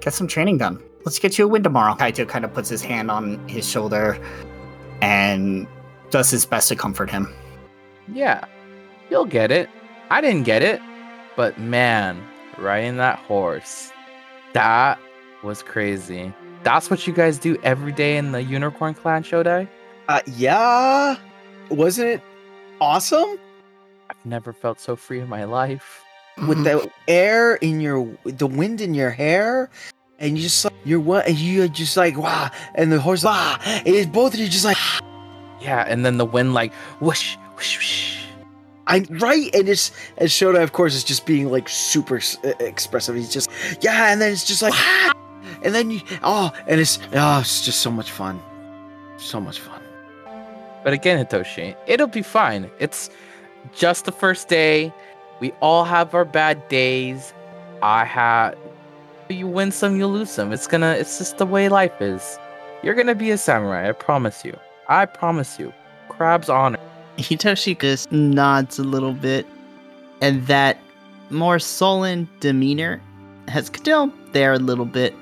get 0.00 0.12
some 0.14 0.28
training 0.28 0.58
done. 0.58 0.80
Let's 1.04 1.18
get 1.18 1.36
you 1.36 1.46
a 1.46 1.48
win 1.48 1.62
tomorrow. 1.64 1.94
Kaito 1.94 2.28
kind 2.28 2.44
of 2.44 2.54
puts 2.54 2.68
his 2.68 2.80
hand 2.82 3.10
on 3.10 3.46
his 3.48 3.68
shoulder 3.68 4.16
and 5.00 5.66
does 6.10 6.30
his 6.30 6.46
best 6.46 6.68
to 6.68 6.76
comfort 6.76 7.10
him. 7.10 7.32
Yeah, 8.08 8.44
you'll 9.10 9.26
get 9.26 9.50
it. 9.50 9.68
I 10.10 10.20
didn't 10.20 10.44
get 10.44 10.62
it, 10.62 10.80
but 11.36 11.58
man, 11.58 12.22
riding 12.58 12.96
that 12.98 13.18
horse, 13.18 13.92
that 14.52 14.98
was 15.42 15.62
crazy. 15.62 16.32
That's 16.62 16.90
what 16.90 17.06
you 17.06 17.12
guys 17.12 17.38
do 17.38 17.56
every 17.62 17.92
day 17.92 18.16
in 18.16 18.32
the 18.32 18.42
Unicorn 18.42 18.94
Clan 18.94 19.24
Shodai? 19.24 19.68
Uh, 20.08 20.20
yeah. 20.26 21.16
Wasn't 21.70 22.06
it 22.08 22.22
awesome? 22.80 23.38
I've 24.10 24.24
never 24.26 24.52
felt 24.52 24.78
so 24.78 24.94
free 24.94 25.20
in 25.20 25.28
my 25.28 25.44
life. 25.44 26.04
With 26.48 26.64
the 26.64 26.90
air 27.08 27.56
in 27.56 27.80
your, 27.80 28.08
the 28.24 28.46
wind 28.46 28.80
in 28.80 28.94
your 28.94 29.10
hair, 29.10 29.68
and 30.18 30.36
you 30.36 30.44
just 30.44 30.64
like, 30.64 30.74
you're 30.84 31.00
what, 31.00 31.26
and 31.26 31.36
you're 31.36 31.68
just 31.68 31.96
like, 31.96 32.16
wow. 32.16 32.50
And 32.74 32.90
the 32.90 33.00
horse, 33.00 33.22
wow. 33.24 33.58
And 33.64 33.88
it's 33.88 34.10
both 34.10 34.34
of 34.34 34.40
you 34.40 34.48
just 34.48 34.64
like, 34.64 34.78
Yeah, 35.60 35.84
and 35.86 36.04
then 36.06 36.16
the 36.16 36.24
wind 36.24 36.54
like 36.54 36.72
whoosh, 37.00 37.36
whoosh, 37.56 37.76
whoosh. 37.76 38.18
I 38.86 39.06
right, 39.10 39.54
and 39.54 39.68
it's 39.68 39.92
and 40.18 40.28
Shoda, 40.28 40.62
of 40.62 40.72
course, 40.72 40.94
is 40.94 41.04
just 41.04 41.24
being 41.24 41.50
like 41.50 41.68
super 41.68 42.16
s- 42.16 42.36
expressive. 42.60 43.14
He's 43.14 43.32
just 43.32 43.50
yeah, 43.80 44.12
and 44.12 44.20
then 44.20 44.32
it's 44.32 44.44
just 44.44 44.62
like, 44.62 44.74
"Ah!" 44.74 45.12
and 45.62 45.74
then 45.74 45.90
you 45.90 46.00
oh, 46.22 46.52
and 46.66 46.80
it's 46.80 46.98
oh, 47.12 47.40
it's 47.40 47.64
just 47.64 47.80
so 47.80 47.90
much 47.90 48.10
fun, 48.10 48.40
so 49.18 49.40
much 49.40 49.60
fun. 49.60 49.80
But 50.82 50.92
again, 50.92 51.24
Hitoshi, 51.24 51.76
it'll 51.86 52.08
be 52.08 52.22
fine. 52.22 52.70
It's 52.80 53.08
just 53.72 54.04
the 54.04 54.12
first 54.12 54.48
day. 54.48 54.92
We 55.38 55.52
all 55.60 55.84
have 55.84 56.14
our 56.14 56.24
bad 56.24 56.68
days. 56.68 57.32
I 57.82 58.04
had 58.04 58.56
you 59.28 59.46
win 59.46 59.70
some, 59.70 59.96
you 59.96 60.06
lose 60.06 60.30
some. 60.30 60.52
It's 60.52 60.66
gonna 60.66 60.92
it's 60.92 61.18
just 61.18 61.38
the 61.38 61.46
way 61.46 61.68
life 61.68 62.00
is. 62.00 62.38
You're 62.82 62.94
gonna 62.94 63.14
be 63.14 63.30
a 63.30 63.38
samurai, 63.38 63.88
I 63.88 63.92
promise 63.92 64.44
you. 64.44 64.58
I 64.88 65.06
promise 65.06 65.58
you. 65.58 65.72
Crab's 66.08 66.48
honor. 66.48 66.78
Hitoshi 67.18 67.78
just 67.78 68.10
nods 68.10 68.78
a 68.78 68.84
little 68.84 69.12
bit, 69.12 69.46
and 70.20 70.46
that 70.46 70.78
more 71.30 71.58
sullen 71.58 72.28
demeanor 72.40 73.00
has 73.48 73.66
still 73.66 74.12
there 74.32 74.52
a 74.52 74.58
little 74.58 74.84
bit, 74.84 75.14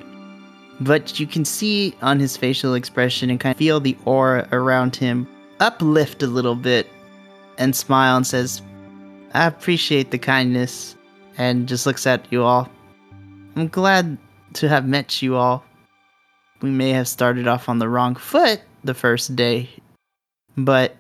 but 0.81 1.19
you 1.19 1.27
can 1.27 1.45
see 1.45 1.95
on 2.03 2.21
his 2.21 2.37
facial 2.37 2.75
expression 2.75 3.31
and 3.31 3.41
kind 3.41 3.53
of 3.53 3.59
feel 3.59 3.81
the 3.81 3.97
aura 4.05 4.49
around 4.53 4.97
him 4.97 5.29
uplift 5.61 6.23
a 6.23 6.27
little 6.27 6.55
bit 6.55 6.89
and 7.59 7.77
smile 7.77 8.17
and 8.17 8.27
says, 8.27 8.63
I 9.35 9.47
appreciate 9.47 10.11
the 10.11 10.19
kindness, 10.19 10.97
and 11.39 11.69
just 11.69 11.87
looks 11.87 12.07
at 12.07 12.27
you 12.31 12.43
all. 12.43 12.69
I'm 13.57 13.69
glad 13.69 14.17
to 14.55 14.69
have 14.69 14.87
met 14.87 15.23
you 15.23 15.37
all. 15.37 15.65
We 16.63 16.71
may 16.71 16.91
have 16.91 17.09
started 17.09 17.47
off 17.47 17.69
on 17.69 17.79
the 17.79 17.89
wrong 17.89 18.15
foot 18.15 18.61
the 18.85 18.95
first 18.95 19.37
day, 19.37 19.69
but 20.57 20.97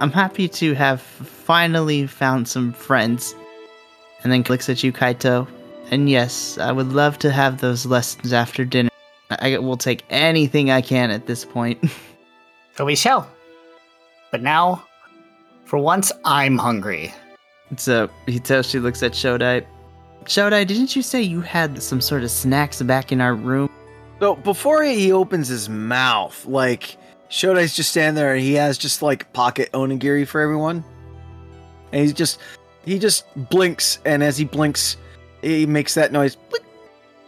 I'm 0.00 0.12
happy 0.12 0.48
to 0.48 0.74
have 0.74 1.00
finally 1.00 2.06
found 2.06 2.46
some 2.48 2.72
friends. 2.72 3.34
And 4.22 4.32
then 4.32 4.44
looks 4.48 4.68
at 4.68 4.82
you, 4.82 4.92
Kaito. 4.92 5.48
And 5.90 6.08
yes, 6.08 6.58
I 6.58 6.72
would 6.72 6.92
love 6.92 7.18
to 7.20 7.30
have 7.30 7.60
those 7.60 7.86
lessons 7.86 8.32
after 8.32 8.64
dinner. 8.64 8.90
I 9.30 9.54
I 9.54 9.58
will 9.58 9.76
take 9.76 10.04
anything 10.10 10.70
I 10.70 10.80
can 10.80 11.10
at 11.10 11.26
this 11.26 11.44
point. 11.44 11.78
So 12.78 12.84
we 12.84 12.94
shall. 12.94 13.28
But 14.30 14.40
now, 14.40 14.84
for 15.64 15.80
once, 15.80 16.12
I'm 16.24 16.56
hungry. 16.58 17.12
so 17.76 18.08
Hitoshi 18.28 18.80
looks 18.80 19.02
at 19.02 19.14
Shodai. 19.14 19.66
Shodai, 20.26 20.64
didn't 20.64 20.94
you 20.94 21.02
say 21.02 21.20
you 21.20 21.40
had 21.40 21.82
some 21.82 22.00
sort 22.00 22.22
of 22.22 22.30
snacks 22.30 22.80
back 22.82 23.10
in 23.10 23.20
our 23.20 23.34
room? 23.34 23.68
So 24.20 24.36
before 24.36 24.84
he 24.84 25.10
opens 25.10 25.48
his 25.48 25.68
mouth, 25.68 26.46
like 26.46 26.96
Shodai's 27.30 27.74
just 27.76 27.90
standing 27.90 28.14
there, 28.14 28.34
and 28.34 28.42
he 28.42 28.54
has 28.54 28.78
just 28.78 29.02
like 29.02 29.32
pocket 29.32 29.70
onigiri 29.72 30.26
for 30.26 30.40
everyone, 30.40 30.84
and 31.92 32.02
he's 32.02 32.12
just 32.12 32.40
he 32.84 32.98
just 32.98 33.24
blinks, 33.50 33.98
and 34.04 34.22
as 34.22 34.38
he 34.38 34.44
blinks, 34.44 34.96
He 35.42 35.66
makes 35.66 35.94
that 35.94 36.12
noise. 36.12 36.36
Blick. 36.36 36.62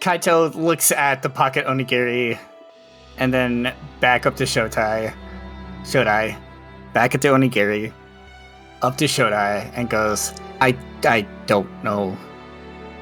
Kaito 0.01 0.55
looks 0.55 0.91
at 0.93 1.23
the 1.23 1.29
pocket 1.29 1.67
onigiri 1.67 2.39
and 3.19 3.33
then 3.35 3.75
back 4.01 4.25
up 4.25 4.37
to 4.37 4.45
Shotai. 4.45 5.15
Shodai. 5.83 6.41
Back 6.95 7.15
at 7.15 7.21
the 7.21 7.29
onigiri. 7.29 7.93
Up 8.83 8.97
to 8.97 9.05
Shodai 9.05 9.71
and 9.75 9.91
goes, 9.91 10.33
I 10.61 10.77
I 11.05 11.23
don't 11.47 11.69
know 11.85 12.17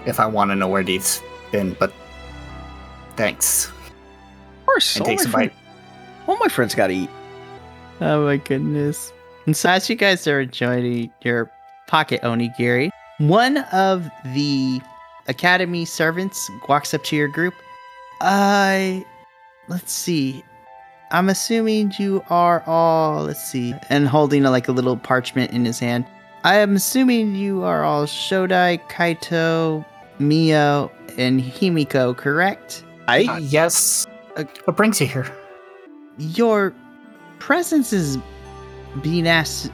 if 0.06 0.18
I 0.18 0.26
want 0.26 0.50
to 0.50 0.56
know 0.56 0.68
where 0.68 0.82
these 0.82 1.22
been, 1.52 1.74
but 1.78 1.92
thanks. 3.16 3.68
Of 3.68 4.66
course. 4.66 4.96
And 4.96 5.06
takes 5.06 5.24
a 5.24 5.28
bite. 5.28 5.52
All 6.28 6.36
my 6.36 6.48
friends 6.48 6.74
got 6.74 6.88
to 6.88 6.94
eat. 6.94 7.10
Oh 8.02 8.26
my 8.26 8.36
goodness. 8.36 9.12
And 9.46 9.56
so 9.56 9.70
as 9.70 9.88
you 9.88 9.96
guys 9.96 10.26
are 10.28 10.42
enjoying 10.42 11.10
your 11.22 11.50
pocket 11.86 12.20
onigiri, 12.20 12.90
one 13.16 13.56
of 13.72 14.08
the 14.34 14.80
academy 15.26 15.86
servants 15.86 16.50
walks 16.68 16.92
up 16.92 17.02
to 17.04 17.16
your 17.16 17.28
group. 17.28 17.54
I 18.20 19.04
let's 19.68 19.90
see. 19.90 20.44
I'm 21.10 21.30
assuming 21.30 21.92
you 21.98 22.22
are 22.28 22.62
all 22.66 23.24
let's 23.24 23.42
see, 23.42 23.74
and 23.88 24.06
holding 24.06 24.44
a, 24.44 24.50
like 24.50 24.68
a 24.68 24.72
little 24.72 24.98
parchment 24.98 25.50
in 25.52 25.64
his 25.64 25.78
hand. 25.78 26.04
I 26.44 26.56
am 26.56 26.76
assuming 26.76 27.34
you 27.34 27.64
are 27.64 27.84
all 27.84 28.04
Shodai, 28.04 28.80
Kaito, 28.88 29.84
Miyo, 30.20 30.90
and 31.16 31.40
Himiko, 31.40 32.14
correct? 32.14 32.84
I 33.08 33.24
Uh, 33.24 33.38
yes. 33.38 34.06
Uh, 34.36 34.44
what 34.64 34.76
brings 34.76 35.00
you 35.00 35.06
here? 35.06 35.26
Your 36.18 36.74
presence 37.38 37.92
is 37.92 38.18
being 39.02 39.26
asked 39.26 39.70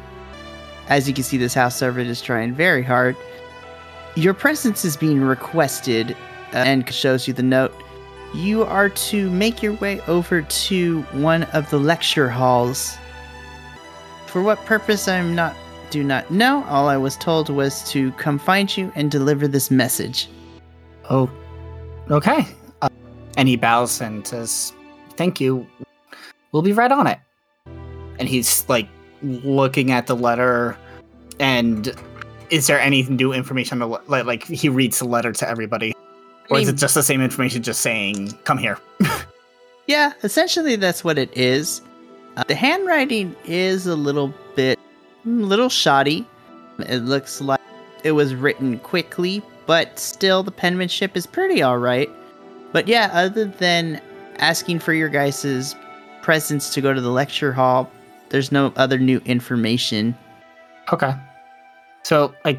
as 0.88 1.08
you 1.08 1.14
can 1.14 1.24
see 1.24 1.36
this 1.36 1.54
house 1.54 1.76
servant 1.76 2.08
is 2.08 2.20
trying 2.20 2.54
very 2.54 2.82
hard. 2.82 3.16
Your 4.16 4.34
presence 4.34 4.84
is 4.84 4.96
being 4.96 5.20
requested 5.22 6.12
uh, 6.52 6.58
and 6.58 6.88
shows 6.92 7.26
you 7.26 7.34
the 7.34 7.42
note. 7.42 7.74
You 8.34 8.64
are 8.64 8.88
to 8.88 9.30
make 9.30 9.62
your 9.62 9.74
way 9.74 10.00
over 10.02 10.42
to 10.42 11.02
one 11.12 11.44
of 11.44 11.70
the 11.70 11.78
lecture 11.78 12.28
halls. 12.28 12.96
For 14.26 14.42
what 14.42 14.58
purpose 14.64 15.08
i'm 15.08 15.34
not 15.34 15.54
do 15.90 16.02
not 16.02 16.30
know. 16.30 16.64
All 16.64 16.88
i 16.88 16.96
was 16.96 17.16
told 17.16 17.48
was 17.48 17.88
to 17.92 18.10
come 18.12 18.38
find 18.38 18.76
you 18.76 18.92
and 18.94 19.10
deliver 19.10 19.46
this 19.46 19.70
message. 19.70 20.28
Oh, 21.08 21.30
okay. 22.10 22.46
Uh, 22.82 22.88
and 23.36 23.48
he 23.48 23.56
bows 23.56 24.00
and 24.00 24.26
says, 24.26 24.72
"Thank 25.16 25.40
you. 25.40 25.66
We'll 26.54 26.62
be 26.62 26.72
right 26.72 26.90
on 26.90 27.06
it." 27.06 27.18
And 28.18 28.28
he's 28.28 28.66
like 28.68 28.88
looking 29.22 29.90
at 29.90 30.06
the 30.06 30.16
letter, 30.16 30.78
and 31.38 31.92
is 32.48 32.66
there 32.68 32.80
any 32.80 33.02
new 33.02 33.32
information? 33.32 33.82
On 33.82 33.90
the, 33.90 33.98
le- 33.98 34.02
like, 34.06 34.24
like 34.24 34.44
he 34.44 34.68
reads 34.70 35.00
the 35.00 35.04
letter 35.04 35.32
to 35.32 35.48
everybody, 35.48 35.94
or 36.48 36.58
is 36.58 36.66
mean- 36.66 36.74
it 36.74 36.78
just 36.78 36.94
the 36.94 37.02
same 37.02 37.20
information, 37.20 37.62
just 37.62 37.82
saying, 37.82 38.32
"Come 38.44 38.56
here"? 38.56 38.78
Yeah, 39.86 40.14
essentially 40.22 40.76
that's 40.76 41.04
what 41.04 41.18
it 41.18 41.36
is. 41.36 41.82
Uh, 42.38 42.44
the 42.48 42.54
handwriting 42.54 43.36
is 43.44 43.86
a 43.86 43.94
little 43.94 44.32
bit, 44.56 44.78
a 45.26 45.28
little 45.28 45.68
shoddy. 45.68 46.26
It 46.78 47.00
looks 47.00 47.42
like 47.42 47.60
it 48.02 48.12
was 48.12 48.34
written 48.34 48.78
quickly, 48.78 49.42
but 49.66 49.98
still 49.98 50.42
the 50.42 50.50
penmanship 50.50 51.16
is 51.18 51.26
pretty 51.26 51.60
all 51.60 51.76
right. 51.76 52.08
But 52.72 52.88
yeah, 52.88 53.10
other 53.12 53.44
than 53.44 54.00
asking 54.38 54.78
for 54.78 54.94
your 54.94 55.10
guys' 55.10 55.74
presence 56.24 56.70
to 56.72 56.80
go 56.80 56.94
to 56.94 57.02
the 57.02 57.10
lecture 57.10 57.52
hall, 57.52 57.90
there's 58.30 58.50
no 58.50 58.72
other 58.76 58.98
new 58.98 59.20
information. 59.26 60.16
Okay. 60.90 61.12
So 62.02 62.34
I 62.46 62.58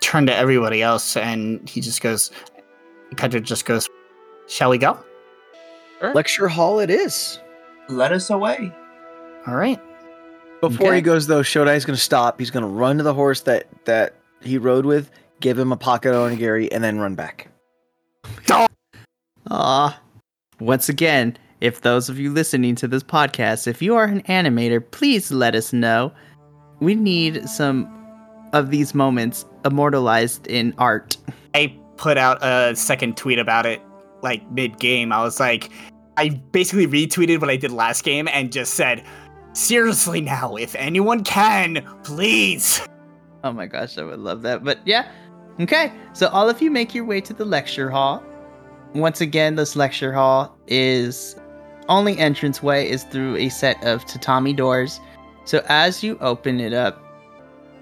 turn 0.00 0.26
to 0.26 0.34
everybody 0.34 0.82
else, 0.82 1.16
and 1.16 1.66
he 1.68 1.80
just 1.80 2.02
goes, 2.02 2.32
Kaito 3.14 3.40
just 3.40 3.66
goes, 3.66 3.88
"Shall 4.48 4.70
we 4.70 4.78
go?" 4.78 4.98
lecture 6.12 6.48
hall 6.48 6.80
it 6.80 6.90
is. 6.90 7.38
Let 7.88 8.10
us 8.12 8.30
away. 8.30 8.72
All 9.46 9.54
right. 9.54 9.80
Before 10.60 10.88
Okay. 10.88 10.96
he 10.96 11.02
goes 11.02 11.28
though, 11.28 11.42
Shodai's 11.42 11.84
gonna 11.84 11.96
stop. 11.96 12.40
He's 12.40 12.50
gonna 12.50 12.66
run 12.66 12.96
to 12.98 13.04
the 13.04 13.14
horse 13.14 13.42
that 13.42 13.68
that 13.84 14.14
he 14.42 14.58
rode 14.58 14.84
with, 14.86 15.08
give 15.40 15.56
him 15.56 15.70
a 15.70 15.76
pocket 15.76 16.12
onigiri, 16.12 16.68
and 16.72 16.82
then 16.82 16.98
run 16.98 17.14
back. 17.14 17.48
Ah, 19.48 20.00
once 20.58 20.88
again, 20.88 21.38
if 21.60 21.80
those 21.80 22.08
of 22.08 22.18
you 22.18 22.32
listening 22.32 22.74
to 22.76 22.88
this 22.88 23.02
podcast, 23.02 23.66
if 23.66 23.80
you 23.80 23.94
are 23.96 24.04
an 24.04 24.22
animator, 24.22 24.82
please 24.90 25.30
let 25.32 25.54
us 25.54 25.72
know. 25.72 26.12
We 26.80 26.94
need 26.94 27.48
some 27.48 27.90
of 28.52 28.70
these 28.70 28.94
moments 28.94 29.44
immortalized 29.64 30.46
in 30.46 30.74
art. 30.78 31.16
I 31.54 31.74
put 31.96 32.18
out 32.18 32.42
a 32.42 32.76
second 32.76 33.16
tweet 33.16 33.38
about 33.38 33.66
it 33.66 33.80
like 34.22 34.48
mid 34.50 34.78
game. 34.78 35.12
I 35.12 35.22
was 35.22 35.40
like, 35.40 35.70
I 36.16 36.28
basically 36.28 36.86
retweeted 36.86 37.40
what 37.40 37.50
I 37.50 37.56
did 37.56 37.72
last 37.72 38.04
game 38.04 38.28
and 38.28 38.52
just 38.52 38.74
said, 38.74 39.04
seriously 39.52 40.20
now, 40.20 40.56
if 40.56 40.74
anyone 40.74 41.24
can, 41.24 41.86
please. 42.04 42.80
Oh 43.44 43.52
my 43.52 43.66
gosh, 43.66 43.96
I 43.96 44.02
would 44.02 44.20
love 44.20 44.42
that. 44.42 44.64
But 44.64 44.80
yeah, 44.84 45.10
okay. 45.60 45.92
So 46.12 46.28
all 46.28 46.48
of 46.48 46.60
you 46.60 46.70
make 46.70 46.94
your 46.94 47.04
way 47.04 47.20
to 47.22 47.32
the 47.32 47.44
lecture 47.44 47.90
hall. 47.90 48.22
Once 48.94 49.20
again, 49.20 49.54
this 49.56 49.76
lecture 49.76 50.12
hall 50.12 50.56
is 50.66 51.36
only 51.88 52.18
entranceway 52.18 52.88
is 52.88 53.04
through 53.04 53.36
a 53.36 53.48
set 53.48 53.82
of 53.84 54.04
tatami 54.06 54.52
doors. 54.52 55.00
So 55.44 55.64
as 55.68 56.02
you 56.02 56.18
open 56.20 56.60
it 56.60 56.72
up, 56.72 57.02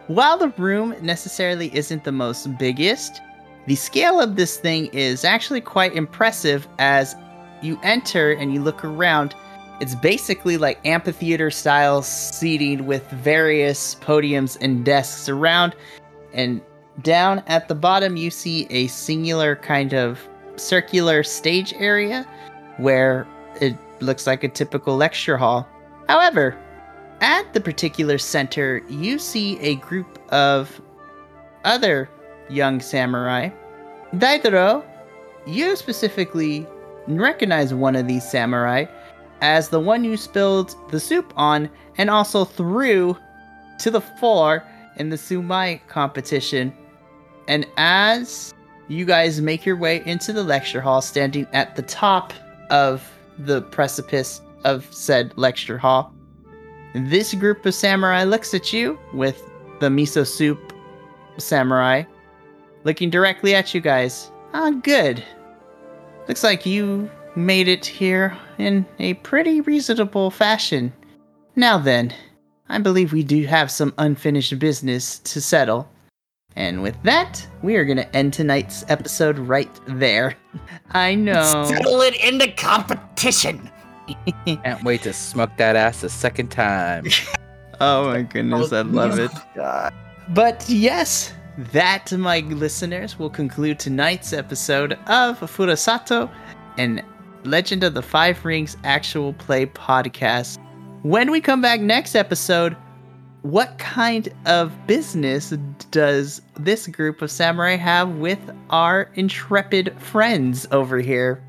while 0.06 0.36
the 0.36 0.48
room 0.50 0.94
necessarily 1.00 1.74
isn't 1.74 2.04
the 2.04 2.12
most 2.12 2.58
biggest, 2.58 3.22
the 3.66 3.74
scale 3.74 4.20
of 4.20 4.36
this 4.36 4.58
thing 4.58 4.86
is 4.86 5.24
actually 5.24 5.62
quite 5.62 5.94
impressive 5.94 6.68
as 6.78 7.16
you 7.62 7.78
enter 7.82 8.32
and 8.32 8.52
you 8.52 8.62
look 8.62 8.84
around. 8.84 9.34
It's 9.80 9.94
basically 9.94 10.58
like 10.58 10.78
amphitheater 10.84 11.50
style 11.50 12.02
seating 12.02 12.86
with 12.86 13.08
various 13.10 13.94
podiums 13.96 14.58
and 14.60 14.84
desks 14.84 15.28
around. 15.28 15.74
And 16.34 16.60
down 17.02 17.42
at 17.46 17.68
the 17.68 17.74
bottom, 17.74 18.16
you 18.16 18.30
see 18.30 18.66
a 18.68 18.86
singular 18.88 19.56
kind 19.56 19.94
of 19.94 20.20
circular 20.56 21.22
stage 21.22 21.72
area 21.74 22.26
where 22.76 23.26
it 23.60 23.74
looks 24.04 24.26
like 24.26 24.44
a 24.44 24.48
typical 24.48 24.96
lecture 24.96 25.36
hall. 25.36 25.68
However, 26.08 26.56
at 27.20 27.52
the 27.54 27.60
particular 27.60 28.18
center, 28.18 28.82
you 28.88 29.18
see 29.18 29.58
a 29.60 29.76
group 29.76 30.18
of 30.32 30.80
other 31.64 32.08
young 32.48 32.80
samurai. 32.80 33.48
Daidoro, 34.14 34.84
you 35.46 35.76
specifically 35.76 36.66
recognize 37.06 37.74
one 37.74 37.96
of 37.96 38.06
these 38.06 38.28
samurai 38.28 38.84
as 39.40 39.68
the 39.68 39.80
one 39.80 40.04
you 40.04 40.16
spilled 40.16 40.74
the 40.90 41.00
soup 41.00 41.32
on 41.36 41.68
and 41.98 42.10
also 42.10 42.44
threw 42.44 43.16
to 43.78 43.90
the 43.90 44.00
floor 44.00 44.64
in 44.96 45.10
the 45.10 45.16
sumai 45.16 45.80
competition. 45.88 46.72
And 47.48 47.66
as 47.76 48.54
you 48.88 49.04
guys 49.04 49.40
make 49.40 49.66
your 49.66 49.76
way 49.76 50.02
into 50.06 50.32
the 50.32 50.42
lecture 50.42 50.80
hall, 50.80 51.02
standing 51.02 51.46
at 51.52 51.76
the 51.76 51.82
top 51.82 52.32
of 52.70 53.10
the 53.38 53.62
precipice 53.62 54.40
of 54.64 54.86
said 54.92 55.32
lecture 55.36 55.78
hall, 55.78 56.12
this 56.94 57.34
group 57.34 57.66
of 57.66 57.74
samurai 57.74 58.24
looks 58.24 58.54
at 58.54 58.72
you 58.72 58.98
with 59.12 59.50
the 59.80 59.88
miso 59.88 60.26
soup 60.26 60.72
samurai 61.38 62.04
looking 62.84 63.10
directly 63.10 63.54
at 63.54 63.74
you 63.74 63.80
guys. 63.80 64.30
Ah, 64.52 64.70
good. 64.70 65.24
Looks 66.28 66.44
like 66.44 66.64
you 66.64 67.10
made 67.34 67.66
it 67.66 67.84
here 67.84 68.36
in 68.58 68.86
a 68.98 69.14
pretty 69.14 69.60
reasonable 69.62 70.30
fashion. 70.30 70.92
Now 71.56 71.78
then, 71.78 72.14
I 72.68 72.78
believe 72.78 73.12
we 73.12 73.24
do 73.24 73.44
have 73.46 73.70
some 73.70 73.92
unfinished 73.98 74.58
business 74.58 75.18
to 75.20 75.40
settle. 75.40 75.88
And 76.56 76.82
with 76.82 77.00
that, 77.02 77.44
we 77.62 77.74
are 77.74 77.84
going 77.84 77.96
to 77.96 78.16
end 78.16 78.32
tonight's 78.32 78.84
episode 78.88 79.38
right 79.38 79.70
there. 79.86 80.36
I 80.92 81.16
know. 81.16 81.64
Settle 81.66 82.00
it 82.02 82.14
in 82.22 82.38
the 82.38 82.52
competition. 83.24 83.70
Can't 84.62 84.84
wait 84.84 85.02
to 85.02 85.12
smoke 85.12 85.50
that 85.56 85.76
ass 85.76 86.02
a 86.02 86.08
second 86.08 86.50
time. 86.50 87.06
Oh 87.80 88.06
my 88.06 88.22
goodness, 88.22 88.72
I 88.72 88.82
love 88.82 89.18
it. 89.18 89.32
But 90.28 90.64
yes, 90.68 91.32
that, 91.72 92.12
my 92.12 92.38
listeners, 92.38 93.18
will 93.18 93.28
conclude 93.28 93.80
tonight's 93.80 94.32
episode 94.32 94.92
of 95.08 95.40
Furusato 95.40 96.30
and 96.78 97.02
Legend 97.42 97.82
of 97.82 97.94
the 97.94 98.00
Five 98.00 98.44
Rings 98.44 98.76
actual 98.84 99.32
play 99.32 99.66
podcast. 99.66 100.56
When 101.02 101.32
we 101.32 101.40
come 101.40 101.60
back 101.60 101.80
next 101.80 102.14
episode, 102.14 102.76
what 103.42 103.76
kind 103.78 104.32
of 104.46 104.86
business 104.86 105.50
does 105.90 106.42
this 106.60 106.86
group 106.86 107.22
of 107.22 107.30
samurai 107.30 107.74
have 107.74 108.08
with 108.10 108.38
our 108.70 109.10
intrepid 109.16 110.00
friends 110.00 110.64
over 110.70 111.00
here? 111.00 111.42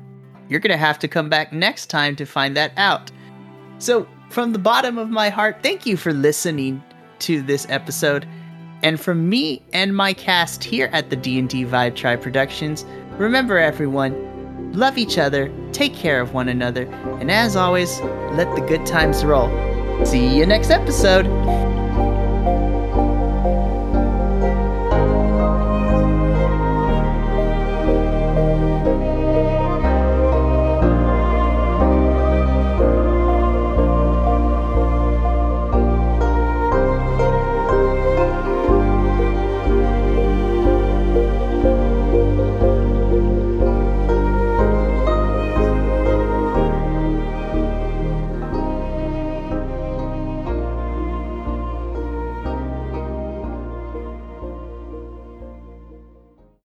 You're 0.48 0.60
going 0.60 0.70
to 0.70 0.76
have 0.76 0.98
to 1.00 1.08
come 1.08 1.28
back 1.28 1.52
next 1.52 1.86
time 1.86 2.16
to 2.16 2.24
find 2.24 2.56
that 2.56 2.72
out. 2.76 3.10
So, 3.78 4.08
from 4.30 4.52
the 4.52 4.58
bottom 4.58 4.98
of 4.98 5.08
my 5.08 5.28
heart, 5.28 5.58
thank 5.62 5.86
you 5.86 5.96
for 5.96 6.12
listening 6.12 6.82
to 7.20 7.42
this 7.42 7.66
episode. 7.68 8.26
And 8.82 9.00
from 9.00 9.28
me 9.28 9.62
and 9.72 9.96
my 9.96 10.12
cast 10.12 10.62
here 10.62 10.90
at 10.92 11.10
the 11.10 11.16
D&D 11.16 11.64
Vibe 11.64 11.96
Tribe 11.96 12.22
Productions, 12.22 12.84
remember 13.12 13.58
everyone, 13.58 14.72
love 14.72 14.98
each 14.98 15.18
other, 15.18 15.50
take 15.72 15.94
care 15.94 16.20
of 16.20 16.34
one 16.34 16.48
another, 16.48 16.86
and 17.20 17.30
as 17.30 17.56
always, 17.56 18.00
let 18.32 18.54
the 18.54 18.64
good 18.68 18.84
times 18.84 19.24
roll. 19.24 19.48
See 20.04 20.36
you 20.36 20.44
next 20.44 20.70
episode. 20.70 21.75